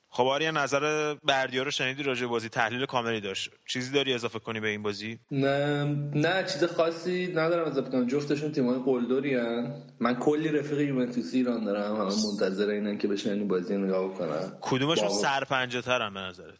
خب 0.09 0.25
آریا 0.25 0.51
نظر 0.51 1.15
بردیا 1.15 1.63
رو 1.63 1.71
شنیدی 1.71 2.03
راجع 2.03 2.27
بازی؟ 2.27 2.49
تحلیل 2.49 2.87
کاملی 2.87 3.21
داشت. 3.21 3.51
چیزی 3.69 3.93
داری 3.93 4.15
اضافه 4.15 4.39
کنی 4.39 4.61
به 4.61 4.69
این 4.69 4.83
بازی؟ 4.83 5.19
نه 5.31 5.85
نه 6.15 6.45
چیز 6.45 6.65
خاصی 6.65 7.27
ندارم 7.27 7.71
اضافه 7.71 7.91
کنم. 7.91 8.07
جفتشون 8.07 8.53
تیمای 8.53 8.79
قلدری 8.85 9.35
هن. 9.35 9.83
من 10.01 10.15
کلی 10.15 10.49
رفیق 10.49 10.81
یوونتوسی 10.81 11.37
ایران 11.37 11.65
دارم. 11.65 11.97
همه 11.97 12.05
منتظر 12.05 12.69
اینن 12.69 12.99
که 12.99 13.09
بشن 13.09 13.31
این 13.31 13.49
بازی 13.49 13.77
نگاه 13.77 14.15
کنن. 14.15 14.53
کدومشون 14.61 15.09
سرپنجه 15.09 15.83
ترن 15.83 16.15
به 16.15 16.21
نظرت؟ 16.21 16.59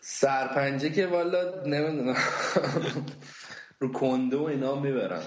سرپنجه 0.00 0.90
که 0.90 1.06
والا 1.06 1.64
نمی‌دونم. 1.66 2.16
رو 3.80 3.92
کنده 3.92 4.36
و 4.36 4.42
اینا 4.42 4.80
می‌برن 4.80 5.22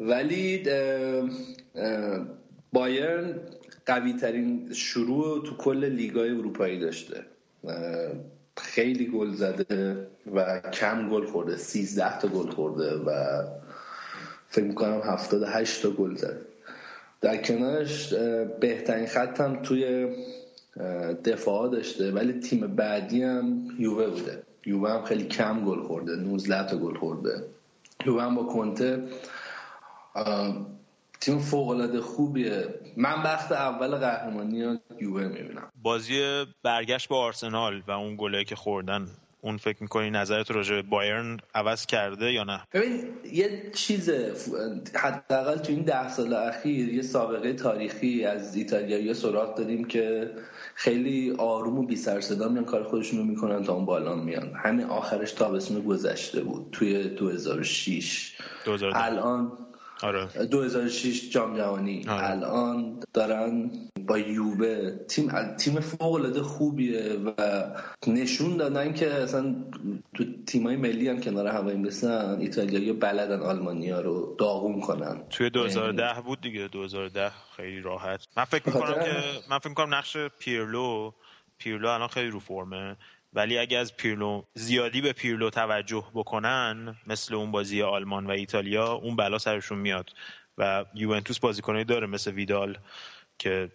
ولی 0.00 0.64
بایرن 2.72 3.40
قوی 3.86 4.12
ترین 4.12 4.72
شروع 4.72 5.46
تو 5.46 5.56
کل 5.56 5.84
لیگای 5.84 6.30
اروپایی 6.30 6.80
داشته. 6.80 7.24
خیلی 8.56 9.06
گل 9.06 9.34
زده 9.34 10.06
و 10.34 10.60
کم 10.60 11.08
گل 11.08 11.26
خورده. 11.26 11.56
13 11.56 12.18
تا 12.18 12.28
گل 12.28 12.50
خورده 12.50 12.96
و 12.96 13.42
فکر 14.48 14.64
می‌کنم 14.64 15.00
78 15.04 15.82
تا 15.82 15.90
گل 15.90 16.14
زده. 16.14 16.40
در 17.20 17.36
کنارش 17.36 18.14
بهترین 18.60 19.06
خط 19.06 19.40
هم 19.40 19.62
توی 19.62 20.08
دفاع 21.24 21.70
داشته 21.70 22.12
ولی 22.12 22.32
تیم 22.32 22.60
بعدی 22.60 23.22
هم 23.22 23.68
یووه 23.78 24.06
بوده. 24.06 24.42
یووه 24.66 24.90
هم 24.90 25.04
خیلی 25.04 25.24
کم 25.24 25.64
گل 25.64 25.82
خورده 25.82 26.16
19 26.16 26.66
تا 26.66 26.76
گل 26.76 26.98
خورده. 26.98 27.44
یووه 28.06 28.22
هم 28.22 28.34
با 28.34 28.44
کنته 28.44 29.08
تیم 31.20 31.38
فوق 31.38 31.68
العاده 31.68 32.00
خوبیه. 32.00 32.74
من 32.96 33.22
بخت 33.22 33.52
اول 33.52 33.96
قهرمانی 33.96 34.78
یووه 35.00 35.28
می‌بینم. 35.28 35.70
بازی 35.82 36.44
برگشت 36.62 37.08
با 37.08 37.16
آرسنال 37.16 37.82
و 37.86 37.90
اون 37.90 38.16
گله 38.18 38.44
که 38.44 38.56
خوردن 38.56 39.08
اون 39.40 39.56
فکر 39.56 39.82
می‌کنی 39.82 40.10
نظرت 40.10 40.50
راجع 40.50 40.74
به 40.74 40.82
بایرن 40.82 41.36
عوض 41.54 41.86
کرده 41.86 42.32
یا 42.32 42.44
نه؟ 42.44 42.60
ببین 42.72 43.04
یه 43.32 43.70
چیز 43.74 44.10
حداقل 44.94 45.56
تو 45.56 45.72
این 45.72 45.82
ده 45.82 46.08
سال 46.08 46.34
اخیر 46.34 46.88
یه 46.88 47.02
سابقه 47.02 47.52
تاریخی 47.52 48.24
از 48.24 48.56
ایتالیایی 48.56 49.14
سراغ 49.14 49.54
داریم 49.54 49.84
که 49.84 50.30
خیلی 50.74 51.34
آروم 51.38 51.78
و 51.78 51.82
بی 51.82 51.96
سر 51.96 52.20
صدا 52.20 52.48
میان 52.48 52.64
کار 52.64 52.82
خودشون 52.82 53.18
رو 53.18 53.24
می‌کنن 53.24 53.62
تا 53.64 53.74
اون 53.74 53.84
بالا 53.84 54.14
میان. 54.14 54.52
همین 54.64 54.86
آخرش 54.86 55.32
تابستون 55.32 55.82
گذشته 55.82 56.40
بود 56.40 56.68
توی 56.72 57.08
2006 57.08 58.36
الان 58.94 59.52
آره. 60.02 60.46
2006 60.50 61.30
جام 61.30 61.56
جهانی 61.56 62.04
آره. 62.08 62.30
الان 62.30 63.00
دارن 63.14 63.70
با 64.10 64.18
یوبه 64.18 65.00
تیم 65.08 65.56
تیم 65.56 65.80
فوق 65.80 66.12
العاده 66.12 66.42
خوبیه 66.42 67.16
و 67.26 67.64
نشون 68.06 68.56
دادن 68.56 68.92
که 68.92 69.14
اصلا 69.14 69.54
تو 70.14 70.24
تیمای 70.46 70.76
ملی 70.76 71.08
هم 71.08 71.20
کنار 71.20 71.46
هم 71.46 71.66
ایتالیا 71.66 72.36
ایتالیایی 72.36 72.92
بلدن 72.92 73.40
آلمانیا 73.40 74.00
رو 74.00 74.36
داغون 74.38 74.80
کنن. 74.80 75.28
توی 75.30 75.50
2010 75.50 76.02
یعنی 76.02 76.22
بود 76.22 76.40
دیگه. 76.40 76.68
2010 76.68 77.30
خیلی 77.56 77.80
راحت. 77.80 78.26
من 78.36 78.44
فکر 78.44 78.62
می‌کنم 78.66 78.94
که 78.94 79.22
من 79.50 79.58
فکر 79.58 79.68
می‌کنم 79.68 79.94
نقش 79.94 80.16
پیرلو 80.38 81.12
پیرلو 81.58 81.88
الان 81.88 82.08
خیلی 82.08 82.30
رو 82.30 82.40
فرمه. 82.40 82.96
ولی 83.32 83.58
اگه 83.58 83.78
از 83.78 83.96
پیرلو 83.96 84.42
زیادی 84.54 85.00
به 85.00 85.12
پیرلو 85.12 85.50
توجه 85.50 86.04
بکنن 86.14 86.96
مثل 87.06 87.34
اون 87.34 87.50
بازی 87.50 87.82
آلمان 87.82 88.26
و 88.26 88.30
ایتالیا 88.30 88.92
اون 88.92 89.16
بلا 89.16 89.38
سرشون 89.38 89.78
میاد. 89.78 90.10
و 90.58 90.84
یوونتوس 90.94 91.38
بازیکنایی 91.38 91.84
داره 91.84 92.06
مثل 92.06 92.30
ویدال 92.30 92.78
که 93.38 93.68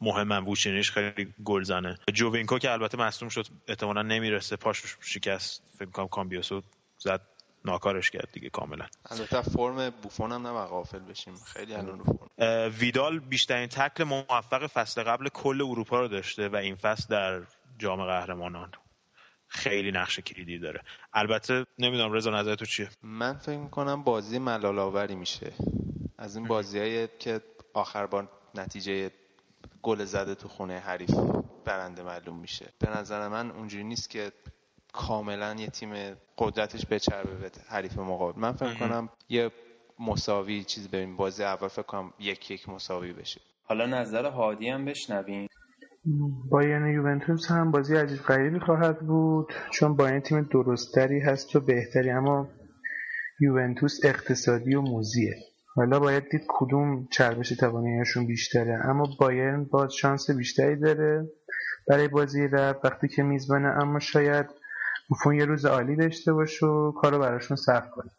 مهمن 0.00 0.44
بوچینیش 0.44 0.90
خیلی 0.90 1.34
گل 1.44 1.62
زنه. 1.62 1.98
جوینکو 2.14 2.58
که 2.58 2.70
البته 2.70 2.98
مصدوم 2.98 3.28
شد 3.28 3.46
احتمالا 3.68 4.02
نمی‌رسه. 4.02 4.56
پاش 4.56 4.82
شکست. 5.00 5.62
فکر 5.78 5.90
کنم 5.90 6.08
کامبیاسو 6.08 6.62
زد. 6.98 7.20
ناکارش 7.64 8.10
کرد 8.10 8.28
دیگه 8.32 8.50
کاملا. 8.50 8.86
البته 9.10 9.42
فرم 9.42 9.90
بوفون 9.90 10.32
هم 10.32 10.46
نباید 10.46 10.68
غافل 10.68 10.98
بشیم. 10.98 11.34
خیلی 11.34 11.74
الان 11.74 12.02
فرم. 12.04 12.72
ویدال 12.80 13.18
بیشترین 13.18 13.66
تکل 13.66 14.04
موفق 14.04 14.66
فصل 14.66 15.02
قبل 15.02 15.28
کل 15.28 15.62
اروپا 15.62 16.00
رو 16.00 16.08
داشته 16.08 16.48
و 16.48 16.56
این 16.56 16.76
فصل 16.76 17.06
در 17.10 17.42
جام 17.78 18.04
قهرمانان. 18.04 18.72
خیلی 19.48 19.90
نقش 19.90 20.20
کلیدی 20.20 20.58
داره. 20.58 20.82
البته 21.12 21.66
نمی‌دونم 21.78 22.12
رضا 22.12 22.30
نظر 22.30 22.54
تو 22.54 22.64
چیه؟ 22.64 22.88
من 23.02 23.38
فکر 23.38 23.58
می‌کنم 23.58 24.02
بازی 24.02 24.38
ملالاوری 24.38 25.14
میشه. 25.14 25.52
از 26.18 26.36
این 26.36 26.46
بازیایی 26.46 27.08
که 27.18 27.40
آخر 27.74 28.06
با 28.06 28.28
نتیجه 28.54 29.10
گل 29.82 30.04
زده 30.04 30.34
تو 30.34 30.48
خونه 30.48 30.78
حریف 30.78 31.10
برنده 31.64 32.02
معلوم 32.02 32.38
میشه. 32.38 32.66
به 32.78 32.98
نظر 32.98 33.28
من 33.28 33.50
اونجوری 33.50 33.84
نیست 33.84 34.10
که 34.10 34.32
کاملا 34.92 35.54
یه 35.58 35.66
تیم 35.66 35.90
قدرتش 36.38 36.86
بچربه 36.86 37.34
به 37.34 37.50
حریف 37.68 37.98
مقابل. 37.98 38.40
من 38.40 38.52
فکر 38.52 38.74
کنم 38.74 39.08
یه 39.28 39.50
مساوی 39.98 40.64
چیز 40.64 40.88
بریم. 40.88 41.16
بازی 41.16 41.44
اول 41.44 41.68
فکر 41.68 41.82
کنم 41.82 42.12
یک 42.18 42.50
یک 42.50 42.68
مساوی 42.68 43.12
بشه. 43.12 43.40
حالا 43.64 43.86
نظر 43.86 44.26
هادی 44.30 44.68
هم 44.68 44.84
بشنویم. 44.84 45.48
بایرن 46.50 46.94
یوونتوس 46.94 47.50
هم 47.50 47.70
بازی 47.70 47.96
عجیب 47.96 48.18
غریبی 48.18 48.58
خواهد 48.58 49.00
بود. 49.00 49.52
چون 49.70 49.96
بایرن 49.96 50.20
تیم 50.20 50.42
درستری 50.42 51.20
هست 51.20 51.56
و 51.56 51.60
بهتری 51.60 52.10
اما 52.10 52.48
یوونتوس 53.40 54.00
اقتصادی 54.04 54.74
و 54.74 54.80
موزیه. 54.80 55.34
حالا 55.78 55.98
باید 55.98 56.28
دید 56.30 56.44
کدوم 56.48 57.08
چربش 57.10 57.48
تواناییشون 57.48 58.26
بیشتره. 58.26 58.80
اما 58.84 59.16
بایرن 59.18 59.64
باز 59.64 59.92
شانس 59.94 60.30
بیشتری 60.30 60.76
داره 60.76 61.30
برای 61.88 62.08
بازی 62.08 62.48
رفت 62.48 62.84
وقتی 62.84 63.08
که 63.08 63.22
میزبانه 63.22 63.68
اما 63.68 63.98
شاید 63.98 64.46
بوفون 65.08 65.34
یه 65.34 65.44
روز 65.44 65.64
عالی 65.64 65.96
داشته 65.96 66.32
باشه 66.32 66.66
و 66.66 66.92
کارو 66.92 67.18
براشون 67.18 67.56
سخت 67.56 67.90
کنه. 67.90 68.10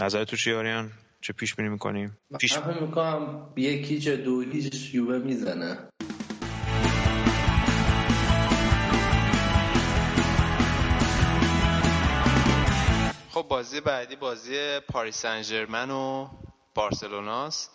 نظر 0.00 0.24
تو 0.24 0.36
چی 0.36 0.52
آریان؟ 0.52 0.90
چه 1.20 1.32
پیش 1.32 1.54
بینی 1.54 1.68
می‌کنیم؟ 1.68 2.18
پیش 2.40 2.58
من 2.58 2.82
می‌کنم 2.82 3.52
یکی 3.56 3.98
چه 3.98 4.16
دو 4.16 4.40
هیچ 4.40 4.94
یووه 4.94 5.18
می‌زنه. 5.18 5.78
خب 13.30 13.46
بازی 13.48 13.80
بعدی 13.80 14.16
بازی 14.16 14.80
پاریس 14.88 15.16
سن 15.16 15.90
و 15.90 16.28
بارسلوناست. 16.74 17.70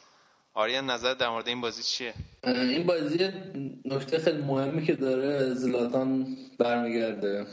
آریان 0.54 0.90
نظر 0.90 1.14
در 1.14 1.30
مورد 1.30 1.48
این 1.48 1.62
بازی 1.62 1.84
چیه؟ 1.84 2.14
این 2.44 2.86
بازی 2.86 3.30
نکته 3.86 4.18
خیلی 4.20 4.42
مهمی 4.42 4.86
که 4.86 4.94
داره 4.96 5.54
زلاتان 5.54 6.28
برمیگرده 6.58 7.46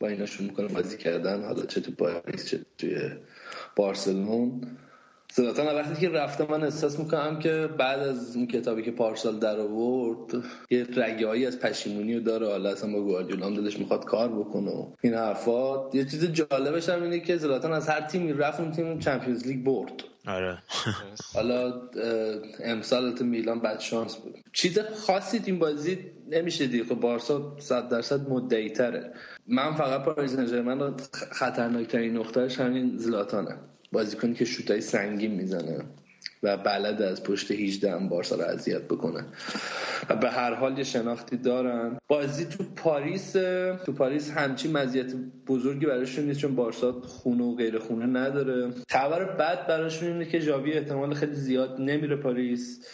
با 0.00 0.08
اینا 0.08 0.26
شروع 0.26 0.48
می‌کنه 0.48 0.68
بازی 0.68 0.98
کردن. 0.98 1.44
حالا 1.44 1.66
چه 1.66 1.80
تو 1.80 1.92
پاریس 1.92 2.48
چه 2.48 2.60
توی 2.78 2.96
بارسلون. 3.76 4.76
زلاتان 5.32 5.66
وقتی 5.66 6.00
که 6.00 6.08
رفته 6.08 6.50
من 6.50 6.64
احساس 6.64 6.98
می‌کنم 6.98 7.38
که 7.38 7.68
بعد 7.78 8.00
از 8.00 8.36
این 8.36 8.46
کتابی 8.46 8.82
که 8.82 8.90
پارسال 8.90 9.38
در 9.38 9.60
آورد 9.60 10.44
یه 10.70 10.86
رگه 10.96 11.46
از 11.46 11.60
پشیمونی 11.60 12.14
رو 12.14 12.20
داره. 12.20 12.48
حالا 12.48 12.70
اصلا 12.70 12.92
با 12.92 13.00
گواردیولا 13.00 13.46
هم 13.46 13.54
دلش 13.54 13.78
می‌خواد 13.78 14.04
کار 14.04 14.28
بکنه 14.28 14.86
این 15.02 15.14
حرفات. 15.14 15.94
یه 15.94 16.04
چیز 16.04 16.24
جالبش 16.24 16.88
هم 16.88 17.02
اینه 17.02 17.20
که 17.20 17.36
زلاتان 17.36 17.72
از 17.72 17.88
هر 17.88 18.00
تیمی 18.00 18.32
رفت 18.32 18.60
اون 18.60 18.72
تیم 18.72 18.98
چمپیونز 18.98 19.46
لیگ 19.46 19.64
برد. 19.64 19.92
آره. 20.26 20.58
حالا 21.34 21.82
امسال 22.64 23.14
تو 23.14 23.24
میلان 23.24 23.60
بعد 23.60 23.80
شانس 23.80 24.16
بود. 24.16 24.34
چیز 24.52 24.78
خاصی 24.78 25.40
این 25.46 25.58
بازی 25.58 25.98
نمیشه 26.30 26.66
دیگه 26.66 26.84
خب 26.84 26.94
بارسا 26.94 27.56
100 27.58 27.88
درصد 27.88 28.28
مدعی 28.28 28.70
تره 28.70 29.12
من 29.46 29.74
فقط 29.74 30.04
پاریس 30.04 30.30
سن 30.34 30.80
رو 30.80 30.96
خطرناکترین 31.32 32.16
نقطهش 32.16 32.60
همین 32.60 32.98
زلاتانه. 32.98 33.58
بازیکنی 33.92 34.34
که 34.34 34.44
شوتای 34.44 34.80
سنگین 34.80 35.30
می‌زنه. 35.30 35.84
و 36.44 36.56
بلد 36.56 37.02
از 37.02 37.22
پشت 37.22 37.50
18 37.50 37.92
هم 37.92 38.08
بارسا 38.08 38.36
رو 38.36 38.42
اذیت 38.42 38.82
بکنه. 38.82 39.24
و 40.08 40.16
به 40.16 40.30
هر 40.30 40.54
حال 40.54 40.78
یه 40.78 40.84
شناختی 40.84 41.36
دارن. 41.36 41.98
بازی 42.08 42.44
تو 42.44 42.64
پاریس 42.76 43.32
تو 43.86 43.92
پاریس 43.92 44.30
همچین 44.30 44.72
مزیت 44.72 45.14
بزرگی 45.46 45.86
براشون 45.86 46.24
نیست 46.24 46.40
چون 46.40 46.54
بارسا 46.54 46.92
خونه 46.92 47.44
و 47.44 47.54
غیر 47.54 47.78
خونه 47.78 48.06
نداره. 48.06 48.70
خبر 48.90 49.24
بد 49.24 49.66
براشون 49.66 50.08
اینه 50.08 50.24
که 50.24 50.40
ژاوی 50.40 50.72
احتمال 50.72 51.14
خیلی 51.14 51.34
زیاد 51.34 51.80
نمیره 51.80 52.16
پاریس 52.16 52.86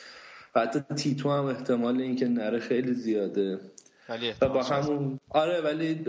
و 0.54 0.60
حتی 0.60 0.80
تیتو 0.96 1.30
هم 1.30 1.44
احتمال 1.44 2.00
اینکه 2.00 2.28
نره 2.28 2.58
خیلی 2.58 2.94
زیاده. 2.94 3.58
و 4.40 4.48
با 4.48 4.62
همون 4.62 5.20
آره 5.28 5.60
ولی 5.60 6.04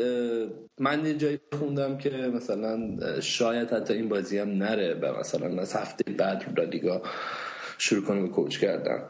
من 0.80 1.06
یه 1.06 1.14
جایی 1.14 1.39
خوندم 1.60 1.97
که 1.97 2.10
مثلا 2.10 2.97
شاید 3.22 3.70
حتی 3.70 3.93
این 3.93 4.10
بازی 4.10 4.38
هم 4.38 4.49
نره 4.49 4.93
و 4.93 5.20
مثلا 5.20 5.62
از 5.62 5.74
هفته 5.74 6.12
بعد 6.12 6.60
لیگا 6.60 7.02
شروع 7.78 8.06
کنه 8.06 8.22
به 8.22 8.28
کوچ 8.28 8.58
کردن. 8.58 9.04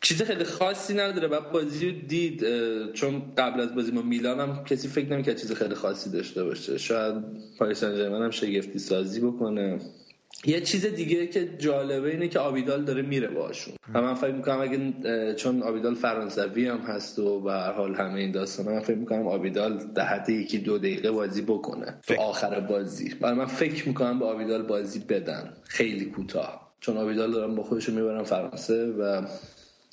چیز 0.00 0.22
خیلی 0.22 0.44
خاصی 0.44 0.94
نداره 0.94 1.28
بعد 1.28 1.52
بازی 1.52 1.92
دید 1.92 2.44
چون 2.92 3.22
قبل 3.38 3.60
از 3.60 3.74
بازی 3.74 3.92
ما 3.92 4.02
میلان 4.02 4.40
هم 4.40 4.64
کسی 4.64 4.88
فکر 4.88 5.12
نمی‌کرد 5.12 5.36
چیز 5.36 5.52
خیلی 5.52 5.74
خاصی 5.74 6.10
داشته 6.10 6.44
باشه. 6.44 6.78
شاید 6.78 7.14
پاریس 7.58 7.80
سن 7.80 8.22
هم 8.22 8.30
شگفتی 8.30 8.78
سازی 8.78 9.20
بکنه. 9.20 9.78
یه 10.44 10.60
چیز 10.60 10.86
دیگه 10.86 11.26
که 11.26 11.48
جالبه 11.58 12.10
اینه 12.10 12.28
که 12.28 12.38
آبیدال 12.38 12.84
داره 12.84 13.02
میره 13.02 13.28
باشون 13.28 13.74
و 13.94 14.02
من 14.02 14.14
فکر 14.14 14.32
می‌کنم 14.32 14.60
اگه 14.60 15.34
چون 15.34 15.62
آبیدال 15.62 15.94
فرانسوی 15.94 16.68
هم 16.68 16.78
هست 16.78 17.18
و 17.18 17.40
به 17.40 17.52
هر 17.52 17.72
حال 17.72 17.94
همه 17.94 18.20
این 18.20 18.30
داستان 18.30 18.66
من 18.66 18.80
فکر 18.80 18.96
می‌کنم 18.96 19.26
آبیدال 19.26 19.78
ده 19.94 20.02
حد 20.02 20.28
یکی 20.28 20.58
دو 20.58 20.78
دقیقه 20.78 21.10
بازی 21.10 21.42
بکنه 21.42 21.94
تو 22.06 22.14
آخر 22.20 22.60
بازی. 22.60 23.14
برای 23.14 23.34
من 23.34 23.46
فکر 23.46 23.88
می‌کنم 23.88 24.18
به 24.18 24.24
آبیدال 24.24 24.62
بازی 24.62 25.00
بدن. 25.00 25.52
خیلی 25.64 26.04
کوتاه. 26.04 26.70
چون 26.80 26.96
آبیدال 26.96 27.32
دارم 27.32 27.54
با 27.54 27.62
خودشون 27.62 27.94
می‌برن 27.94 28.22
فرانسه 28.22 28.86
و 28.86 29.22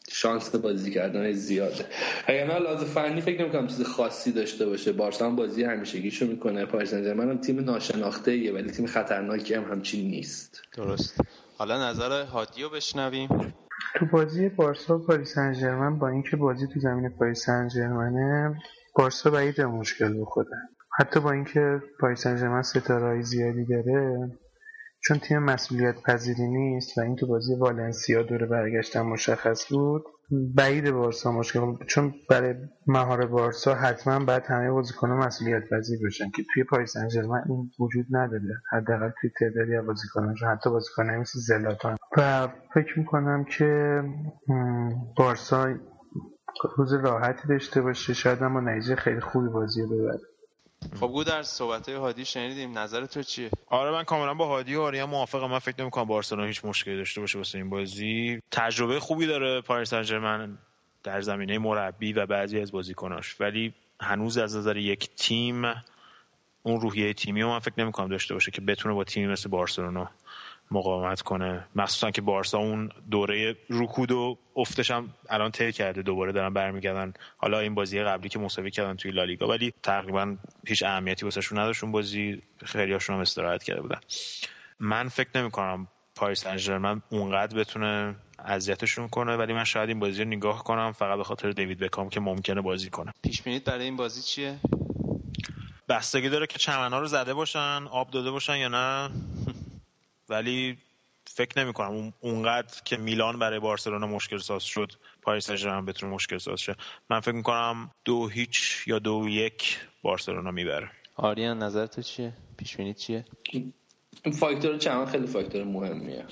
شانس 0.09 0.55
بازی 0.55 0.91
کردن 0.91 1.31
زیاده. 1.31 1.85
وگرنه 2.27 2.47
از 2.47 2.59
لحاظ 2.59 2.85
فنی 2.85 3.21
فکر 3.21 3.41
نمی‌کنم 3.41 3.67
چیز 3.67 3.83
خاصی 3.83 4.31
داشته 4.31 4.65
باشه 4.65 4.91
بارسا 4.91 5.29
بازی 5.29 5.63
همیشگیشو 5.63 6.25
می‌کنه 6.25 6.65
پاریس 6.65 6.91
سن 6.91 7.19
هم 7.19 7.37
تیم 7.37 7.59
ناشناخته 7.59 8.31
ایه 8.31 8.53
ولی 8.53 8.71
تیم 8.71 8.85
خطرناکی 8.85 9.53
هم 9.53 9.63
همچین 9.63 10.07
نیست. 10.11 10.61
درست. 10.77 11.21
حالا 11.57 11.89
نظر 11.89 12.23
هادیو 12.23 12.69
بشنویم. 12.69 13.53
تو 13.95 14.05
بازی 14.05 14.49
بارسا 14.49 14.97
و 14.97 15.05
پاریس 15.05 15.33
سن 15.33 15.99
با 15.99 16.07
اینکه 16.07 16.37
بازی 16.37 16.67
تو 16.73 16.79
زمین 16.79 17.09
پاریس 17.09 17.45
سن 17.45 18.55
بارسا 18.95 19.29
بعید 19.29 19.61
مشکل 19.61 20.21
بخوره 20.21 20.47
حتی 20.99 21.19
با 21.19 21.31
اینکه 21.31 21.81
پاریس 21.99 22.19
سن 22.19 22.61
ستاره 22.61 23.21
زیادی 23.21 23.65
داره 23.65 24.31
چون 25.07 25.19
تیم 25.19 25.39
مسئولیت 25.39 26.01
پذیری 26.01 26.47
نیست 26.47 26.97
و 26.97 27.01
این 27.01 27.15
تو 27.15 27.27
بازی 27.27 27.55
والنسیا 27.55 28.23
دوره 28.23 28.45
برگشتن 28.45 29.01
مشخص 29.01 29.65
بود 29.69 30.03
بعید 30.55 30.91
بارسا 30.91 31.31
مشکل 31.31 31.85
چون 31.85 32.13
برای 32.29 32.55
مهار 32.87 33.25
بارسا 33.25 33.75
حتما 33.75 34.25
باید 34.25 34.43
همه 34.45 34.71
بازیکن‌ها 34.71 35.17
مسئولیت 35.17 35.63
پذیر 35.71 35.99
بشن 36.05 36.29
که 36.29 36.43
توی 36.53 36.63
پاریس 36.63 36.93
سن 36.93 37.31
این 37.49 37.71
وجود 37.79 38.05
نداره. 38.11 38.61
حداقل 38.71 39.11
توی 39.21 39.29
تعدادی 39.39 39.75
از 39.75 39.85
بازیکناش 39.85 40.43
حتی 40.43 40.69
بازیکن 40.69 41.03
مثل 41.03 41.39
زلاتان. 41.39 41.97
و 42.17 42.47
فکر 42.73 42.99
می‌کنم 42.99 43.43
که 43.43 44.01
بارسا 45.17 45.75
روز 46.77 46.93
راحتی 46.93 47.47
داشته 47.47 47.81
باشه. 47.81 48.13
شاید 48.13 48.39
هم 48.39 48.53
با 48.53 48.59
نتیجه 48.59 48.95
خیلی 48.95 49.19
خوبی 49.19 49.49
بازی 49.49 49.81
رو 49.81 49.87
ببره. 49.87 50.19
خب 50.99 51.07
گو 51.07 51.23
در 51.23 51.43
صحبت 51.43 51.89
هادی 51.89 52.25
شنیدیم 52.25 52.77
نظر 52.77 53.05
تو 53.05 53.23
چیه؟ 53.23 53.49
آره 53.67 53.91
من 53.91 54.03
کاملا 54.03 54.33
با 54.33 54.47
هادی 54.47 54.75
و 54.75 54.81
آریا 54.81 55.07
موافقم. 55.07 55.49
من 55.51 55.59
فکر 55.59 55.81
نمی‌کنم 55.81 56.03
بارسلونا 56.03 56.45
هیچ 56.45 56.65
مشکلی 56.65 56.97
داشته 56.97 57.21
باشه 57.21 57.37
واسه 57.37 57.57
این 57.57 57.69
بازی. 57.69 58.41
تجربه 58.51 58.99
خوبی 58.99 59.27
داره 59.27 59.61
پاریس 59.61 59.93
سن 59.93 60.57
در 61.03 61.21
زمینه 61.21 61.57
مربی 61.57 62.13
و 62.13 62.25
بعضی 62.25 62.59
از 62.59 62.71
بازیکناش. 62.71 63.41
ولی 63.41 63.73
هنوز 63.99 64.37
از 64.37 64.57
نظر 64.57 64.77
یک 64.77 65.09
تیم 65.15 65.63
اون 66.63 66.81
روحیه 66.81 67.13
تیمی 67.13 67.41
رو 67.41 67.49
من 67.49 67.59
فکر 67.59 67.73
نمی‌کنم 67.77 68.07
داشته 68.07 68.33
باشه 68.33 68.51
که 68.51 68.61
بتونه 68.61 68.95
با 68.95 69.03
تیمی 69.03 69.27
مثل 69.27 69.49
بارسلونا 69.49 70.09
مقاومت 70.72 71.22
کنه. 71.22 71.68
مخصوصا 71.76 72.11
که 72.11 72.22
بارسا 72.22 72.57
اون 72.57 72.89
دوره 73.11 73.55
رکود 73.70 74.11
و 74.11 74.38
افتش 74.55 74.91
هم 74.91 75.09
الان 75.30 75.51
طی 75.51 75.72
کرده. 75.72 76.01
دوباره 76.01 76.32
دارن 76.32 76.53
برمیگردن. 76.53 77.13
حالا 77.38 77.59
این 77.59 77.76
بازی 77.76 78.03
قبلی 78.03 78.30
که 78.30 78.39
مساوی 78.39 78.72
کردن 78.72 78.95
توی 78.95 79.11
لالیگا. 79.11 79.47
ولی 79.47 79.74
تقریبا 79.84 80.38
هیچ 80.68 80.84
اهمیتی 80.84 81.26
واسهشون 81.26 81.59
نداشت 81.59 81.84
اون 81.84 81.91
بازی. 81.91 82.41
خیلیاشون 82.65 83.15
هم 83.15 83.22
استراحت 83.22 83.63
کرده 83.63 83.82
بودن. 83.82 83.99
من 84.80 85.07
فکر 85.07 85.30
نمی 85.36 85.51
کنم 85.51 85.88
پاریس 86.15 86.47
سن 86.47 87.01
اونقدر 87.09 87.57
بتونه 87.57 88.15
اذیتشون 88.39 89.07
کنه. 89.07 89.36
ولی 89.36 89.53
من 89.53 89.63
شاید 89.63 89.89
این 89.89 89.99
بازی 89.99 90.24
رو 90.24 90.30
نگاه 90.30 90.63
کنم. 90.63 90.91
فقط 90.91 91.18
به 91.18 91.24
خاطر 91.24 91.51
دیوید 91.51 91.80
بکام 91.80 92.09
که 92.09 92.20
ممکنه 92.20 92.61
بازی 92.61 92.89
کنه. 92.89 93.13
پیش 93.24 93.41
بینیت 93.41 93.63
برای 93.63 93.84
این 93.84 93.95
بازی 93.95 94.22
چیه؟ 94.22 94.59
بستگی 95.89 96.30
داره 96.30 96.47
که 96.47 96.59
چمنها 96.59 96.99
رو 96.99 97.07
زده 97.07 97.34
باشن 97.34 97.88
آب 97.91 98.11
داده 98.11 98.32
باشن 98.32 98.57
یا 98.57 98.68
نه. 98.68 99.09
ولی 100.30 100.78
فکر 101.25 101.63
نمی 101.63 101.73
کنم 101.73 102.13
اونقدر 102.19 102.82
که 102.86 102.97
میلان 102.97 103.39
برای 103.39 103.59
بارسلونا 103.59 104.07
مشکل 104.07 104.38
ساز 104.38 104.63
شد 104.63 104.91
پاریس 105.21 105.51
سن 105.51 105.86
بتونه 105.86 106.13
مشکل 106.13 106.38
ساز 106.38 106.59
شه. 106.59 106.75
من 107.09 107.19
فکر 107.19 107.36
می‌کنم 107.36 107.91
دو 108.05 108.28
هیچ 108.28 108.84
یا 108.88 108.99
دو 108.99 109.25
یک 109.30 109.80
بارسلونا 110.01 110.51
می‌بره. 110.51 110.91
آریان 111.15 111.63
نظر 111.63 111.86
تو 111.86 112.01
چیه؟ 112.01 112.34
پیش 112.57 112.78
چیه؟ 112.97 113.25
این 114.23 114.34
فاکتور 114.34 114.78
چمن 114.78 115.05
خیلی 115.05 115.28
فاکتور 115.28 115.63
مهمیه. 115.63 116.25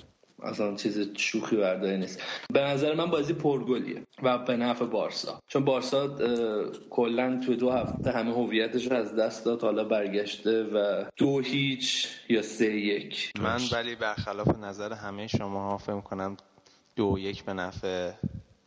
اصلا 0.43 0.75
چیز 0.75 1.09
شوخی 1.17 1.55
برداری 1.55 1.97
نیست. 1.97 2.21
به 2.53 2.61
نظر 2.61 2.95
من 2.95 3.05
بازی 3.05 3.33
پرگلیه 3.33 4.03
و 4.23 4.37
به 4.37 4.57
نفع 4.57 4.85
بارسا. 4.85 5.39
چون 5.47 5.65
بارسا 5.65 6.15
کلا 6.89 7.41
تو 7.45 7.55
دو 7.55 7.71
هفته 7.71 8.11
همه 8.11 8.33
هویتش 8.33 8.87
از 8.87 9.15
دست 9.15 9.45
داد 9.45 9.61
حالا 9.61 9.83
برگشته 9.83 10.63
و 10.63 11.05
دو 11.17 11.39
هیچ 11.39 12.07
یا 12.29 12.41
سه 12.41 12.73
یک. 12.73 13.31
من 13.39 13.59
ولی 13.71 13.95
برخلاف 13.95 14.47
نظر 14.63 14.93
همه 14.93 15.27
شما 15.27 15.77
فکر 15.77 16.01
کنم 16.01 16.37
دو 16.95 17.15
یک 17.19 17.43
به 17.43 17.53
نفع 17.53 18.11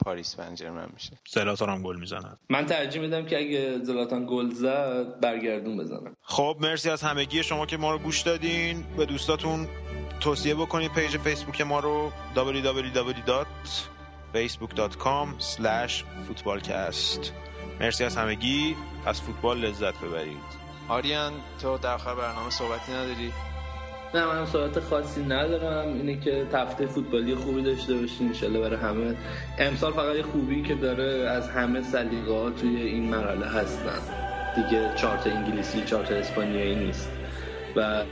پاریس 0.04 0.36
ونجرمن 0.38 0.88
میشه. 0.94 1.12
زلاتان 1.28 1.68
هم 1.68 1.82
گل 1.82 1.96
می‌زنن 1.96 2.36
من 2.50 2.66
ترجیح 2.66 3.02
میدم 3.02 3.26
که 3.26 3.38
اگه 3.38 3.78
زلاتان 3.78 4.26
گل 4.30 4.50
زد 4.50 5.20
برگردون 5.20 5.76
بزنم. 5.76 6.16
خب 6.22 6.56
مرسی 6.60 6.90
از 6.90 7.02
همگی 7.02 7.42
شما 7.42 7.66
که 7.66 7.76
ما 7.76 7.92
رو 7.92 7.98
گوش 7.98 8.22
دادین. 8.22 8.84
به 8.96 9.06
دوستاتون 9.06 9.68
توصیه 10.20 10.54
بکنید 10.54 10.92
پیج 10.92 11.16
فیسبوک 11.16 11.60
ما 11.60 11.80
رو 11.80 12.12
www.facebook.com 12.36 15.28
footballcast. 16.28 17.30
مرسی 17.80 18.04
از 18.04 18.16
همگی. 18.16 18.76
از 19.06 19.20
فوتبال 19.20 19.58
لذت 19.58 20.00
ببرید. 20.00 20.58
آریان 20.88 21.32
تو 21.62 21.78
در 21.78 21.94
آخر 21.94 22.14
برنامه 22.14 22.50
صحبتی 22.50 22.92
نداری؟ 22.92 23.32
نه 24.14 24.26
من 24.26 24.46
صحبت 24.46 24.80
خاصی 24.80 25.22
ندارم. 25.22 25.94
اینه 25.94 26.20
که 26.20 26.46
تفته 26.52 26.86
فوتبالی 26.86 27.34
خوبی 27.34 27.62
داشته 27.62 27.94
باشین 27.94 28.26
انشالله 28.26 28.60
برای 28.60 28.76
همه. 28.76 29.16
امسال 29.58 29.92
فقط 29.92 30.16
یه 30.16 30.22
خوبی 30.22 30.62
که 30.62 30.74
داره 30.74 31.30
از 31.30 31.50
همه 31.50 31.82
سلیقه 31.82 32.32
ها 32.32 32.50
توی 32.50 32.76
این 32.76 33.10
مرحله 33.10 33.46
هستن. 33.46 33.98
دیگه 34.56 34.92
چارت 34.96 35.26
انگلیسی 35.26 35.84
چارت 35.84 36.12
اسپانیایی 36.12 36.74
نیست. 36.74 37.17
و 37.76 38.04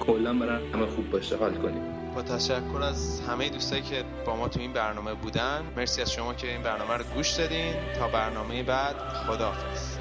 کلا 0.00 0.34
برای 0.34 0.72
همه 0.72 0.86
خوب 0.86 1.10
باشه. 1.10 1.36
حال 1.36 1.54
کنیم. 1.54 1.82
با 2.14 2.22
تشکر 2.22 2.82
از 2.82 3.20
همه 3.20 3.48
دوستایی 3.48 3.82
که 3.82 4.04
با 4.26 4.36
ما 4.36 4.48
تو 4.48 4.60
این 4.60 4.72
برنامه 4.72 5.14
بودن. 5.14 5.62
مرسی 5.76 6.02
از 6.02 6.12
شما 6.12 6.34
که 6.34 6.52
این 6.52 6.62
برنامه 6.62 6.94
رو 6.94 7.04
گوش 7.14 7.30
دادین. 7.30 7.74
تا 7.98 8.08
برنامه 8.08 8.62
بعد 8.62 8.96
خداحافظ. 9.26 9.98